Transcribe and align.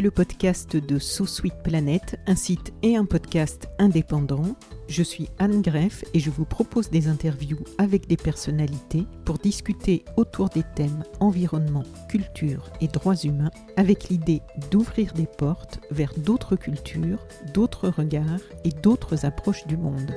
le 0.00 0.10
podcast 0.10 0.76
de 0.76 0.98
So 0.98 1.26
Sweet 1.26 1.62
Planet, 1.64 2.20
un 2.26 2.36
site 2.36 2.72
et 2.82 2.96
un 2.96 3.04
podcast 3.04 3.68
indépendant. 3.78 4.56
Je 4.88 5.02
suis 5.02 5.28
Anne 5.38 5.60
Greff 5.60 6.04
et 6.14 6.20
je 6.20 6.30
vous 6.30 6.44
propose 6.44 6.90
des 6.90 7.08
interviews 7.08 7.58
avec 7.78 8.06
des 8.06 8.16
personnalités 8.16 9.06
pour 9.24 9.38
discuter 9.38 10.04
autour 10.16 10.50
des 10.50 10.62
thèmes 10.76 11.02
environnement, 11.20 11.84
culture 12.08 12.70
et 12.80 12.88
droits 12.88 13.16
humains 13.16 13.50
avec 13.76 14.08
l'idée 14.08 14.42
d'ouvrir 14.70 15.12
des 15.14 15.26
portes 15.26 15.80
vers 15.90 16.12
d'autres 16.16 16.56
cultures, 16.56 17.26
d'autres 17.52 17.88
regards 17.88 18.40
et 18.64 18.70
d'autres 18.70 19.24
approches 19.24 19.66
du 19.66 19.76
monde. 19.76 20.12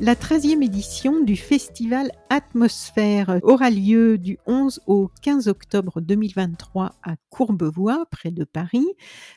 La 0.00 0.14
13e 0.14 0.62
édition 0.62 1.24
du 1.24 1.34
festival 1.34 2.12
Atmosphère 2.30 3.40
aura 3.42 3.68
lieu 3.68 4.16
du 4.16 4.38
11 4.46 4.80
au 4.86 5.10
15 5.22 5.48
octobre 5.48 6.00
2023 6.00 6.94
à 7.02 7.16
Courbevoie, 7.30 8.06
près 8.08 8.30
de 8.30 8.44
Paris, 8.44 8.86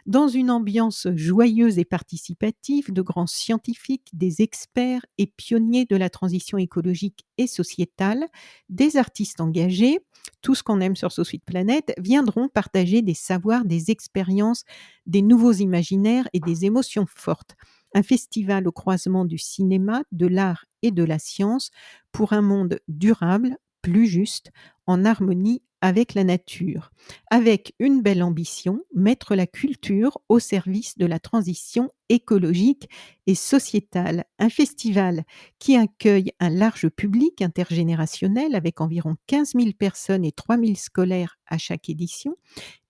dans 0.05 0.27
une 0.27 0.51
ambiance 0.51 1.07
joyeuse 1.15 1.79
et 1.79 1.83
participative 1.83 2.93
de 2.93 3.01
grands 3.01 3.25
scientifiques, 3.25 4.11
des 4.13 4.43
experts 4.43 5.03
et 5.17 5.25
pionniers 5.25 5.85
de 5.85 5.95
la 5.95 6.11
transition 6.11 6.59
écologique 6.59 7.25
et 7.39 7.47
sociétale, 7.47 8.27
des 8.69 8.97
artistes 8.97 9.41
engagés, 9.41 9.97
tout 10.43 10.53
ce 10.53 10.61
qu'on 10.61 10.79
aime 10.79 10.95
sur 10.95 11.11
Sweet 11.11 11.43
Planet, 11.43 11.91
viendront 11.97 12.49
partager 12.49 13.01
des 13.01 13.15
savoirs, 13.15 13.65
des 13.65 13.89
expériences, 13.89 14.63
des 15.07 15.23
nouveaux 15.23 15.53
imaginaires 15.53 16.29
et 16.33 16.39
des 16.39 16.65
émotions 16.65 17.07
fortes 17.07 17.55
un 17.93 18.03
festival 18.03 18.67
au 18.67 18.71
croisement 18.71 19.25
du 19.25 19.37
cinéma, 19.37 20.03
de 20.11 20.27
l'art 20.27 20.65
et 20.81 20.91
de 20.91 21.03
la 21.03 21.19
science 21.19 21.71
pour 22.11 22.33
un 22.33 22.41
monde 22.41 22.79
durable, 22.87 23.57
plus 23.81 24.07
juste, 24.07 24.51
en 24.85 25.05
harmonie 25.05 25.61
avec 25.81 26.13
la 26.13 26.23
nature, 26.23 26.91
avec 27.31 27.73
une 27.79 28.01
belle 28.03 28.21
ambition, 28.21 28.81
mettre 28.93 29.35
la 29.35 29.47
culture 29.47 30.19
au 30.29 30.37
service 30.37 30.97
de 30.97 31.07
la 31.07 31.19
transition 31.19 31.89
écologique 32.09 32.87
et 33.25 33.33
sociétale. 33.33 34.25
Un 34.37 34.49
festival 34.49 35.23
qui 35.57 35.75
accueille 35.75 36.33
un 36.39 36.49
large 36.49 36.87
public 36.89 37.41
intergénérationnel 37.41 38.53
avec 38.53 38.79
environ 38.79 39.15
15 39.25 39.53
000 39.55 39.69
personnes 39.77 40.23
et 40.23 40.31
3 40.31 40.57
000 40.57 40.75
scolaires 40.75 41.39
à 41.47 41.57
chaque 41.57 41.89
édition 41.89 42.35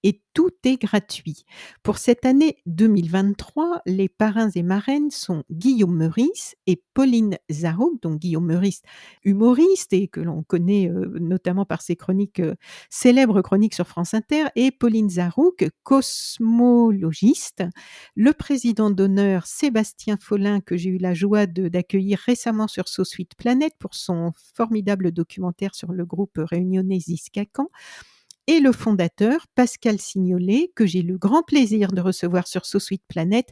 et 0.04 0.22
tout 0.34 0.52
est 0.64 0.82
gratuit. 0.82 1.46
Pour 1.84 1.98
cette 1.98 2.26
année 2.26 2.58
2023, 2.66 3.82
les 3.86 4.10
parrains 4.10 4.50
et 4.56 4.64
marraines 4.64 5.12
sont 5.12 5.44
Guillaume 5.52 5.96
Meurice 5.96 6.56
et 6.68 6.82
Pauline 6.94 7.38
Zarouk, 7.52 8.02
donc 8.02 8.20
Guillaume 8.20 8.46
Meurice, 8.46 8.82
humoriste 9.24 9.94
et 9.94 10.08
que 10.08 10.20
l'on 10.20 10.44
connaît 10.44 10.90
euh, 10.90 11.18
notamment 11.20 11.66
par 11.66 11.82
ses 11.82 11.96
chroniques, 11.96 12.40
euh, 12.40 12.56
célèbres 12.90 13.42
chroniques 13.42 13.76
sur 13.76 13.88
France 13.88 14.14
Inter, 14.14 14.46
et 14.56 14.72
Pauline 14.72 15.10
Zarouk, 15.10 15.70
cosmologiste. 15.84 17.64
Le 18.16 18.34
président 18.34 18.90
d'honneur 18.90 19.46
Sébastien 19.46 20.18
Follin, 20.20 20.62
que 20.62 20.78
j'ai 20.78 20.90
eu 20.90 20.98
la 20.98 21.14
joie 21.14 21.46
d'accueillir 21.46 22.20
récemment 22.20 22.68
sur 22.68 22.88
Sweet 22.88 23.36
Planet 23.36 23.74
pour 23.80 23.96
son 23.96 24.32
formidable 24.56 25.12
documentaire 25.12 25.76
sur 25.76 25.92
le 25.92 26.06
groupe 26.06 26.38
réunionnais 26.38 27.00
Ziskakan 27.00 27.68
et 28.48 28.60
le 28.60 28.72
fondateur, 28.72 29.46
Pascal 29.56 30.00
Signolet, 30.00 30.72
que 30.76 30.86
j'ai 30.86 31.02
le 31.02 31.18
grand 31.18 31.44
plaisir 31.44 31.92
de 31.92 32.02
recevoir 32.02 32.48
sur 32.48 32.66
So 32.66 32.80
Sweet 32.80 33.04
Planet 33.08 33.48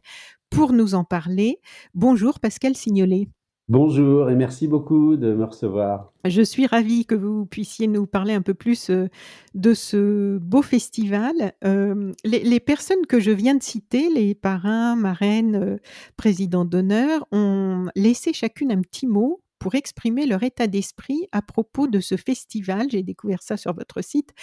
pour 0.50 0.74
nous 0.74 0.96
en 0.96 1.04
parler. 1.04 1.60
Bonjour 1.94 2.40
Pascal 2.40 2.76
Signolet. 2.76 3.28
Bonjour 3.70 4.32
et 4.32 4.36
merci 4.36 4.68
beaucoup 4.68 5.16
de 5.16 5.32
me 5.32 5.46
recevoir. 5.46 6.12
Je 6.26 6.42
suis 6.42 6.66
ravie 6.66 7.06
que 7.06 7.14
vous 7.14 7.46
puissiez 7.46 7.88
nous 7.88 8.08
parler 8.08 8.34
un 8.34 8.42
peu 8.42 8.56
plus 8.56 8.90
euh, 8.90 9.10
de 9.54 9.76
ce 9.76 10.40
beau 10.40 10.64
festival. 10.64 11.54
Euh, 11.64 12.12
les, 12.24 12.60
personnes 12.60 13.06
que 13.08 13.20
je 13.20 13.30
viens 13.30 13.54
de 13.54 13.62
citer, 13.62 14.10
les 14.10 14.34
parrains, 14.34 14.96
marraines, 14.96 15.56
euh, 15.56 15.78
présidents 16.18 16.66
d'honneur, 16.66 17.28
ont 17.32 17.86
laissé 17.96 18.34
chacune 18.34 18.72
un 18.72 18.82
petit 18.82 19.06
mot 19.06 19.40
pour 19.60 19.76
exprimer 19.76 20.26
leur 20.26 20.44
état 20.44 20.68
d'esprit 20.68 21.28
à 21.32 21.42
propos 21.42 21.88
de 21.88 22.00
ce 22.00 22.16
festival. 22.16 22.88
J'ai 22.90 23.04
découvert 23.04 23.44
ça 23.44 23.58
sur 23.58 23.74
votre 23.74 24.02
site 24.02 24.34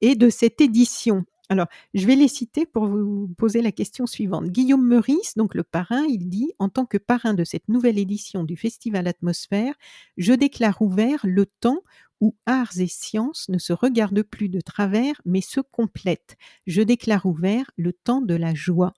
et 0.00 0.14
de 0.14 0.30
cette 0.30 0.60
édition. 0.60 1.24
Alors, 1.50 1.66
je 1.94 2.06
vais 2.06 2.14
les 2.14 2.28
citer 2.28 2.64
pour 2.64 2.86
vous 2.86 3.26
poser 3.36 3.60
la 3.60 3.72
question 3.72 4.06
suivante. 4.06 4.46
Guillaume 4.50 4.86
Meurice, 4.86 5.34
donc 5.36 5.56
le 5.56 5.64
parrain, 5.64 6.04
il 6.08 6.28
dit 6.28 6.52
En 6.60 6.68
tant 6.68 6.86
que 6.86 6.96
parrain 6.96 7.34
de 7.34 7.42
cette 7.42 7.68
nouvelle 7.68 7.98
édition 7.98 8.44
du 8.44 8.56
Festival 8.56 9.08
Atmosphère, 9.08 9.74
je 10.16 10.32
déclare 10.32 10.80
ouvert 10.80 11.18
le 11.24 11.46
temps 11.46 11.80
où 12.20 12.36
arts 12.46 12.78
et 12.78 12.86
sciences 12.86 13.48
ne 13.48 13.58
se 13.58 13.72
regardent 13.72 14.22
plus 14.22 14.48
de 14.48 14.60
travers, 14.60 15.20
mais 15.24 15.40
se 15.40 15.60
complètent. 15.60 16.36
Je 16.68 16.82
déclare 16.82 17.26
ouvert 17.26 17.70
le 17.76 17.92
temps 17.92 18.20
de 18.20 18.34
la 18.34 18.54
joie. 18.54 18.94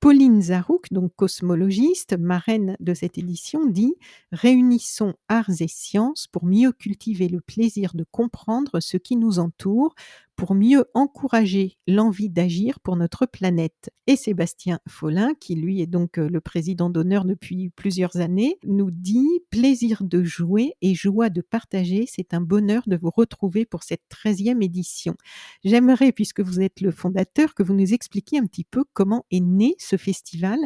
Pauline 0.00 0.40
Zarouk, 0.40 0.86
donc 0.92 1.14
cosmologiste, 1.14 2.16
marraine 2.18 2.74
de 2.80 2.94
cette 2.94 3.18
édition, 3.18 3.66
dit 3.66 3.94
Réunissons 4.32 5.12
arts 5.28 5.60
et 5.60 5.68
sciences 5.68 6.26
pour 6.26 6.46
mieux 6.46 6.72
cultiver 6.72 7.28
le 7.28 7.42
plaisir 7.42 7.92
de 7.94 8.04
comprendre 8.10 8.80
ce 8.80 8.96
qui 8.96 9.16
nous 9.16 9.38
entoure, 9.38 9.94
pour 10.40 10.54
mieux 10.54 10.86
encourager 10.94 11.76
l'envie 11.86 12.30
d'agir 12.30 12.80
pour 12.80 12.96
notre 12.96 13.26
planète. 13.26 13.90
Et 14.06 14.16
Sébastien 14.16 14.80
Follin, 14.88 15.34
qui 15.38 15.54
lui 15.54 15.82
est 15.82 15.86
donc 15.86 16.16
euh, 16.16 16.30
le 16.30 16.40
président 16.40 16.88
d'honneur 16.88 17.26
depuis 17.26 17.68
plusieurs 17.68 18.16
années, 18.16 18.56
nous 18.64 18.90
dit 18.90 19.42
plaisir 19.50 20.02
de 20.02 20.24
jouer 20.24 20.76
et 20.80 20.94
joie 20.94 21.28
de 21.28 21.42
partager, 21.42 22.06
c'est 22.08 22.32
un 22.32 22.40
bonheur 22.40 22.84
de 22.86 22.96
vous 22.96 23.10
retrouver 23.14 23.66
pour 23.66 23.82
cette 23.82 24.00
13e 24.10 24.64
édition. 24.64 25.14
J'aimerais, 25.62 26.10
puisque 26.10 26.40
vous 26.40 26.62
êtes 26.62 26.80
le 26.80 26.90
fondateur, 26.90 27.54
que 27.54 27.62
vous 27.62 27.74
nous 27.74 27.92
expliquiez 27.92 28.38
un 28.38 28.46
petit 28.46 28.64
peu 28.64 28.84
comment 28.94 29.26
est 29.30 29.40
né 29.40 29.74
ce 29.78 29.96
festival 29.96 30.58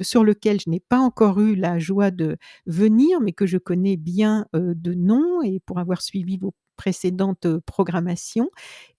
sur 0.00 0.24
lequel 0.24 0.58
je 0.58 0.70
n'ai 0.70 0.80
pas 0.80 0.98
encore 0.98 1.38
eu 1.38 1.54
la 1.54 1.78
joie 1.78 2.10
de 2.10 2.36
venir, 2.66 3.20
mais 3.20 3.32
que 3.32 3.46
je 3.46 3.58
connais 3.58 3.96
bien 3.96 4.46
euh, 4.56 4.74
de 4.74 4.92
nom 4.92 5.40
et 5.40 5.60
pour 5.60 5.78
avoir 5.78 6.02
suivi 6.02 6.36
vos 6.36 6.52
précédentes 6.80 7.46
programmations. 7.66 8.48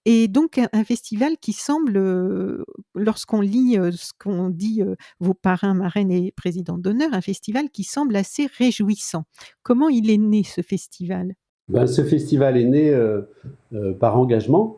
Et 0.06 0.28
donc 0.28 0.59
un, 0.59 0.84
festival 0.84 1.38
qui 1.42 1.52
semble, 1.52 2.64
lorsqu'on 2.94 3.42
lit 3.42 3.74
ce 3.92 4.12
qu'ont 4.19 4.50
dit 4.50 4.84
vos 5.19 5.34
parrains, 5.34 5.74
marraines 5.74 6.12
et 6.12 6.31
présidents 6.31 6.78
d'honneur, 6.78 7.09
un 7.14 7.22
festival 7.22 7.72
qui 7.72 7.84
semble 7.84 8.16
assez 8.16 8.47
réjouissant. 8.59 9.24
Comment 9.64 9.90
il 9.90 10.12
est 10.12 10.19
né 10.19 10.44
ce 10.44 10.62
festival? 10.62 11.34
Ben, 11.69 11.88
ce 11.88 12.03
festival 12.03 12.56
est 12.58 12.66
né 12.66 12.96
par 14.00 14.16
engagement, 14.16 14.78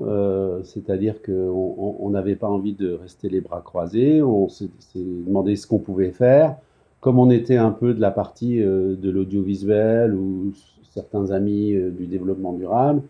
c'est-à-dire 0.63 1.21
qu'on 1.21 2.09
n'avait 2.09 2.37
pas 2.37 2.47
envie 2.47 2.73
de 2.73 2.93
rester 2.93 3.27
les 3.27 3.41
bras 3.41 3.61
croisés, 3.61 4.21
on 4.21 4.47
s'est 4.47 4.69
demandé 4.95 5.57
ce 5.57 5.67
qu'on 5.67 5.79
pouvait 5.79 6.11
faire. 6.11 6.55
Comme 7.03 7.19
on 7.19 7.29
était 7.29 7.57
un 7.57 7.71
peu 7.71 7.93
de 7.93 7.99
la 7.99 8.11
partie 8.11 8.59
de 8.59 9.09
l'audiovisuel 9.09 10.15
ou 10.15 10.53
certains 10.93 11.31
amis 11.31 11.73
euh, 11.73 11.89
du 11.89 12.05
développement 12.05 12.53
durable, 12.53 13.01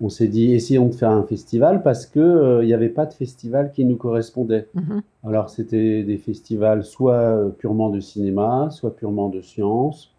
on 0.00 0.08
s'est 0.08 0.26
dit 0.26 0.52
essayons 0.52 0.88
de 0.88 0.94
faire 0.94 1.10
un 1.10 1.22
festival? 1.22 1.82
Parce 1.82 2.06
que 2.06 2.18
euh, 2.18 2.64
il 2.64 2.66
n'y 2.66 2.74
avait 2.74 2.88
pas 2.88 3.06
de 3.06 3.12
festival 3.12 3.72
qui 3.72 3.84
nous 3.84 3.96
correspondait. 3.96 4.68
Mhm. 4.74 5.02
Alors 5.24 5.50
c'était 5.50 6.02
des 6.02 6.16
festivals 6.16 6.84
soit 6.84 7.14
euh, 7.14 7.48
purement 7.50 7.90
de 7.90 8.00
cinéma, 8.00 8.68
soit 8.70 8.96
purement 8.96 9.28
de 9.28 9.40
sciences 9.40 10.12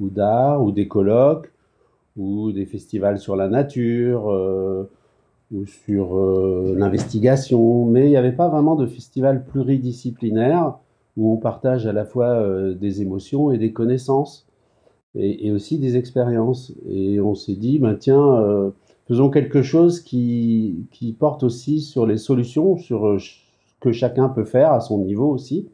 ou 0.00 0.08
d'art 0.08 0.62
ou 0.62 0.72
des 0.72 0.88
colloques 0.88 1.50
ou 2.16 2.52
des 2.52 2.66
festivals 2.66 3.18
sur 3.18 3.34
la 3.34 3.48
nature 3.48 4.26
ou 5.52 5.66
sur 5.66 6.16
l'investigation, 6.76 7.86
mais 7.86 8.06
il 8.06 8.10
n'y 8.10 8.16
avait 8.16 8.32
pas 8.32 8.48
vraiment 8.48 8.76
de 8.76 8.86
festival 8.86 9.44
pluridisciplinaire 9.44 10.74
où 11.16 11.32
on 11.32 11.36
partage 11.36 11.86
à 11.86 11.92
la 11.92 12.04
fois 12.04 12.72
des 12.74 13.02
émotions 13.02 13.50
et 13.52 13.58
des 13.58 13.72
connaissances 13.72 14.46
et, 15.14 15.52
aussi 15.52 15.78
des 15.78 15.96
expériences. 15.96 16.72
Et 16.88 17.20
on 17.20 17.34
s'est 17.34 17.56
dit, 17.56 17.78
ben, 17.78 17.94
tiens, 17.94 18.36
euh, 18.36 18.70
faisons 19.06 19.30
quelque 19.30 19.62
chose 19.62 20.00
qui, 20.00 20.86
qui, 20.90 21.12
porte 21.12 21.42
aussi 21.42 21.80
sur 21.80 22.06
les 22.06 22.16
solutions, 22.16 22.76
sur 22.76 23.06
euh, 23.06 23.18
ce 23.18 23.30
que 23.80 23.92
chacun 23.92 24.28
peut 24.28 24.44
faire 24.44 24.72
à 24.72 24.80
son 24.80 24.98
niveau 24.98 25.30
aussi. 25.30 25.68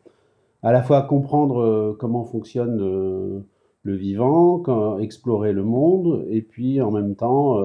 à 0.62 0.72
la 0.72 0.82
fois 0.82 1.02
comprendre 1.02 1.96
comment 1.98 2.25
fonctionne 2.25 3.44
le 3.82 3.96
vivant, 3.96 4.98
explorer 4.98 5.52
le 5.52 5.64
monde, 5.64 6.26
et 6.28 6.43
puis 6.43 6.82
en 6.82 6.90
même 6.90 7.14
temps, 7.14 7.58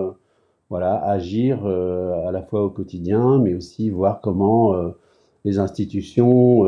voilà, 0.69 0.95
agir 1.03 1.65
à 1.65 2.31
la 2.31 2.41
fois 2.43 2.63
au 2.63 2.69
quotidien, 2.69 3.39
mais 3.39 3.53
aussi 3.55 3.89
voir 3.89 4.21
comment 4.21 4.75
les 5.45 5.59
institutions 5.59 6.63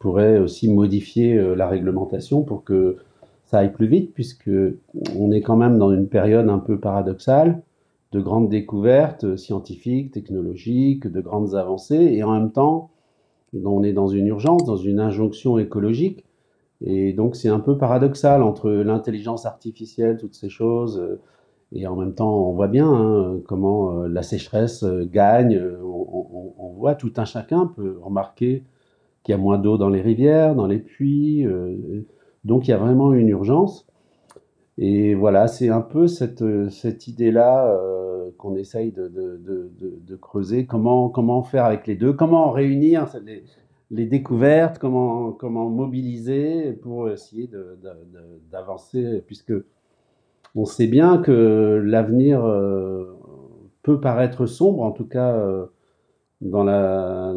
pourraient 0.00 0.38
aussi 0.38 0.68
modifier 0.68 1.54
la 1.54 1.68
réglementation 1.68 2.42
pour 2.42 2.64
que 2.64 2.96
ça 3.44 3.58
aille 3.58 3.72
plus 3.72 3.86
vite, 3.86 4.12
puisque 4.12 4.50
on 5.16 5.30
est 5.30 5.40
quand 5.40 5.56
même 5.56 5.78
dans 5.78 5.92
une 5.92 6.08
période 6.08 6.48
un 6.48 6.58
peu 6.58 6.80
paradoxale 6.80 7.62
de 8.12 8.20
grandes 8.20 8.48
découvertes 8.48 9.36
scientifiques, 9.36 10.10
technologiques, 10.12 11.06
de 11.06 11.20
grandes 11.20 11.54
avancées, 11.54 11.94
et 12.12 12.22
en 12.22 12.32
même 12.32 12.50
temps, 12.50 12.90
on 13.64 13.82
est 13.82 13.92
dans 13.92 14.08
une 14.08 14.26
urgence, 14.26 14.64
dans 14.64 14.76
une 14.76 15.00
injonction 15.00 15.58
écologique, 15.58 16.24
et 16.84 17.12
donc 17.12 17.36
c'est 17.36 17.48
un 17.48 17.60
peu 17.60 17.78
paradoxal 17.78 18.42
entre 18.42 18.70
l'intelligence 18.70 19.46
artificielle, 19.46 20.18
toutes 20.18 20.34
ces 20.34 20.48
choses, 20.48 20.98
euh, 20.98 21.20
et 21.72 21.86
en 21.86 21.96
même 21.96 22.14
temps, 22.14 22.48
on 22.48 22.52
voit 22.52 22.68
bien 22.68 22.88
hein, 22.88 23.40
comment 23.46 24.02
euh, 24.02 24.08
la 24.08 24.22
sécheresse 24.22 24.82
euh, 24.84 25.04
gagne. 25.04 25.60
On, 25.82 26.54
on, 26.58 26.72
voit 26.74 26.94
tout 26.94 27.12
un 27.16 27.24
chacun 27.24 27.66
peut 27.66 27.98
remarquer 28.00 28.64
qu'il 29.22 29.32
y 29.32 29.34
a 29.34 29.38
moins 29.38 29.58
d'eau 29.58 29.78
dans 29.78 29.88
les 29.88 30.02
rivières, 30.02 30.54
dans 30.54 30.66
les 30.66 30.78
puits. 30.78 31.46
donc 32.44 32.68
il 32.68 32.70
y 32.70 32.74
a 32.74 32.78
vraiment 32.78 33.12
une 33.12 33.28
urgence. 33.28 33.86
Et 34.78 35.14
voilà, 35.14 35.48
c'est 35.48 35.70
un 35.70 35.80
peu 35.80 36.06
cette, 36.06 36.44
cette 36.68 37.08
idée-là 37.08 37.70
euh, 37.70 38.30
qu'on 38.36 38.56
essaye 38.56 38.92
de, 38.92 39.08
de, 39.08 39.38
de, 39.38 39.70
de, 40.06 40.16
creuser. 40.16 40.66
Comment, 40.66 41.08
comment 41.08 41.42
faire 41.42 41.64
avec 41.64 41.86
les 41.86 41.96
deux? 41.96 42.12
Comment 42.12 42.50
réunir 42.50 43.06
les, 43.24 43.42
les 43.90 44.04
découvertes? 44.04 44.78
Comment, 44.78 45.32
comment 45.32 45.70
mobiliser 45.70 46.72
pour 46.74 47.08
essayer 47.08 47.50
d'avancer? 48.50 49.22
Puisque 49.26 49.54
on 50.56 50.64
sait 50.64 50.86
bien 50.86 51.18
que 51.18 51.82
l'avenir 51.84 52.44
euh, 52.44 53.14
peut 53.82 54.00
paraître 54.00 54.46
sombre, 54.46 54.82
en 54.82 54.90
tout 54.90 55.04
cas 55.04 55.34
euh, 55.36 55.66
dans 56.40 56.64
la, 56.64 57.34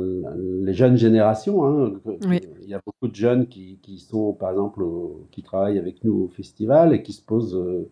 les 0.61 0.73
jeunes 0.73 0.95
générations. 0.95 1.65
Hein, 1.65 1.93
Il 2.31 2.69
y 2.69 2.73
a 2.73 2.81
beaucoup 2.83 3.09
de 3.09 3.15
jeunes 3.15 3.47
qui, 3.47 3.77
qui 3.81 3.99
sont, 3.99 4.33
par 4.33 4.51
exemple, 4.51 4.83
qui 5.31 5.43
travaillent 5.43 5.77
avec 5.77 6.03
nous 6.05 6.13
au 6.13 6.27
festival 6.29 6.93
et 6.93 7.03
qui 7.03 7.11
se 7.11 7.21
posent 7.21 7.55
euh, 7.55 7.89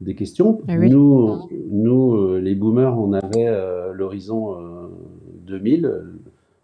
des 0.00 0.14
questions. 0.14 0.60
Eh 0.68 0.76
nous, 0.88 1.48
nous 1.70 2.36
les 2.36 2.54
boomers, 2.54 2.96
on 2.96 3.12
avait 3.12 3.50
l'horizon 3.92 4.56
2000, 5.44 6.04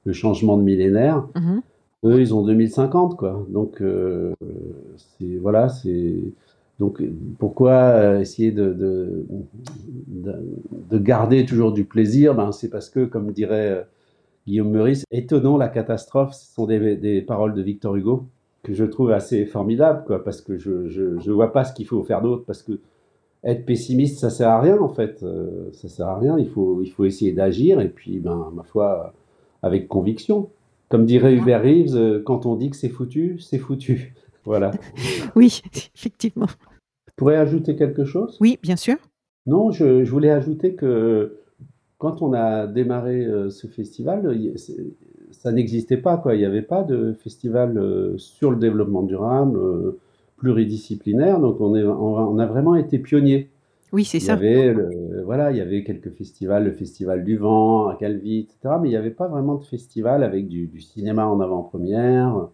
le 0.05 0.13
changement 0.13 0.57
de 0.57 0.63
millénaire. 0.63 1.27
Mhm. 1.35 1.63
Eux, 2.05 2.21
ils 2.21 2.33
ont 2.33 2.45
2050, 2.45 3.17
quoi. 3.17 3.45
Donc, 3.49 3.83
voilà, 5.41 5.69
c'est 5.69 6.15
donc 6.79 7.03
pourquoi 7.39 8.21
essayer 8.21 8.51
de, 8.51 8.73
de, 8.73 9.27
de, 10.91 10.99
garder 10.99 11.47
toujours 11.47 11.73
du 11.73 11.85
plaisir? 11.85 12.35
Ben, 12.35 12.51
C'est 12.53 12.69
parce 12.69 12.91
que, 12.91 13.05
comme 13.05 13.31
dirait 13.31 13.87
Guillaume 14.47 14.71
Meurice, 14.71 15.05
étonnant 15.11 15.57
la 15.57 15.69
catastrophe, 15.69 16.35
ce 16.35 16.53
sont 16.53 16.67
des, 16.67 16.97
des, 16.97 17.23
paroles 17.23 17.55
de 17.55 17.63
Victor 17.63 17.95
Hugo 17.97 18.25
que 18.65 18.73
je 18.73 18.85
trouve 18.85 19.13
assez 19.13 19.45
formidables, 19.47 20.05
quoi, 20.05 20.25
parce 20.25 20.41
que 20.41 20.57
je 20.57 20.71
ne 20.71 21.33
vois 21.33 21.53
pas 21.53 21.65
ce 21.65 21.75
qu'il 21.75 21.87
faut 21.87 22.03
faire 22.03 22.23
d'autre, 22.23 22.45
parce 22.47 22.63
que 22.63 22.81
être 23.45 23.67
pessimiste, 23.67 24.19
ça 24.19 24.31
sert 24.31 24.49
à 24.49 24.61
rien 24.61 24.81
en 24.81 24.89
fait, 24.89 25.23
euh, 25.23 25.69
ça 25.73 25.89
sert 25.89 26.07
à 26.09 26.19
rien, 26.19 26.39
il 26.39 26.49
faut, 26.49 26.81
il 26.83 26.91
faut 26.91 27.05
essayer 27.05 27.33
d'agir, 27.33 27.81
et 27.81 27.89
puis, 27.89 28.19
ben, 28.19 28.51
ma 28.55 28.63
foi, 28.63 29.13
avec 29.63 29.89
conviction. 29.89 30.51
Comme 30.89 31.07
dirait 31.07 31.35
Hubert 31.35 31.63
Reeves, 31.63 31.97
euh, 31.97 32.23
quand 32.23 32.47
on 32.47 32.57
dit 32.57 32.71
que 32.71 32.77
c'est 32.77 32.89
foutu, 32.89 33.39
c'est 33.41 33.59
foutu. 33.59 34.15
Voilà. 34.45 34.73
oui, 35.35 35.63
effectivement. 35.95 36.49
Je 37.09 37.13
pourrais 37.17 37.37
ajouter 37.37 37.77
quelque 37.77 38.05
chose? 38.05 38.37
Oui, 38.41 38.59
bien 38.63 38.77
sûr. 38.77 38.97
Non, 39.47 39.71
je, 39.71 40.05
je 40.05 40.11
voulais 40.11 40.31
ajouter 40.31 40.75
que 40.75 41.39
quand 41.99 42.23
on 42.23 42.33
a 42.33 42.67
démarré 42.67 43.25
euh, 43.25 43.51
ce 43.51 43.67
festival, 43.67 44.31
ça 45.31 45.53
n'existait 45.53 45.97
pas. 45.97 46.19
Quoi. 46.19 46.35
Il 46.35 46.39
n'y 46.39 46.45
avait 46.45 46.63
pas 46.63 46.83
de 46.83 47.13
festival 47.13 47.79
euh, 47.79 48.19
sur 48.19 48.51
le 48.51 48.57
développement 48.57 49.03
durable, 49.03 49.57
euh, 49.57 49.99
pluridisciplinaire. 50.37 51.41
Donc 51.41 51.61
on, 51.61 51.75
est, 51.75 51.85
on, 51.85 52.39
a 52.39 52.47
vraiment 52.47 52.75
été 52.75 52.99
pionniers. 52.99 53.49
Oui, 53.93 54.05
c'est 54.05 54.19
ça. 54.19 54.37
Il 54.41 54.45
y 54.45 54.59
avait, 54.59 54.77
voilà, 55.25 55.53
il 55.53 55.57
y 55.57 55.61
avait 55.61 55.85
quelques 55.85 56.11
festivals, 56.11 56.65
le 56.65 56.73
Festival 56.73 57.23
du 57.23 57.37
Vent 57.37 57.87
à 57.87 57.95
Calvi, 57.95 58.41
etc. 58.41 58.75
Mais 58.83 58.89
il 58.89 58.91
n'y 58.91 58.97
avait 58.97 59.11
pas 59.11 59.29
vraiment 59.29 59.55
de 59.55 59.63
festival 59.63 60.25
avec 60.25 60.49
du, 60.49 60.67
du 60.67 60.81
cinéma 60.81 61.27
en 61.27 61.39
avant-première 61.39 62.49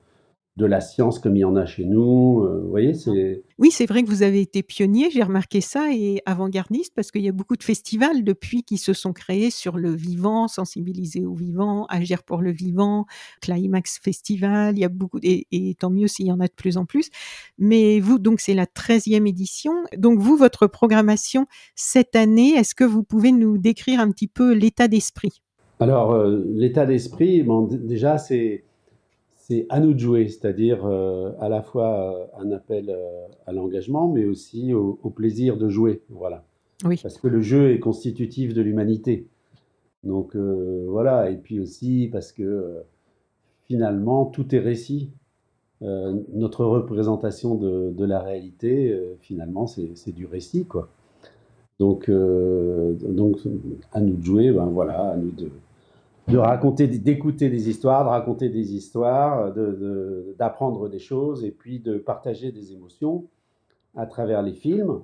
de 0.61 0.67
la 0.67 0.81
science 0.81 1.19
comme 1.19 1.37
il 1.37 1.41
y 1.41 1.45
en 1.45 1.57
a 1.57 1.67
chez 1.67 1.85
nous. 1.85 2.45
Euh, 2.45 2.61
vous 2.63 2.71
voyez, 2.71 2.95
c'est. 2.95 3.43
Oui, 3.59 3.71
c'est 3.71 3.87
vrai 3.87 4.03
que 4.03 4.09
vous 4.09 4.23
avez 4.23 4.41
été 4.41 4.63
pionnier, 4.63 5.11
j'ai 5.11 5.23
remarqué 5.23 5.61
ça, 5.61 5.93
et 5.93 6.23
avant-gardiste, 6.27 6.93
parce 6.95 7.11
qu'il 7.11 7.23
y 7.23 7.29
a 7.29 7.33
beaucoup 7.33 7.57
de 7.57 7.63
festivals 7.63 8.23
depuis 8.23 8.63
qui 8.63 8.79
se 8.79 8.93
sont 8.93 9.13
créés 9.13 9.51
sur 9.51 9.77
le 9.77 9.91
vivant, 9.91 10.49
sensibiliser 10.49 11.27
au 11.27 11.35
vivant, 11.35 11.87
agir 11.87 12.23
pour 12.23 12.43
le 12.43 12.53
vivant, 12.53 13.07
Climax 13.43 13.99
Festival, 13.99 14.77
il 14.77 14.81
y 14.81 14.85
a 14.85 14.89
beaucoup, 14.89 15.19
et, 15.23 15.47
et 15.51 15.75
tant 15.75 15.91
mieux 15.91 16.07
s'il 16.07 16.27
y 16.27 16.33
en 16.33 16.41
a 16.41 16.47
de 16.47 16.55
plus 16.55 16.77
en 16.77 16.85
plus. 16.85 17.11
Mais 17.59 18.01
vous, 18.01 18.19
donc 18.19 18.41
c'est 18.41 18.55
la 18.55 18.67
13e 18.67 19.29
édition. 19.29 19.73
Donc 19.97 20.21
vous, 20.21 20.37
votre 20.37 20.67
programmation 20.67 21.47
cette 21.75 22.17
année, 22.17 22.51
est-ce 22.51 22.75
que 22.75 22.85
vous 22.85 23.03
pouvez 23.03 23.33
nous 23.33 23.59
décrire 23.59 24.01
un 24.01 24.11
petit 24.11 24.29
peu 24.29 24.53
l'état 24.53 24.89
d'esprit? 24.89 25.43
Alors, 25.81 26.13
euh, 26.13 26.45
l'état 26.47 26.85
d'esprit, 26.85 27.43
bon, 27.43 27.63
déjà, 27.63 28.19
c'est 28.19 28.65
c'est 29.51 29.67
à 29.69 29.81
nous 29.81 29.95
de 29.95 29.99
jouer, 29.99 30.29
c'est-à-dire 30.29 30.87
euh, 30.87 31.33
à 31.41 31.49
la 31.49 31.61
fois 31.61 32.15
euh, 32.15 32.41
un 32.41 32.53
appel 32.53 32.89
euh, 32.89 33.27
à 33.47 33.53
l'engagement, 33.53 34.09
mais 34.09 34.25
aussi 34.25 34.73
au, 34.73 34.95
plaisir 35.11 35.57
de 35.57 35.69
jouer. 35.69 36.03
Voilà. 36.09 36.45
Oui. 36.85 37.01
Parce 37.03 37.19
que 37.19 37.27
le 37.27 37.41
jeu 37.41 37.73
est 37.73 37.81
constitutif 37.81 38.55
de 38.55 38.63
l'humanité. 38.63 39.27
Donc 40.05 40.35
voilà, 40.35 41.31
et 41.31 41.37
puis 41.37 41.61
aussi 41.61 42.09
parce 42.11 42.33
que 42.33 42.79
finalement, 43.67 44.25
tout 44.25 44.55
est 44.55 44.59
récit. 44.61 45.11
notre 45.83 46.65
représentation 46.65 47.55
de, 47.55 47.91
de 47.91 48.05
la 48.07 48.21
réalité, 48.21 48.99
finalement, 49.21 49.67
c'est 49.67 50.13
du 50.13 50.25
récit, 50.25 50.65
quoi. 50.65 50.89
Donc, 51.79 52.11
donc, 52.11 53.41
à 53.93 54.01
nous 54.01 54.17
de 54.17 54.25
jouer, 54.25 54.53
ben 54.53 54.67
voilà, 54.67 55.11
à 55.11 55.17
nous 55.19 55.33
de, 55.33 55.51
de 56.29 56.39
raconter, 56.39 56.87
d'écouter 56.87 57.49
des 57.51 57.69
histoires, 57.69 58.05
de 58.05 58.11
raconter 58.11 58.49
des 58.49 58.75
histoires, 58.75 59.53
d'apprendre 60.39 60.89
des 60.89 60.99
choses 60.99 61.45
et 61.45 61.51
puis 61.51 61.81
de 61.81 61.99
partager 61.99 62.53
des 62.53 62.73
émotions 62.73 63.27
à 63.97 64.07
travers 64.07 64.43
les 64.43 64.53
films. 64.53 65.01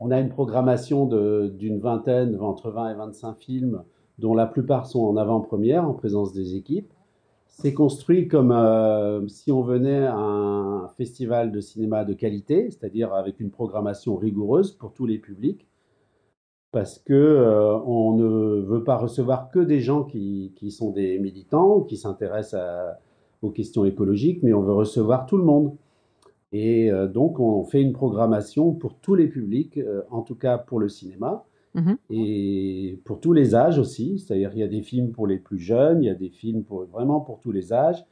On 0.00 0.10
a 0.10 0.20
une 0.20 0.28
programmation 0.28 1.06
d'une 1.48 1.78
vingtaine, 1.78 2.38
entre 2.40 2.70
20 2.70 2.90
et 2.90 2.94
25 2.94 3.36
films, 3.38 3.82
dont 4.18 4.34
la 4.34 4.46
plupart 4.46 4.86
sont 4.86 5.00
en 5.00 5.16
avant-première, 5.16 5.88
en 5.88 5.94
présence 5.94 6.32
des 6.32 6.56
équipes. 6.56 6.92
C'est 7.46 7.72
construit 7.72 8.28
comme 8.28 8.52
euh, 8.52 9.26
si 9.28 9.50
on 9.50 9.62
venait 9.62 10.04
à 10.04 10.16
un 10.16 10.88
festival 10.88 11.52
de 11.52 11.60
cinéma 11.60 12.04
de 12.04 12.12
qualité, 12.12 12.70
c'est-à-dire 12.70 13.14
avec 13.14 13.40
une 13.40 13.50
programmation 13.50 14.16
rigoureuse 14.16 14.72
pour 14.72 14.92
tous 14.92 15.06
les 15.06 15.18
publics 15.18 15.66
parce 16.76 16.98
que 16.98 17.14
euh, 17.14 17.74
on 17.86 18.12
ne 18.12 18.60
veut 18.60 18.84
pas 18.84 18.98
recevoir 18.98 19.48
que 19.50 19.60
des 19.60 19.80
gens 19.80 20.04
qui, 20.04 20.52
qui 20.56 20.70
sont 20.70 20.90
des 20.90 21.18
militants 21.18 21.78
ou 21.78 21.84
qui 21.84 21.96
s'intéressent 21.96 22.60
aux 23.40 23.48
questions 23.48 23.86
écologiques, 23.86 24.42
mais 24.42 24.52
on 24.52 24.60
veut 24.60 24.74
recevoir 24.74 25.24
tout 25.24 25.38
le 25.38 25.44
monde. 25.44 25.74
Et 26.52 26.92
euh, 26.92 27.08
donc, 27.08 27.40
on 27.40 27.64
fait 27.64 27.80
une 27.80 27.94
programmation 27.94 28.74
pour 28.74 28.92
tous 28.98 29.14
les 29.14 29.26
publics, 29.26 29.78
euh, 29.78 30.02
en 30.10 30.20
tout 30.20 30.34
cas 30.34 30.58
pour 30.58 30.78
le 30.78 30.90
cinéma, 30.90 31.46
mhm. 31.72 31.96
et 32.10 33.00
pour 33.06 33.20
tous 33.20 33.32
les 33.32 33.54
âges 33.54 33.78
aussi. 33.78 34.18
C'est-à-dire, 34.18 34.50
il 34.52 34.58
y 34.58 34.62
a 34.62 34.68
des 34.68 34.82
films 34.82 35.12
pour 35.12 35.26
les 35.26 35.38
plus 35.38 35.58
jeunes, 35.58 36.02
il 36.02 36.08
y 36.08 36.10
a 36.10 36.14
des 36.14 36.28
films 36.28 36.62
pour, 36.62 36.84
vraiment 36.84 37.20
pour 37.20 37.40
tous 37.40 37.52
les 37.52 37.72
âges, 37.72 38.04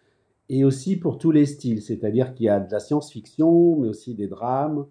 et 0.49 0.65
aussi 0.65 0.97
pour 0.97 1.19
tous 1.19 1.33
les 1.33 1.45
styles. 1.45 1.83
C'est-à-dire 1.83 2.33
qu'il 2.33 2.47
y 2.47 2.49
a 2.49 2.61
de 2.61 2.73
la 2.73 2.81
science-fiction, 2.81 3.77
mais 3.77 3.89
aussi 3.89 4.15
des 4.15 4.27
drames, 4.27 4.87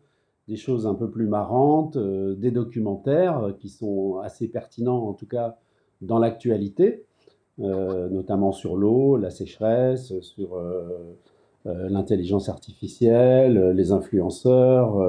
des 0.47 0.55
choses 0.55 0.87
un 0.87 0.95
peu 0.95 1.09
plus 1.09 1.27
marrantes, 1.27 1.95
euh, 1.95 2.35
des 2.35 2.51
documentaires 2.51 3.39
euh, 3.39 3.51
qui 3.53 3.69
sont 3.69 4.19
assez 4.23 4.47
pertinents 4.47 5.07
en 5.07 5.13
tout 5.13 5.25
cas 5.25 5.57
dans 6.01 6.19
l'actualité, 6.19 7.05
euh, 7.59 8.09
notamment 8.09 8.51
sur 8.51 8.75
l'eau, 8.75 9.15
la 9.17 9.29
sécheresse, 9.29 10.19
sur 10.19 10.61
l'intelligence 11.65 12.49
artificielle, 12.49 13.71
les 13.71 13.93
influenceurs. 13.93 15.01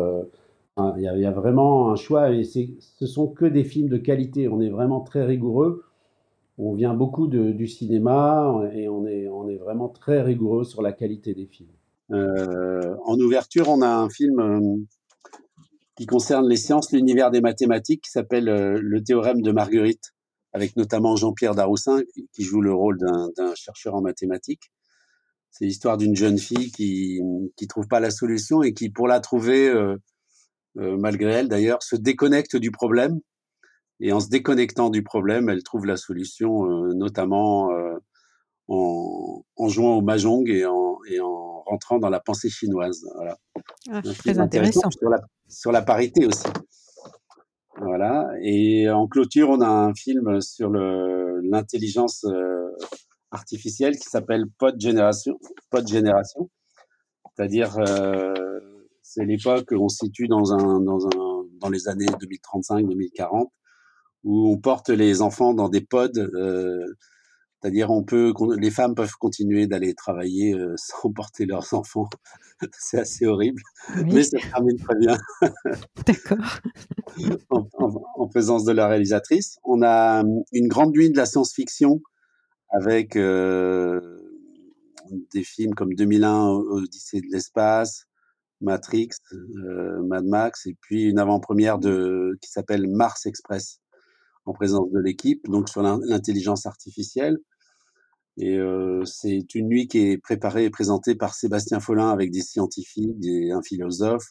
Il 0.97 1.03
y, 1.03 1.27
a 1.27 1.31
vraiment 1.33 1.91
un 1.91 1.97
choix 1.97 2.31
et 2.31 2.45
ce 2.45 3.07
sont 3.07 3.27
que 3.27 3.45
des 3.45 3.65
films 3.65 3.89
de 3.89 3.97
qualité. 3.97 4.47
On 4.47 4.61
est 4.61 4.69
vraiment 4.69 5.01
très 5.01 5.25
rigoureux. 5.25 5.83
On 6.59 6.75
vient 6.75 6.95
beaucoup 6.95 7.27
du 7.27 7.67
cinéma 7.67 8.71
et 8.73 8.89
on 8.89 9.05
est 9.05 9.57
vraiment 9.57 9.89
très 9.89 10.23
rigoureux 10.23 10.63
sur 10.63 10.81
la 10.81 10.93
qualité 10.93 11.35
des 11.35 11.47
films. 11.47 11.75
en 12.11 13.19
ouverture, 13.19 13.69
on 13.69 13.83
a 13.83 13.89
un 13.89 14.09
film 14.09 14.87
qui 15.97 16.07
concerne 16.07 16.49
les 16.49 16.57
sciences, 16.57 16.93
l'univers 16.93 17.31
des 17.31 17.41
mathématiques, 17.41 18.05
qui 18.05 18.11
s'appelle 18.11 18.49
euh, 18.49 18.79
le 18.83 19.03
théorème 19.03 19.43
de 19.43 19.53
Marguerite, 19.53 20.13
avec 20.53 20.77
notamment 20.77 21.17
Jean-Pierre 21.17 21.55
Daroussin, 21.55 22.03
qui 22.33 22.43
joue 22.45 22.61
le 22.61 22.73
rôle 22.75 22.99
d'un 22.99 23.55
chercheur 23.55 23.95
en 23.95 24.03
mathématiques. 24.03 24.71
C'est 25.51 25.67
l'histoire 25.67 25.97
d'une 25.97 26.17
jeune 26.17 26.39
fille 26.39 26.71
qui 26.73 27.21
qui 27.57 27.67
trouve 27.69 27.87
pas 27.89 28.01
la 28.01 28.11
solution 28.11 28.63
et 28.63 28.75
qui, 28.75 28.91
pour 28.91 29.09
la 29.09 29.21
trouver, 29.21 29.69
heu 29.69 29.99
heu, 30.79 30.97
malgré 30.99 31.33
elle 31.33 31.49
d'ailleurs, 31.49 31.83
se 31.83 31.97
déconnecte 31.97 32.57
du 32.57 32.71
problème 32.71 33.21
et 34.01 34.13
en 34.13 34.21
se 34.21 34.29
déconnectant 34.29 34.91
du 34.91 35.03
problème, 35.03 35.49
elle 35.49 35.63
trouve 35.63 35.87
la 35.87 35.97
solution, 35.97 36.67
heu, 36.71 36.95
notamment, 36.95 37.73
heu, 37.73 37.99
en 38.69 39.43
en 39.57 39.69
jouant 39.69 39.97
au 39.97 40.03
mahjong 40.03 40.49
et 40.49 40.65
en 40.67 40.99
et 41.11 41.21
en 41.21 41.63
rentrant 41.63 41.99
dans 41.99 42.11
la 42.11 42.21
pensée 42.21 42.49
chinoise, 42.51 43.05
voilà. 43.15 43.39
Ah, 43.91 43.99
Un 43.99 44.03
très 44.03 44.15
film 44.15 44.41
intéressant 44.41 44.81
intéressant. 44.81 44.91
sur 44.91 45.11
la 45.11 45.21
sur 45.49 45.73
la 45.73 45.83
parité 45.83 46.27
aussi. 46.27 46.47
Voilà 47.79 48.29
et 48.41 48.89
en 48.89 49.09
clôture, 49.09 49.51
on 49.51 49.61
a 49.61 49.69
un 49.69 49.95
film 49.95 50.41
sur 50.41 50.71
le 50.71 51.41
l'intelligence, 51.43 52.25
heu, 52.25 52.71
artificielle 53.33 53.97
qui 53.97 54.09
s'appelle 54.09 54.45
Pod 54.59 54.81
Génération 54.81 55.39
Pod 55.71 55.87
Génération. 55.87 56.51
C'est-à-dire, 57.37 57.77
heu, 57.81 58.35
c'est 59.03 59.25
l'époque 59.25 59.73
où 59.73 59.83
on 59.85 59.89
se 59.89 60.07
situe 60.07 60.29
dans 60.29 60.53
un 60.53 60.81
dans 60.81 61.05
un 61.07 61.45
dans 61.61 61.69
les 61.69 61.89
années 61.89 62.07
2035-2040 62.07 63.49
où 64.23 64.51
on 64.51 64.59
porte 64.59 64.89
les 64.89 65.21
enfants 65.21 65.53
dans 65.53 65.69
des 65.69 65.81
pods, 65.83 66.11
heu, 66.17 66.97
c'est-à-dire 67.65 67.91
on 67.91 68.05
peut 68.05 68.35
les 68.59 68.71
femmes 68.71 68.95
peuvent 68.95 69.17
continuer 69.19 69.67
d'aller 69.67 69.95
travailler, 69.95 70.53
heu, 70.53 70.75
sans 70.77 71.11
porter 71.11 71.47
leurs 71.47 71.73
enfants. 71.73 72.11
C'est 72.79 72.99
assez 72.99 73.25
horrible, 73.25 73.63
mais 74.05 74.23
ça 74.23 74.39
termine 74.39 74.79
très 74.79 74.97
bien. 74.97 75.17
D'accord. 76.07 76.61
En 77.49 77.67
en 77.79 78.03
en 78.17 78.29
présence 78.29 78.65
de 78.65 78.73
la 78.73 78.87
réalisatrice. 78.87 79.57
On 79.65 79.81
a, 79.81 80.23
mmh, 80.23 80.43
Une 80.53 80.69
grande 80.69 80.95
nuit 80.95 81.11
de 81.11 81.17
la 81.17 81.25
science-fiction 81.25 82.03
avec, 82.69 83.17
heu, 83.17 84.01
des 85.33 85.43
films 85.43 85.75
comme 85.75 85.95
2001 85.95 86.49
O 86.49 86.83
Odyssée 86.83 87.23
de 87.23 87.27
l'espace, 87.33 88.05
Matrix, 88.61 89.09
heu, 89.33 90.03
Mad 90.03 90.27
Max 90.27 90.67
et 90.67 90.77
puis 90.83 91.05
une 91.05 91.19
avant-première 91.19 91.79
de 91.79 92.37
qui 92.43 92.51
s'appelle 92.51 92.87
Mars 92.89 93.25
Express, 93.25 93.81
en 94.45 94.53
présence 94.53 94.91
de 94.91 95.01
l'équipe, 95.01 95.47
donc 95.49 95.71
sur 95.71 95.81
l'in 95.83 95.99
l'intelligence 96.03 96.67
artificielle 96.67 97.39
et 98.39 98.57
heu, 98.59 99.03
c'est 99.07 99.55
une 99.55 99.69
nuit 99.69 99.89
qui 99.89 99.99
est 100.11 100.19
préparée 100.19 100.65
et 100.67 100.71
présentée 100.71 101.15
par 101.15 101.35
Sébastien 101.35 101.81
Folin 101.81 102.11
avec 102.11 102.31
des 102.33 102.43
scientifiques, 102.43 103.19
des 103.21 103.51
un 103.53 103.63
philosophe, 103.63 104.27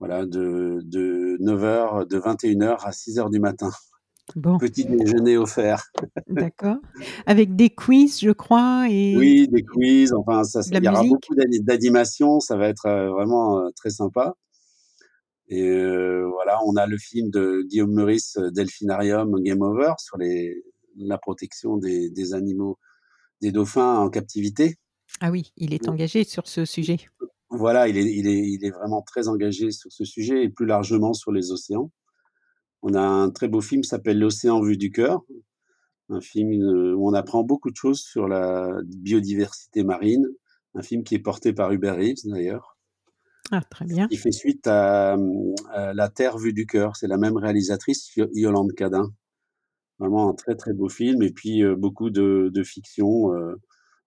voilà, 0.00 0.26
de 0.26 0.80
de 0.84 1.36
9:00, 1.40 2.06
de 2.06 2.18
21:00 2.18 2.86
à 2.86 2.92
6:00 2.92 3.30
du 3.30 3.40
matin. 3.40 3.70
Bon. 4.34 4.60
Petit 4.60 4.86
déjeuner 4.86 5.36
offert. 5.38 5.82
D'accord. 6.28 6.78
Avec 7.26 7.54
des 7.56 7.70
quiz, 7.70 8.20
je 8.20 8.30
crois 8.32 8.86
et 8.90 9.16
Oui, 9.16 9.46
des 9.48 9.64
quiz, 9.64 10.12
enfin 10.12 10.42
ça 10.42 10.60
il 10.72 10.82
y 10.82 10.88
aura 10.88 11.04
beaucoup 11.04 11.34
d'ani 11.36 11.60
d'animation, 11.60 12.40
ça 12.40 12.56
va 12.56 12.68
être, 12.68 12.86
heu, 12.88 13.08
vraiment, 13.10 13.60
heu, 13.66 13.70
très 13.76 13.90
sympa 13.90 14.36
et 15.48 16.22
voilà, 16.32 16.58
on 16.66 16.74
a 16.76 16.86
le 16.86 16.98
film 16.98 17.30
de 17.30 17.62
Guillaume 17.68 17.92
Meurice, 17.92 18.36
Delphinarium, 18.52 19.40
Game 19.42 19.62
Over, 19.62 19.92
sur 19.98 20.16
les 20.18 20.62
la 20.98 21.18
protection 21.18 21.76
des 21.76 22.10
des 22.10 22.34
animaux, 22.34 22.78
des 23.40 23.52
dauphins 23.52 23.98
en 23.98 24.10
captivité. 24.10 24.76
Ah 25.20 25.30
oui, 25.30 25.52
il 25.56 25.74
est 25.74 25.88
engagé 25.88 26.24
sur 26.24 26.46
ce 26.46 26.64
sujet. 26.64 26.98
Voilà, 27.50 27.88
il 27.88 27.96
est 27.96 28.04
il 28.04 28.26
est 28.26 28.40
il 28.40 28.64
est 28.64 28.70
vraiment 28.70 29.02
très 29.02 29.28
engagé 29.28 29.70
sur 29.70 29.90
ce 29.92 30.04
sujet 30.04 30.44
et 30.44 30.48
plus 30.48 30.66
largement 30.66 31.14
sur 31.14 31.32
les 31.32 31.52
océans. 31.52 31.90
On 32.82 32.94
a 32.94 33.00
un 33.00 33.30
très 33.30 33.48
beau 33.48 33.60
film 33.60 33.82
qui 33.82 33.88
s'appelle 33.88 34.18
L'océan 34.18 34.60
vu 34.60 34.76
du 34.76 34.90
cœur, 34.90 35.22
un 36.08 36.20
film, 36.20 36.52
heu, 36.52 36.94
où 36.94 37.08
on 37.08 37.14
apprend 37.14 37.42
beaucoup 37.42 37.70
de 37.70 37.76
choses 37.76 38.00
sur 38.00 38.28
la 38.28 38.70
biodiversité 38.84 39.82
marine, 39.82 40.26
un 40.74 40.82
film 40.82 41.02
qui 41.02 41.14
est 41.14 41.20
porté 41.20 41.52
par 41.52 41.72
Hubert 41.72 41.96
Reeves 41.96 42.26
d'ailleurs. 42.26 42.76
Ah, 43.52 43.62
très 43.62 43.84
bien. 43.84 44.08
Il 44.10 44.18
fait 44.18 44.32
suite 44.32 44.66
à, 44.66 45.16
à 45.70 45.94
La 45.94 46.08
terre 46.08 46.36
vue 46.36 46.52
du 46.52 46.66
cœur, 46.66 46.96
c'est 46.96 47.06
la 47.06 47.16
même 47.16 47.36
réalisatrice, 47.36 48.14
Yo 48.16 48.26
Yolande 48.32 48.72
Cadin. 48.72 49.12
Vraiment 49.98 50.30
un 50.30 50.34
très, 50.34 50.54
très 50.54 50.72
beau 50.72 50.88
film 50.88 51.22
et 51.22 51.30
puis, 51.30 51.62
beaucoup 51.76 52.10
de 52.10 52.62
fiction, 52.62 53.30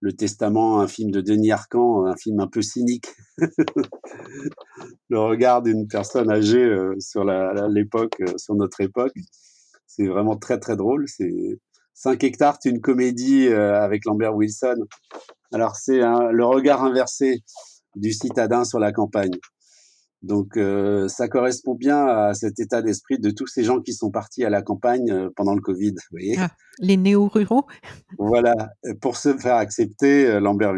Le 0.02 0.14
Testament, 0.14 0.80
un 0.80 0.88
film 0.88 1.12
de 1.12 1.22
Denis 1.22 1.52
Arcand, 1.52 2.06
un 2.06 2.16
film 2.16 2.40
un 2.40 2.48
peu 2.48 2.62
cynique. 2.62 3.08
Le 5.10 5.20
regard 5.20 5.62
d'une 5.62 5.88
personne 5.88 6.30
âgée, 6.30 6.72
sur 7.00 7.24
l'époque, 7.24 8.22
sur 8.38 8.56
notre 8.56 8.82
époque. 8.82 9.16
C'est 9.88 10.08
vraiment 10.08 10.38
très, 10.38 10.60
très 10.60 10.76
drôle. 10.76 11.06
C'est 11.08 11.60
5 11.96 12.24
hectares, 12.24 12.60
une 12.66 12.80
comédie, 12.82 13.48
avec 13.48 14.06
Lambert 14.06 14.36
Wilson. 14.36 14.86
Alors 15.52 15.76
c'est 15.76 15.98
le 16.00 16.46
regard 16.46 16.84
inversé 16.84 17.42
du 17.96 18.14
citadin 18.14 18.64
sur 18.64 18.80
la 18.80 18.92
campagne. 18.92 19.34
Donc 20.22 20.58
heu, 20.58 21.08
ça 21.08 21.28
correspond 21.30 21.76
bien 21.76 22.06
à 22.06 22.34
cet 22.34 22.60
état 22.60 22.82
d'esprit 22.82 23.20
de 23.20 23.30
tous 23.32 23.48
ces 23.48 23.64
gens 23.64 23.80
qui 23.80 23.94
sont 23.94 24.12
partis 24.12 24.44
à 24.44 24.50
la 24.50 24.62
campagne, 24.62 25.12
heu, 25.12 25.32
pendant 25.36 25.56
le 25.56 25.62
covid, 25.62 25.92
vous 25.92 26.02
voyez? 26.12 26.36
Ah, 26.38 26.50
les 26.80 26.98
néo-ruraux? 26.98 27.66
Voilà, 28.18 28.54
heu, 28.86 28.96
pour 28.96 29.16
se 29.16 29.38
faire 29.38 29.56
accepter, 29.56 30.40
Lambert 30.42 30.74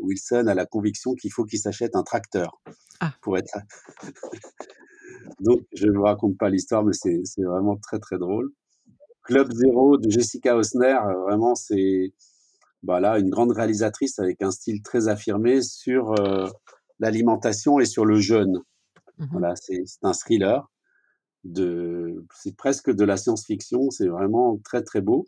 Wilson 0.00 0.46
a 0.48 0.54
la 0.54 0.66
conviction 0.66 1.14
qu'il 1.14 1.32
faut 1.32 1.44
qu'il 1.44 1.60
s'achète 1.60 1.94
un 1.94 2.02
tracteur 2.02 2.60
Ah. 3.00 3.12
pour 3.22 3.38
être 3.38 3.52
donc 5.40 5.60
je 5.72 5.88
vous 5.88 6.02
raconte 6.02 6.36
pas 6.38 6.50
l'histoire, 6.50 6.84
mais 6.84 6.92
c'est 6.92 7.22
vraiment 7.42 7.76
très, 7.76 7.98
très 8.00 8.18
drôle. 8.18 8.50
Club 9.24 9.52
Zero 9.52 9.98
de 9.98 10.10
Jessica 10.10 10.56
Hausner, 10.56 10.98
heu, 11.06 11.20
vraiment 11.28 11.54
c'est, 11.54 12.12
bah, 12.82 12.98
là, 13.00 13.18
une 13.20 13.30
grande 13.30 13.52
réalisatrice 13.52 14.18
avec 14.18 14.42
un 14.42 14.50
style 14.50 14.82
très 14.82 15.06
affirmé 15.08 15.62
sur, 15.62 16.14
l'alimentation 17.00 17.80
et 17.80 17.86
sur 17.86 18.04
le 18.04 18.16
jeûne. 18.20 18.60
Mmh 19.18 19.24
mh. 19.24 19.28
Voilà, 19.32 19.54
c'est 19.56 19.84
un 20.02 20.12
thriller 20.12 20.68
de 21.44 22.24
c'est 22.34 22.56
presque 22.56 22.90
de 22.90 23.04
la 23.04 23.16
science-fiction, 23.16 23.90
c'est 23.90 24.08
vraiment 24.08 24.58
très, 24.64 24.82
très 24.82 25.00
beau. 25.00 25.26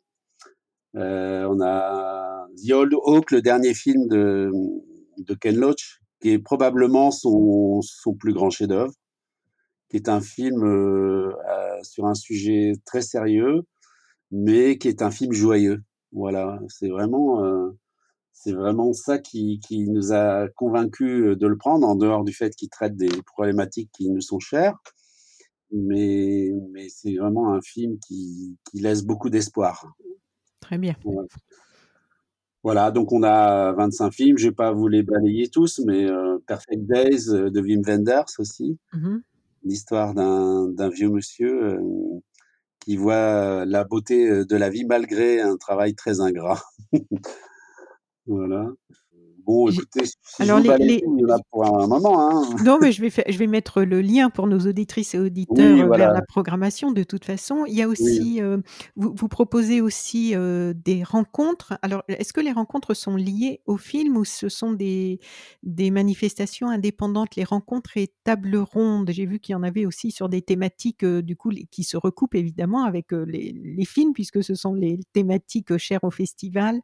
Heu, 0.96 1.46
on 1.48 1.60
a 1.60 2.46
The 2.56 2.72
Old 2.72 2.94
Oak, 2.94 3.30
le 3.32 3.42
dernier 3.42 3.74
film 3.74 4.06
de, 4.08 4.50
de 5.18 5.34
Ken 5.34 5.56
Loach, 5.56 6.00
qui 6.20 6.30
est 6.30 6.38
probablement 6.38 7.10
son 7.10 7.80
son 7.82 8.14
plus 8.14 8.32
grand 8.32 8.50
chef-d'œuvre, 8.50 8.92
qui 9.90 9.96
est 9.96 10.08
un 10.08 10.20
film, 10.20 10.64
heu, 10.64 11.34
à 11.48 11.82
sur 11.84 12.06
un 12.06 12.14
sujet 12.14 12.74
très 12.86 13.02
sérieux, 13.02 13.62
mais 14.30 14.78
qui 14.78 14.88
est 14.88 15.02
un 15.02 15.10
film 15.10 15.32
joyeux. 15.32 15.82
Voilà, 16.12 16.60
c'est 16.68 16.88
vraiment, 16.88 17.44
heu, 17.44 17.76
c'est 18.34 18.52
vraiment 18.52 18.92
ça 18.92 19.18
qui 19.18 19.60
qui 19.60 19.88
nous 19.88 20.12
a 20.12 20.48
convaincus, 20.56 21.22
heu, 21.24 21.36
de 21.36 21.46
le 21.46 21.56
prendre, 21.56 21.86
en 21.88 21.94
dehors 21.94 22.24
du 22.24 22.32
fait 22.34 22.54
qu'il 22.56 22.68
traite 22.68 22.96
des 22.96 23.08
problématiques 23.26 23.90
qui 23.92 24.10
nous 24.10 24.20
sont 24.20 24.40
chères. 24.40 24.76
Mais 25.72 26.50
mais 26.72 26.88
c'est 26.90 27.16
vraiment 27.16 27.54
un 27.54 27.60
film 27.62 27.98
qui 28.06 28.56
qui 28.70 28.80
laisse 28.80 29.04
beaucoup 29.04 29.30
d'espoir. 29.30 29.86
Très 30.60 30.78
bien. 30.78 30.96
Ouais. 31.04 31.26
Voilà, 32.64 32.90
donc 32.90 33.12
on 33.12 33.22
a 33.22 33.72
25 33.74 34.10
films, 34.12 34.38
je 34.38 34.48
vais 34.48 34.54
pas 34.54 34.72
vous 34.72 34.88
les 34.88 35.02
balayer 35.02 35.48
tous, 35.50 35.80
mais 35.86 36.04
heu, 36.06 36.42
Perfect 36.46 36.86
Days, 36.86 37.28
heu, 37.28 37.50
de 37.50 37.60
Wim 37.60 37.82
Wenders 37.86 38.24
aussi. 38.38 38.78
Mmh 38.92 39.08
mh. 39.08 39.24
L'histoire 39.64 40.14
d'un 40.14 40.68
d'un 40.68 40.90
vieux 40.90 41.10
monsieur, 41.10 41.78
qui 42.80 42.96
voit 42.96 43.64
la 43.66 43.84
beauté, 43.84 44.44
de 44.46 44.56
la 44.56 44.70
vie 44.70 44.84
malgré 44.86 45.40
un 45.42 45.56
travail 45.58 45.94
très 45.94 46.20
ingrat. 46.20 46.62
Voilà. 48.26 48.70
Bon 49.46 49.68
écoutez, 49.68 50.04
si 50.22 50.46
je 50.46 50.52
alors 50.52 50.58
vous 50.58 50.60
les 50.60 50.74
balaye 50.74 50.78
les 50.78 51.02
tout, 51.02 51.14
il 51.18 51.22
y 51.22 51.24
en 51.32 51.34
a 51.34 51.38
i 51.38 51.42
pour 51.50 51.64
un 51.66 51.86
moment, 51.86 52.18
hein. 52.20 52.58
non, 52.60 52.78
mais 52.80 52.92
je 52.92 53.02
vais 53.02 53.10
je 53.28 53.38
vais 53.38 53.46
mettre 53.46 53.82
le 53.82 54.00
lien 54.00 54.30
pour 54.30 54.46
nos 54.46 54.60
auditrices 54.66 55.14
et 55.14 55.18
Oui, 55.48 55.82
auditeurs, 55.82 55.90
vers 55.90 56.10
voilà. 56.10 56.12
la 56.12 56.22
programmation 56.22 56.92
de 56.92 57.02
toute 57.04 57.24
façon. 57.24 57.64
Il 57.66 57.74
y 57.74 57.82
a 57.82 57.88
Oui. 57.98 58.28
aussi, 58.28 58.40
heu, 58.42 58.62
vous 58.96 59.14
vous 59.16 59.28
proposez 59.28 59.80
aussi, 59.80 60.34
heu, 60.36 60.74
des 60.74 61.02
rencontres. 61.04 61.78
Alors, 61.82 62.02
est-ce 62.08 62.32
que 62.32 62.40
les 62.40 62.52
rencontres 62.52 62.94
sont 62.94 63.16
liées 63.16 63.60
au 63.66 63.76
film 63.76 64.16
ou 64.16 64.24
ce 64.24 64.48
sont 64.48 64.72
des 64.72 65.20
des 65.62 65.90
manifestations 65.90 66.68
indépendantes? 66.68 67.36
Les 67.36 67.44
rencontres 67.44 67.96
et 67.96 68.14
tables 68.24 68.56
rondes, 68.56 69.10
j'ai 69.12 69.26
vu 69.26 69.40
qu'il 69.40 69.52
y 69.54 69.56
en 69.56 69.62
avait 69.64 69.86
aussi 69.86 70.10
sur 70.12 70.28
des 70.28 70.42
thématiques, 70.42 71.04
du 71.04 71.36
coup 71.36 71.50
qui 71.70 71.84
se 71.84 71.96
recoupent 71.96 72.36
évidemment 72.36 72.84
avec, 72.84 73.12
les 73.12 73.52
les 73.54 73.84
films 73.84 74.12
puisque 74.14 74.44
ce 74.44 74.54
sont 74.54 74.74
les 74.74 75.00
thématiques, 75.12 75.76
chères 75.78 76.04
au 76.04 76.10
festival, 76.10 76.80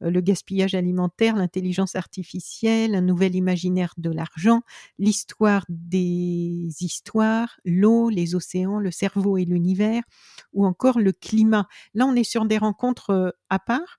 le 0.00 0.20
gaspillage 0.20 0.74
alimentaire, 0.74 1.36
l'intelligence 1.36 1.94
artificielle, 1.96 2.94
un 2.94 3.00
nouvel 3.00 3.34
imaginaire 3.34 3.94
de 3.96 4.10
l'argent, 4.10 4.62
l'histoire 4.98 5.64
des 5.68 6.68
histoires, 6.80 7.56
l'eau, 7.64 8.10
les 8.10 8.34
océans, 8.34 8.78
le 8.78 8.90
cerveau 8.90 9.36
et 9.38 9.44
l'univers 9.44 10.02
ou 10.52 10.66
encore 10.66 10.98
le 11.00 11.12
climat. 11.12 11.66
Là, 11.94 12.06
on 12.06 12.14
est 12.16 12.24
sur 12.24 12.44
des 12.46 12.58
rencontres, 12.58 13.10
heu, 13.10 13.32
à 13.50 13.58
part? 13.58 13.98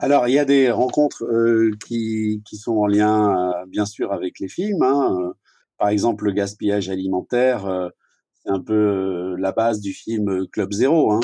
Alors, 0.00 0.26
il 0.26 0.32
y 0.34 0.38
a 0.38 0.44
des 0.44 0.70
rencontres, 0.70 1.24
heu, 1.24 1.72
qui 1.86 2.42
qui 2.46 2.56
sont 2.56 2.76
en 2.76 2.86
lien, 2.86 3.52
bien 3.68 3.84
sûr 3.84 4.12
avec 4.12 4.40
les 4.40 4.48
films, 4.48 4.82
hein, 4.82 5.34
par 5.78 5.88
exemple, 5.90 6.24
le 6.24 6.32
gaspillage 6.32 6.88
alimentaire, 6.88 7.90
c'est 8.34 8.50
un 8.50 8.60
peu, 8.60 9.36
la 9.38 9.52
base 9.52 9.80
du 9.80 9.92
film, 9.92 10.46
Club 10.48 10.72
Zero, 10.72 11.12
hein. 11.12 11.20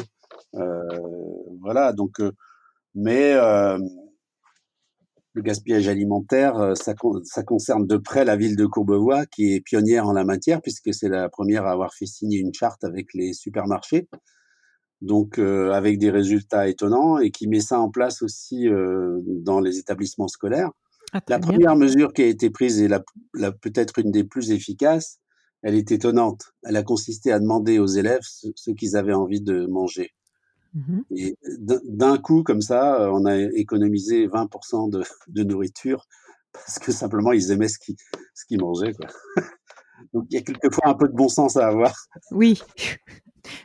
Voilà 1.60 1.92
donc 1.92 2.20
mais 2.94 3.30
hem 3.30 3.82
le 5.34 5.42
gaspillage 5.42 5.86
alimentaire, 5.86 6.72
ça, 6.74 6.94
ça, 7.22 7.42
concerne 7.44 7.86
de 7.86 7.96
près 7.96 8.24
la 8.24 8.34
ville 8.34 8.56
de 8.56 8.66
Courbevoie, 8.66 9.24
qui 9.26 9.54
est 9.54 9.60
pionnière 9.60 10.08
en 10.08 10.12
la 10.12 10.24
matière, 10.24 10.60
puisque 10.60 10.92
c'est 10.92 11.08
la 11.08 11.28
première 11.28 11.64
à 11.64 11.70
avoir 11.70 11.94
fait 11.94 12.06
signer 12.06 12.38
une 12.40 12.52
charte 12.52 12.82
avec 12.82 13.14
les 13.14 13.32
supermarchés, 13.34 14.08
donc 15.00 15.38
avec 15.38 15.98
des 15.98 16.10
résultats 16.10 16.66
étonnants, 16.66 17.18
et 17.18 17.30
qui 17.30 17.46
met 17.46 17.60
ça 17.60 17.78
en 17.78 17.88
place 17.88 18.20
aussi 18.22 18.66
dans 19.44 19.60
les 19.60 19.78
établissements 19.78 20.26
scolaires. 20.26 20.72
Ah, 21.12 21.20
la 21.28 21.38
première 21.38 21.76
mesure 21.76 22.12
qui 22.12 22.22
a 22.22 22.26
été 22.26 22.50
prise, 22.50 22.80
et 22.80 22.88
la, 22.88 23.02
peut-être 23.52 23.98
une 23.98 24.10
des 24.10 24.24
plus 24.24 24.50
efficaces, 24.50 25.20
elle 25.62 25.74
est 25.74 25.90
étonnante. 25.90 26.52
Elle 26.64 26.76
a 26.76 26.82
consisté 26.82 27.32
à 27.32 27.38
demander 27.38 27.78
aux 27.78 27.86
élèves 27.86 28.22
ce, 28.22 28.70
qu'ils 28.72 28.96
avaient 28.96 29.14
envie 29.14 29.40
de 29.40 29.66
manger. 29.66 30.10
Mmh 30.78 31.00
et 31.10 31.36
d'un 31.88 32.18
coup, 32.18 32.42
comme 32.42 32.60
ça, 32.60 33.10
on 33.12 33.24
a 33.24 33.36
économisé 33.36 34.28
20% 34.28 34.90
de, 34.90 35.02
de, 35.28 35.42
nourriture 35.42 36.06
parce 36.52 36.78
que 36.78 36.92
simplement 36.92 37.32
ils 37.32 37.50
aimaient 37.50 37.68
ce 37.68 37.78
qu'ils 37.78 37.96
ce 38.34 38.56
mangeaient. 38.56 38.92
Quoi. 38.92 39.06
Donc 40.14 40.26
il 40.30 40.34
y 40.34 40.38
a 40.38 40.42
quelquefois 40.42 40.88
un 40.88 40.94
peu 40.94 41.08
de 41.08 41.14
bon 41.14 41.28
sens 41.28 41.56
à 41.56 41.66
avoir. 41.66 41.94
Oui. 42.30 42.62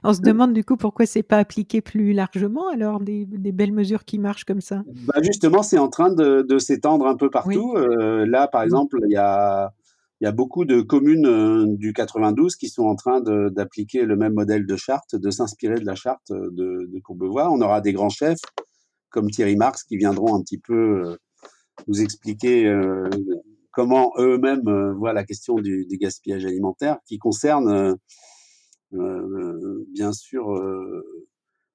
On 0.04 0.14
se 0.14 0.22
demande 0.22 0.54
du 0.54 0.64
coup 0.64 0.78
pourquoi 0.78 1.06
c'est 1.06 1.24
pas 1.24 1.38
appliqué 1.38 1.82
plus 1.82 2.14
largement 2.14 2.70
alors 2.70 3.00
des, 3.00 3.26
des, 3.26 3.52
belles 3.52 3.74
mesures 3.74 4.06
qui 4.06 4.18
marchent 4.18 4.46
comme 4.46 4.62
ça? 4.62 4.84
Bah 5.06 5.22
justement, 5.22 5.62
c'est 5.62 5.78
en 5.78 5.90
train 5.90 6.12
de, 6.12 6.42
de 6.42 6.58
s'étendre 6.58 7.06
un 7.06 7.16
peu 7.16 7.30
partout. 7.30 7.76
Euh, 7.76 8.26
là, 8.26 8.48
par 8.48 8.62
mmh. 8.62 8.66
exemple, 8.66 9.00
il 9.06 9.12
y 9.12 9.18
a 9.18 9.72
il 10.24 10.26
y 10.26 10.30
a 10.30 10.32
beaucoup 10.32 10.64
de 10.64 10.80
communes 10.80 11.26
euh, 11.26 11.66
du 11.68 11.92
92 11.92 12.56
qui 12.56 12.70
sont 12.70 12.84
en 12.84 12.96
train 12.96 13.20
d'appliquer 13.20 14.06
le 14.06 14.16
même 14.16 14.36
modèle 14.36 14.66
de 14.66 14.78
charte, 14.78 15.18
de 15.18 15.30
s'inspirer 15.30 15.76
de 15.76 15.86
la 15.86 15.96
charte 15.96 16.32
de, 16.32 16.88
de, 16.90 17.00
Courbevoie. 17.02 17.52
On 17.52 17.60
aura 17.60 17.82
des 17.82 17.92
grands 17.92 18.08
chefs 18.08 18.40
comme 19.10 19.30
Thierry 19.30 19.58
Marx 19.58 19.84
qui 19.84 19.98
viendront 19.98 20.34
un 20.34 20.42
petit 20.42 20.60
peu 20.60 20.74
euh, 20.74 21.18
nous 21.90 22.02
expliquer 22.02 22.68
euh, 22.68 23.10
comment 23.74 24.14
eux-mêmes 24.18 24.94
voient 24.94 25.12
la 25.12 25.26
question 25.26 25.56
du, 25.56 25.86
du, 25.88 25.98
gaspillage 25.98 26.46
alimentaire, 26.46 27.00
qui 27.06 27.18
concerne 27.18 27.98
bien 28.92 30.14
sûr 30.14 30.58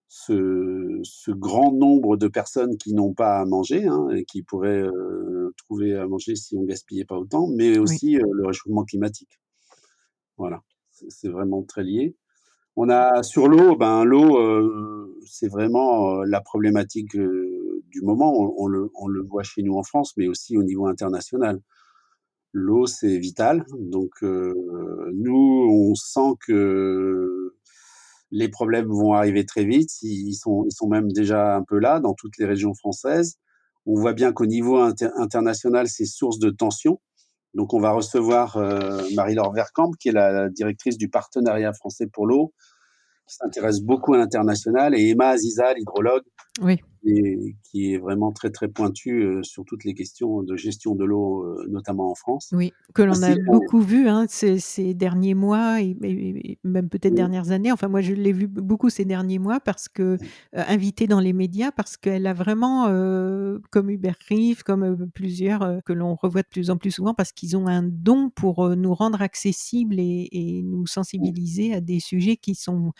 ce, 0.09 1.31
grand 1.33 1.71
nombre 1.73 2.17
de 2.17 2.29
personnes 2.29 2.79
qui 2.79 2.95
n'ont 2.95 3.13
pas 3.13 3.41
à 3.41 3.45
manger 3.45 3.87
hein, 3.87 4.09
et 4.15 4.25
qui 4.25 4.43
pourraient 4.43 4.87
trouver 5.69 5.95
à 5.97 6.07
manger 6.07 6.35
si 6.35 6.57
on 6.57 6.65
gaspillait 6.65 7.05
pas 7.05 7.19
autant, 7.19 7.47
mais 7.47 7.79
aussi 7.79 8.15
le 8.15 8.47
réchauffement 8.47 8.85
climatique. 8.85 9.39
Voilà, 10.39 10.63
c'est 10.91 11.29
vraiment 11.29 11.63
très 11.63 11.85
lié. 11.85 12.17
On 12.77 12.89
a 12.89 13.23
sur 13.23 13.49
l'eau, 13.49 13.77
ben 13.77 14.05
l'eau, 14.05 14.39
euh, 14.39 15.19
c'est 15.27 15.49
vraiment 15.49 16.23
la 16.23 16.41
problématique 16.41 17.17
du 17.17 18.01
moment. 18.03 18.33
On, 18.33 18.55
on, 18.65 18.67
le, 18.69 18.91
on, 18.95 19.09
le, 19.09 19.23
voit 19.23 19.43
chez 19.43 19.63
nous 19.63 19.75
en 19.75 19.83
France, 19.83 20.15
mais 20.17 20.29
aussi 20.29 20.57
au 20.57 20.63
niveau 20.63 20.87
international. 20.87 21.61
L'eau, 22.53 22.87
c'est 22.87 23.19
vital. 23.19 23.67
Donc 23.79 24.23
nous, 24.23 25.69
on 25.71 25.95
sent 25.95 26.35
que 26.47 27.55
les 28.31 28.49
problèmes 28.49 28.87
vont 28.87 29.13
arriver 29.13 29.45
très 29.45 29.65
vite. 29.65 29.91
Ils 30.03 30.35
sont, 30.35 30.65
ils 30.67 30.73
sont 30.73 30.89
même 30.89 31.13
déjà 31.13 31.57
un 31.57 31.65
peu 31.65 31.79
là 31.79 32.01
dans 32.01 32.15
toutes 32.15 32.39
les 32.39 32.47
régions 32.47 32.75
françaises. 32.75 33.39
On 33.91 33.99
voit 33.99 34.13
bien 34.13 34.33
qu'au 34.33 34.47
niveau 34.47 34.77
international, 34.77 35.89
c'est 35.89 36.05
source 36.05 36.39
de 36.39 36.51
tension. 36.51 37.01
Donc, 37.55 37.73
on 37.73 37.81
va 37.81 37.93
recevoir 37.93 38.59
euh, 38.59 39.03
Marie-Laure 39.15 39.53
Vercamp, 39.53 39.93
qui 39.99 40.11
est 40.11 40.13
la 40.13 40.51
directrice 40.51 40.99
du 40.99 41.09
partenariat 41.09 41.73
français 41.73 42.07
pour 42.07 42.27
l'eau, 42.27 42.53
qui 43.27 43.35
s'intéresse 43.37 43.81
beaucoup 43.81 44.13
à 44.13 44.19
l'international, 44.19 44.95
et 44.95 45.09
Emma 45.09 45.29
Aziza, 45.29 45.73
l'hydrologue, 45.73 46.25
oui 46.61 46.81
qui 47.03 47.93
est 47.93 47.99
vraiment 47.99 48.33
très 48.33 48.51
très 48.51 48.69
pointu 48.69 49.23
euh, 49.23 49.43
sur 49.43 49.65
toutes 49.65 49.85
les 49.85 49.95
questions 49.95 50.43
de 50.43 50.57
gestion 50.57 50.95
de 50.95 51.05
l'eau, 51.05 51.45
euh, 51.45 51.67
notamment 51.69 52.11
en 52.11 52.15
France. 52.15 52.51
Oui, 52.53 52.73
que 52.95 53.03
l'on 53.03 53.23
a 53.23 53.35
beaucoup 53.47 53.81
vu 53.81 54.09
hein, 54.09 54.27
ces, 54.29 54.59
ces, 54.59 54.95
derniers 54.95 55.35
mois 55.35 55.81
et, 55.81 55.97
même 56.65 56.89
peut-être 56.89 57.15
dernières 57.15 57.51
années. 57.51 57.73
Enfin, 57.73 57.89
moi, 57.89 58.01
je 58.01 58.15
l'ai 58.15 58.33
vu 58.33 58.47
beaucoup 58.47 58.91
ces 58.91 59.05
derniers 59.05 59.39
mois 59.39 59.61
parce 59.61 59.89
que 59.89 60.03
euh, 60.03 60.17
invitée 60.53 61.07
dans 61.07 61.21
les 61.21 61.33
médias, 61.33 61.71
parce 61.71 61.97
qu'elle 61.97 62.27
a 62.27 62.35
vraiment, 62.35 62.87
comme 63.71 63.91
Hubert 63.91 64.19
Rive, 64.29 64.63
comme 64.63 65.09
plusieurs 65.15 65.83
que 65.85 65.93
l'on 65.93 66.15
revoit 66.15 66.43
de 66.43 66.49
plus 66.49 66.71
en 66.71 66.77
plus 66.77 66.91
souvent, 66.91 67.15
parce 67.15 67.33
qu'ils 67.33 67.57
ont 67.57 67.67
un 67.67 67.83
don 67.83 68.31
pour 68.31 68.69
nous 68.77 68.95
rendre 68.95 69.23
accessibles 69.23 69.99
et, 69.99 70.29
et 70.33 70.63
nous 70.63 70.87
sensibiliser 70.87 71.75
à 71.75 71.81
des 71.81 72.01
sujets 72.01 72.37
qui 72.37 72.55
sont 72.55 72.93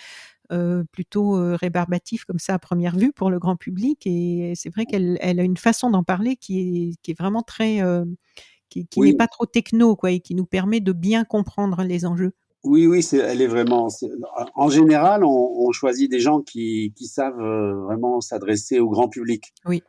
euh, 0.51 0.83
plutôt 0.93 1.37
euh, 1.37 1.57
rébarbatif 1.57 2.25
comme 2.25 2.39
ça 2.39 2.55
à 2.55 2.59
première 2.59 2.97
vue 2.97 3.13
pour 3.13 3.31
le 3.31 3.39
grand 3.39 3.57
public. 3.57 4.07
Et 4.07 4.55
c'est 4.57 4.71
vrai 4.71 4.87
qu'elle 4.87 5.19
elle 5.21 5.41
a 5.41 5.43
une 5.43 5.59
façon 5.59 5.91
d'en 5.91 6.03
parler 6.03 6.37
qui 6.37 6.61
est, 6.61 6.93
qui 7.03 7.11
est 7.11 7.19
vraiment 7.19 7.43
très, 7.43 7.83
euh, 7.83 8.05
qui, 8.71 8.87
qui 8.87 9.01
n'est 9.01 9.17
pas 9.17 9.27
trop 9.27 9.45
techno, 9.45 9.95
quoi, 9.95 10.11
et 10.11 10.21
qui 10.21 10.35
nous 10.35 10.47
permet 10.47 10.81
de 10.81 10.93
bien 10.93 11.25
comprendre 11.25 11.83
les 11.83 12.07
enjeux. 12.07 12.33
Oui, 12.65 12.87
oui, 12.87 13.07
elle 13.13 13.43
est 13.43 13.47
vraiment. 13.47 13.89
en 14.55 14.71
général, 14.71 15.23
on, 15.23 15.67
on, 15.67 15.71
choisit 15.71 16.11
des 16.11 16.19
gens 16.19 16.41
qui, 16.41 16.93
qui 16.97 17.07
savent 17.07 17.41
vraiment 17.85 18.21
s'adresser 18.21 18.81
au 18.81 18.89
grand 18.89 19.09
public. 19.09 19.53
Oui. 19.67 19.83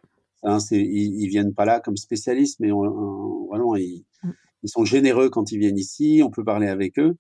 Hein, 0.44 0.58
ils, 0.72 1.22
ils, 1.22 1.28
viennent 1.28 1.54
pas 1.54 1.66
là 1.66 1.80
comme 1.80 1.98
spécialistes, 1.98 2.60
mais 2.60 2.70
vraiment, 2.70 3.76
ils, 3.76 4.06
mmh. 4.24 4.30
ils 4.64 4.70
sont 4.70 4.86
généreux 4.86 5.30
quand 5.30 5.52
ils 5.52 5.60
viennent 5.60 5.78
ici. 5.78 6.22
On 6.24 6.30
peut 6.30 6.44
parler 6.44 6.68
avec 6.68 7.00
eux. 7.00 7.18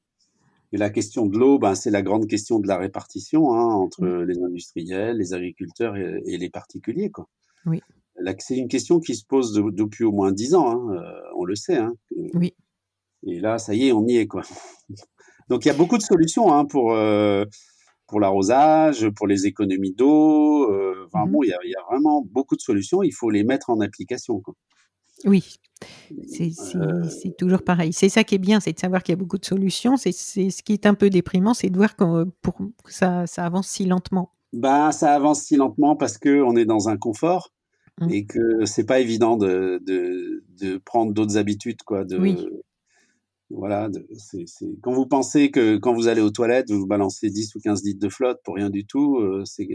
Et 0.71 0.77
la 0.77 0.89
question 0.89 1.25
de 1.25 1.37
l'eau, 1.37 1.57
ben, 1.57 1.73
c'est 1.73 1.89
la 1.89 2.01
grande 2.01 2.27
question 2.27 2.59
de 2.59 2.67
la 2.67 2.77
répartition 2.77 3.53
hein, 3.53 3.65
entre 3.73 4.03
mmh. 4.03 4.23
les 4.23 4.43
industriels, 4.43 5.17
les 5.17 5.33
agriculteurs 5.33 5.95
et, 5.95 6.21
et 6.25 6.37
les 6.37 6.49
particuliers. 6.49 7.09
Quoi. 7.09 7.27
Oui. 7.65 7.81
C'est 8.39 8.57
une 8.57 8.67
question 8.67 8.99
qui 8.99 9.15
se 9.15 9.25
pose 9.25 9.53
de, 9.53 9.63
depuis 9.71 10.03
au 10.03 10.11
moins 10.11 10.31
dix 10.31 10.53
ans, 10.53 10.69
hein, 10.69 10.95
euh, 10.95 11.21
on 11.37 11.45
le 11.45 11.55
sait. 11.55 11.77
Hein, 11.77 11.93
oui. 12.33 12.53
Et 13.25 13.39
là, 13.39 13.57
ça 13.57 13.73
y 13.73 13.87
est, 13.87 13.91
on 13.91 14.05
y 14.07 14.17
est. 14.17 14.27
Quoi. 14.27 14.43
Donc 15.49 15.65
il 15.65 15.69
y 15.69 15.71
a 15.71 15.75
beaucoup 15.75 15.97
de 15.97 16.03
solutions 16.03 16.53
hein, 16.53 16.65
pour, 16.65 16.93
euh, 16.93 17.45
pour 18.07 18.19
l'arrosage, 18.19 19.09
pour 19.09 19.27
les 19.27 19.47
économies 19.47 19.93
d'eau. 19.93 20.71
Euh, 20.71 21.07
mmh. 21.13 21.31
bon, 21.31 21.43
il 21.43 21.47
y, 21.47 21.69
y, 21.69 21.75
a, 21.75 21.83
vraiment 21.89 22.21
beaucoup 22.21 22.55
de 22.55 22.61
solutions, 22.61 23.03
il 23.03 23.13
faut 23.13 23.29
les 23.29 23.43
mettre 23.43 23.69
en 23.69 23.79
application. 23.79 24.39
Quoi. 24.41 24.53
Oui, 25.25 25.43
euh. 26.75 27.03
c'est 27.09 27.37
toujours 27.37 27.63
pareil. 27.63 27.93
C'est 27.93 28.09
ça 28.09 28.23
qui 28.23 28.35
est 28.35 28.39
bien, 28.39 28.59
c'est 28.59 28.73
de 28.73 28.79
savoir 28.79 29.03
qu'il 29.03 29.13
y 29.13 29.17
a 29.17 29.17
beaucoup 29.17 29.37
de 29.37 29.45
solutions. 29.45 29.97
C'est 29.97 30.11
ce 30.11 30.63
qui 30.63 30.73
est 30.73 30.85
un 30.85 30.93
peu 30.93 31.09
déprimant, 31.09 31.53
c'est 31.53 31.69
de 31.69 31.77
voir 31.77 31.95
que, 31.95 32.23
pour, 32.41 32.57
ça, 32.87 33.27
ça, 33.27 33.45
avance 33.45 33.67
si 33.67 33.85
lentement. 33.85 34.31
Bah, 34.51 34.91
ça 34.91 35.13
avance 35.13 35.43
si 35.43 35.55
lentement 35.55 35.95
parce 35.95 36.17
qu'on 36.17 36.55
est 36.55 36.65
dans 36.65 36.89
un 36.89 36.97
confort 36.97 37.53
mmh. 38.01 38.09
et 38.11 38.25
que 38.25 38.65
c'est 38.65 38.85
pas 38.85 38.99
évident 38.99 39.37
de, 39.37 39.81
de, 39.85 40.43
de 40.59 40.77
prendre 40.77 41.13
d'autres 41.13 41.37
habitudes. 41.37 41.83
Quoi, 41.83 42.03
de, 42.03 42.17
oui. 42.17 42.37
Voilà, 43.51 43.89
quand 44.83 44.91
vous 44.91 45.07
pensez 45.07 45.49
que 45.49 45.77
quand 45.77 45.91
vous 45.93 46.07
allez 46.07 46.21
aux 46.21 46.29
toilettes, 46.29 46.69
vous 46.69 46.85
balancez 46.85 47.31
10 47.31 47.55
ou 47.55 47.59
15 47.59 47.83
litres 47.83 47.99
de 47.99 48.09
flotte 48.09 48.39
pour 48.43 48.53
rien 48.53 48.69
du 48.69 48.85
tout, 48.85 49.17
euh, 49.17 49.43
c'est 49.43 49.67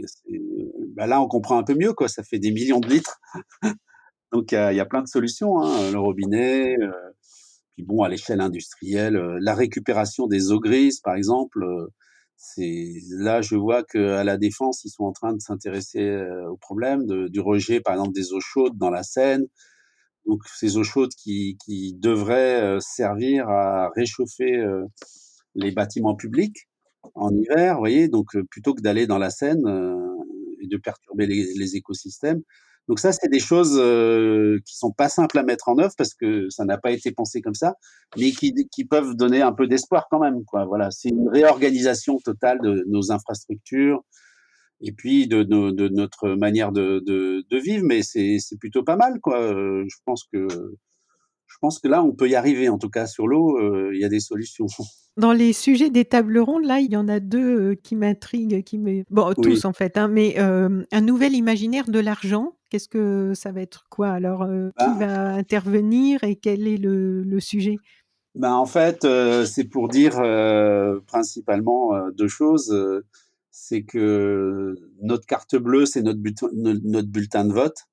bah 0.95 1.07
là 1.07 1.21
on 1.21 1.27
comprend 1.27 1.57
un 1.57 1.63
peu 1.63 1.75
mieux, 1.75 1.91
quoi. 1.91 2.07
ça 2.07 2.23
fait 2.23 2.39
des 2.39 2.51
millions 2.51 2.79
de 2.79 2.87
litres. 2.87 3.19
Donc 4.31 4.51
il 4.51 4.55
y, 4.55 4.79
a 4.79 4.85
plein 4.85 5.01
de 5.01 5.07
solutions, 5.07 5.61
hein, 5.61 5.91
le 5.91 5.99
robinet, 5.99 6.75
euh, 6.81 6.91
puis 7.75 7.83
bon 7.83 8.03
à 8.03 8.09
l'échelle 8.09 8.41
industrielle, 8.41 9.17
euh, 9.17 9.37
la 9.41 9.53
récupération 9.53 10.27
des 10.27 10.51
eaux 10.51 10.59
grises 10.59 11.01
par 11.01 11.15
exemple. 11.15 11.63
Euh, 11.63 11.87
c'est 12.37 12.93
là 13.11 13.41
je 13.41 13.55
vois 13.55 13.83
que 13.83 14.13
à 14.13 14.23
la 14.23 14.37
défense 14.37 14.83
ils 14.83 14.89
sont 14.89 15.05
en 15.05 15.13
train 15.13 15.33
de 15.33 15.39
s'intéresser 15.39 16.01
euh, 16.01 16.49
au 16.49 16.57
problème 16.57 17.05
du 17.29 17.39
rejet 17.39 17.79
par 17.79 17.93
exemple 17.93 18.13
des 18.13 18.33
eaux 18.33 18.41
chaudes 18.41 18.77
dans 18.77 18.89
la 18.89 19.03
Seine. 19.03 19.45
Donc 20.25 20.41
ces 20.47 20.77
eaux 20.77 20.83
chaudes 20.83 21.13
qui, 21.15 21.57
devraient 21.99 22.79
servir 22.81 23.47
à 23.47 23.89
réchauffer 23.95 24.65
les 25.53 25.71
bâtiments 25.71 26.15
publics 26.15 26.67
en 27.13 27.29
hiver, 27.29 27.75
vous 27.75 27.79
voyez. 27.79 28.07
Donc 28.07 28.35
plutôt 28.49 28.73
que 28.73 28.81
d'aller 28.81 29.05
dans 29.05 29.19
la 29.19 29.29
Seine 29.29 29.61
et 30.61 30.67
de 30.67 30.77
perturber 30.77 31.27
les 31.27 31.75
écosystèmes, 31.75 32.41
donc 32.87 32.99
ça, 32.99 33.11
c'est 33.11 33.29
des 33.29 33.39
choses 33.39 33.77
euh, 33.79 34.59
qui 34.65 34.77
sont 34.77 34.91
pas 34.91 35.09
simples 35.09 35.39
à 35.39 35.43
mettre 35.43 35.69
en 35.69 35.77
œuvre 35.79 35.93
parce 35.97 36.13
que 36.13 36.49
ça 36.49 36.65
n'a 36.65 36.77
pas 36.77 36.91
été 36.91 37.11
pensé 37.11 37.41
comme 37.41 37.55
ça, 37.55 37.75
mais 38.17 38.31
qui, 38.31 38.53
qui 38.71 38.85
peuvent 38.85 39.15
donner 39.15 39.41
un 39.41 39.53
peu 39.53 39.67
d'espoir 39.67 40.07
quand 40.09 40.19
même. 40.19 40.43
Quoi. 40.45 40.65
Voilà, 40.65 40.91
c'est 40.91 41.09
une 41.09 41.27
réorganisation 41.29 42.19
totale 42.19 42.59
de 42.61 42.85
nos 42.87 43.11
infrastructures 43.11 44.03
et 44.81 44.91
puis 44.91 45.27
de, 45.27 45.41
de, 45.41 45.71
de 45.71 45.87
notre 45.87 46.29
manière 46.29 46.71
de, 46.71 47.03
de 47.05 47.57
vivre, 47.57 47.85
mais 47.85 48.03
c'est 48.03 48.39
plutôt 48.59 48.83
pas 48.83 48.97
mal. 48.97 49.19
Quoi. 49.19 49.41
Euh, 49.41 49.83
je 49.87 49.97
pense 50.05 50.23
que 50.31 50.47
je 51.47 51.57
pense 51.61 51.79
que 51.79 51.87
là, 51.87 52.03
on 52.03 52.11
peut 52.11 52.29
y 52.29 52.35
arriver. 52.35 52.69
En 52.69 52.77
tout 52.77 52.89
cas, 52.89 53.07
sur 53.07 53.27
l'eau, 53.27 53.57
euh, 53.57 53.91
il 53.93 54.01
y 54.01 54.05
a 54.05 54.09
des 54.09 54.19
solutions. 54.19 54.67
Dans 55.17 55.31
les 55.31 55.53
sujets 55.53 55.89
des 55.89 56.03
tables 56.03 56.39
rondes, 56.39 56.65
là, 56.65 56.79
il 56.79 56.91
y 56.91 56.97
en 56.97 57.07
a 57.07 57.21
deux 57.21 57.75
qui 57.75 57.95
m'intriguent, 57.95 58.63
qui 58.63 58.77
me... 58.77 59.03
Bon, 59.09 59.33
tous 59.33 59.63
en 59.63 59.71
fait, 59.71 59.97
hein, 59.97 60.09
mais 60.09 60.37
un 60.37 61.01
nouvel 61.01 61.35
imaginaire 61.35 61.89
de 61.89 61.99
l'argent, 61.99 62.51
Qu'est-ce 62.69 62.89
que 62.89 63.33
ça 63.35 63.51
va 63.51 63.61
être 63.61 63.85
quoi 63.89 64.09
alors 64.09 64.43
euh, 64.43 64.69
Qui 64.79 64.85
bah 64.99 65.05
va 65.05 65.33
intervenir 65.35 66.23
et 66.23 66.35
quel 66.35 66.67
est 66.67 66.77
le, 66.77 67.23
le 67.23 67.39
sujet? 67.39 67.77
Ben, 68.33 68.53
En 68.53 68.65
fait, 68.65 69.05
euh, 69.05 69.45
c'est 69.45 69.65
pour 69.65 69.87
dire 69.87 70.19
euh, 70.19 70.99
principalement 71.07 71.93
deux 72.11 72.27
choses. 72.27 72.75
c'est 73.51 73.83
que 73.83 74.75
notre 75.01 75.25
carte 75.25 75.55
bleue, 75.55 75.85
c'est 75.85 76.01
notre, 76.01 76.19
notre, 76.53 77.07
bulletin 77.07 77.45
de 77.45 77.53
vote. 77.53 77.85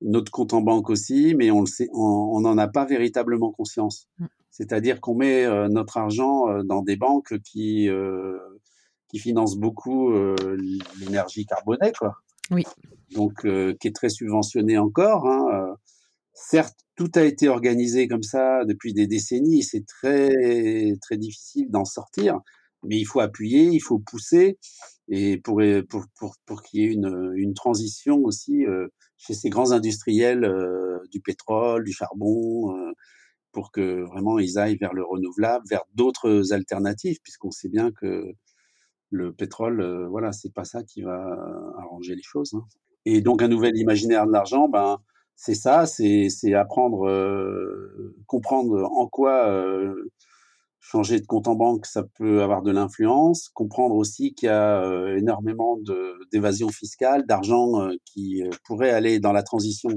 Notre 0.00 0.30
compte 0.30 0.52
en 0.54 0.60
banque 0.60 0.90
aussi, 0.90 1.34
mais 1.34 1.50
on 1.50 1.60
le 1.60 1.66
sait, 1.66 1.88
on 1.92 2.40
n'en 2.40 2.56
a 2.58 2.68
pas 2.68 2.84
véritablement 2.84 3.50
conscience. 3.50 4.06
Mmh. 4.18 4.26
C'est-à-dire 4.50 5.00
qu'on 5.00 5.14
met 5.14 5.44
euh, 5.44 5.68
notre 5.68 5.98
argent 5.98 6.48
euh, 6.48 6.62
dans 6.62 6.82
des 6.82 6.96
banques 6.96 7.38
qui, 7.40 7.88
euh, 7.88 8.38
qui 9.08 9.18
financent 9.18 9.56
beaucoup 9.56 10.10
euh, 10.10 10.34
l'énergie 11.00 11.46
carbonée, 11.46 11.92
quoi. 11.98 12.16
Oui. 12.50 12.64
Donc, 13.14 13.44
euh, 13.44 13.74
qui 13.80 13.88
est 13.88 13.94
très 13.94 14.08
subventionné 14.08 14.78
encore. 14.78 15.26
Hein. 15.26 15.76
Certes, 16.32 16.78
tout 16.96 17.10
a 17.14 17.22
été 17.22 17.48
organisé 17.48 18.08
comme 18.08 18.22
ça 18.22 18.64
depuis 18.64 18.92
des 18.92 19.06
décennies. 19.06 19.62
C'est 19.62 19.86
très 19.86 20.96
très 21.02 21.16
difficile 21.16 21.70
d'en 21.70 21.84
sortir, 21.84 22.38
mais 22.84 22.98
il 22.98 23.04
faut 23.04 23.20
appuyer, 23.20 23.64
il 23.72 23.80
faut 23.80 23.98
pousser, 23.98 24.58
et 25.08 25.38
pour 25.38 25.60
pour 25.88 26.04
pour, 26.18 26.34
pour 26.46 26.62
qu'il 26.62 26.80
y 26.80 26.84
ait 26.86 26.92
une, 26.92 27.32
une 27.36 27.54
transition 27.54 28.18
aussi 28.24 28.66
euh, 28.66 28.88
chez 29.16 29.34
ces 29.34 29.50
grands 29.50 29.72
industriels 29.72 30.44
euh, 30.44 30.98
du 31.12 31.20
pétrole, 31.20 31.84
du 31.84 31.92
charbon, 31.92 32.76
euh, 32.76 32.92
pour 33.52 33.72
que 33.72 34.02
vraiment 34.06 34.38
ils 34.38 34.58
aillent 34.58 34.78
vers 34.78 34.94
le 34.94 35.04
renouvelable, 35.04 35.64
vers 35.70 35.82
d'autres 35.94 36.52
alternatives, 36.52 37.18
puisqu'on 37.22 37.50
sait 37.50 37.68
bien 37.70 37.90
que 37.92 38.24
le 39.10 39.32
pétrole, 39.32 40.06
voilà, 40.10 40.32
c'est 40.32 40.52
pas 40.52 40.64
ça 40.64 40.82
qui 40.84 41.02
va 41.02 41.16
arranger 41.78 42.14
les 42.14 42.22
choses. 42.22 42.52
hein. 42.54 42.64
Et 43.06 43.20
donc 43.22 43.42
un 43.42 43.48
nouvel 43.48 43.76
imaginaire 43.76 44.26
de 44.26 44.32
l'argent, 44.32 44.68
ben 44.68 44.98
c'est 45.36 45.54
ça, 45.54 45.86
c'est 45.86 46.28
apprendre, 46.54 47.08
comprendre 48.26 48.84
en 48.84 49.06
quoi 49.08 49.50
changer 50.90 51.20
de 51.20 51.26
compte 51.26 51.48
en 51.48 51.54
banque, 51.54 51.84
ça 51.84 52.02
peut 52.02 52.42
avoir 52.42 52.62
de 52.62 52.70
l'influence, 52.70 53.50
comprendre 53.50 53.94
aussi 53.94 54.32
qu'il 54.34 54.46
y 54.46 54.50
a 54.50 54.82
euh, 54.82 55.16
énormément 55.18 55.76
de- 55.76 56.16
d'évasion 56.32 56.68
fiscale, 56.70 57.26
d'argent 57.26 57.80
euh, 57.82 57.94
qui 58.06 58.42
euh, 58.42 58.48
pourrait 58.64 58.90
aller 58.90 59.20
dans 59.20 59.32
la 59.32 59.42
transition, 59.42 59.90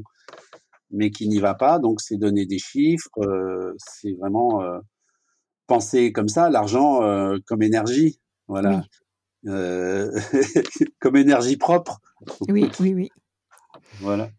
mais 0.89 1.09
qui 1.09 1.29
n'y 1.29 1.39
va 1.39 1.55
pas. 1.55 1.79
Donc 1.79 2.01
c'est 2.01 2.17
donner 2.17 2.45
des 2.45 2.59
chiffres, 2.59 3.09
c'est 3.77 4.11
vraiment 4.19 4.61
penser 5.67 6.11
comme 6.11 6.27
ça, 6.27 6.49
l'argent 6.49 6.99
comme 7.45 7.61
énergie, 7.63 8.19
voilà, 8.49 8.83
comme 10.99 11.15
énergie 11.15 11.55
propre, 11.55 11.99
Oui, 12.49 12.69
oui, 12.81 12.93
oui. 12.93 13.09
voilà. 13.99 14.29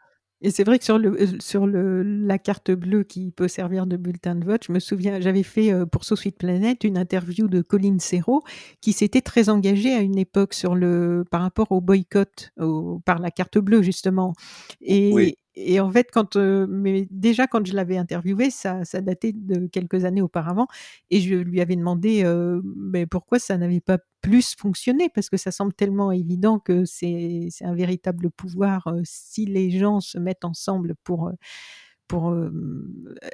Et 0.45 0.51
c'est 0.51 0.65
vrai 0.65 0.79
que 0.81 0.85
sur, 0.85 0.99
le, 0.99 1.21
euh, 1.23 1.27
sur 1.41 1.67
le, 1.67 2.03
la 2.03 2.37
carte 2.39 2.73
bleue 2.73 3.05
qui 3.05 3.31
peut 3.31 3.47
servir 3.47 3.87
de 3.87 3.97
bulletin 3.97 4.35
de 4.35 4.45
vote, 4.45 4.65
je 4.67 4.73
me 4.73 4.81
souviens, 4.81 5.21
j'avais 5.21 5.45
fait 5.45 5.73
euh, 5.73 5.87
pour 5.87 6.05
So 6.05 6.17
Sweet 6.17 6.37
Planet 6.37 6.83
une 6.83 6.99
interview 6.99 7.47
de 7.47 7.63
Colline 7.63 8.01
Serrault 8.01 8.43
qui 8.81 8.93
s'était 8.93 9.21
très 9.21 9.49
engagée 9.49 9.95
à 9.95 10.01
une 10.01 10.19
époque 10.19 10.55
sur 10.55 10.75
le, 10.75 11.25
par 11.31 11.43
rapport 11.43 11.71
au 11.71 11.81
boycott 11.81 12.51
au- 12.59 13.01
par 13.05 13.21
la 13.21 13.31
carte 13.31 13.59
bleue, 13.59 13.83
justement. 13.83 14.35
Et, 14.81 15.11
Oui. 15.15 15.35
et 15.55 15.79
en 15.81 15.91
fait, 15.93 16.09
quand, 16.13 16.35
euh, 16.37 16.67
mais 16.69 17.07
déjà 17.11 17.47
quand 17.47 17.65
je 17.67 17.75
l'avais 17.75 17.97
interviewé, 17.97 18.51
ça, 18.51 18.85
ça 18.85 19.01
datait 19.01 19.33
de 19.33 19.67
quelques 19.69 20.05
années 20.05 20.23
auparavant, 20.23 20.67
et 21.11 21.21
je 21.21 21.35
lui 21.37 21.61
avais 21.61 21.77
demandé 21.77 22.23
euh, 22.25 22.61
mais 22.77 23.07
pourquoi 23.07 23.39
ça 23.39 23.57
n'avait 23.59 23.81
pas 23.81 23.99
plus 24.23 24.55
fonctionné, 24.57 25.09
parce 25.15 25.29
que 25.29 25.37
ça 25.37 25.51
semble 25.51 25.75
tellement 25.75 26.13
évident 26.13 26.59
que 26.59 26.85
c'est 26.85 27.49
un 27.61 27.75
véritable 27.75 28.31
pouvoir 28.31 28.89
si 29.05 29.45
les 29.45 29.71
gens 29.71 30.01
se 30.01 30.19
mettent 30.19 30.45
ensemble 30.45 30.95
pour, 31.05 31.31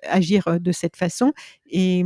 agir 0.05 0.61
de 0.61 0.71
cette 0.73 0.97
façon. 0.97 1.33
Et 1.67 2.05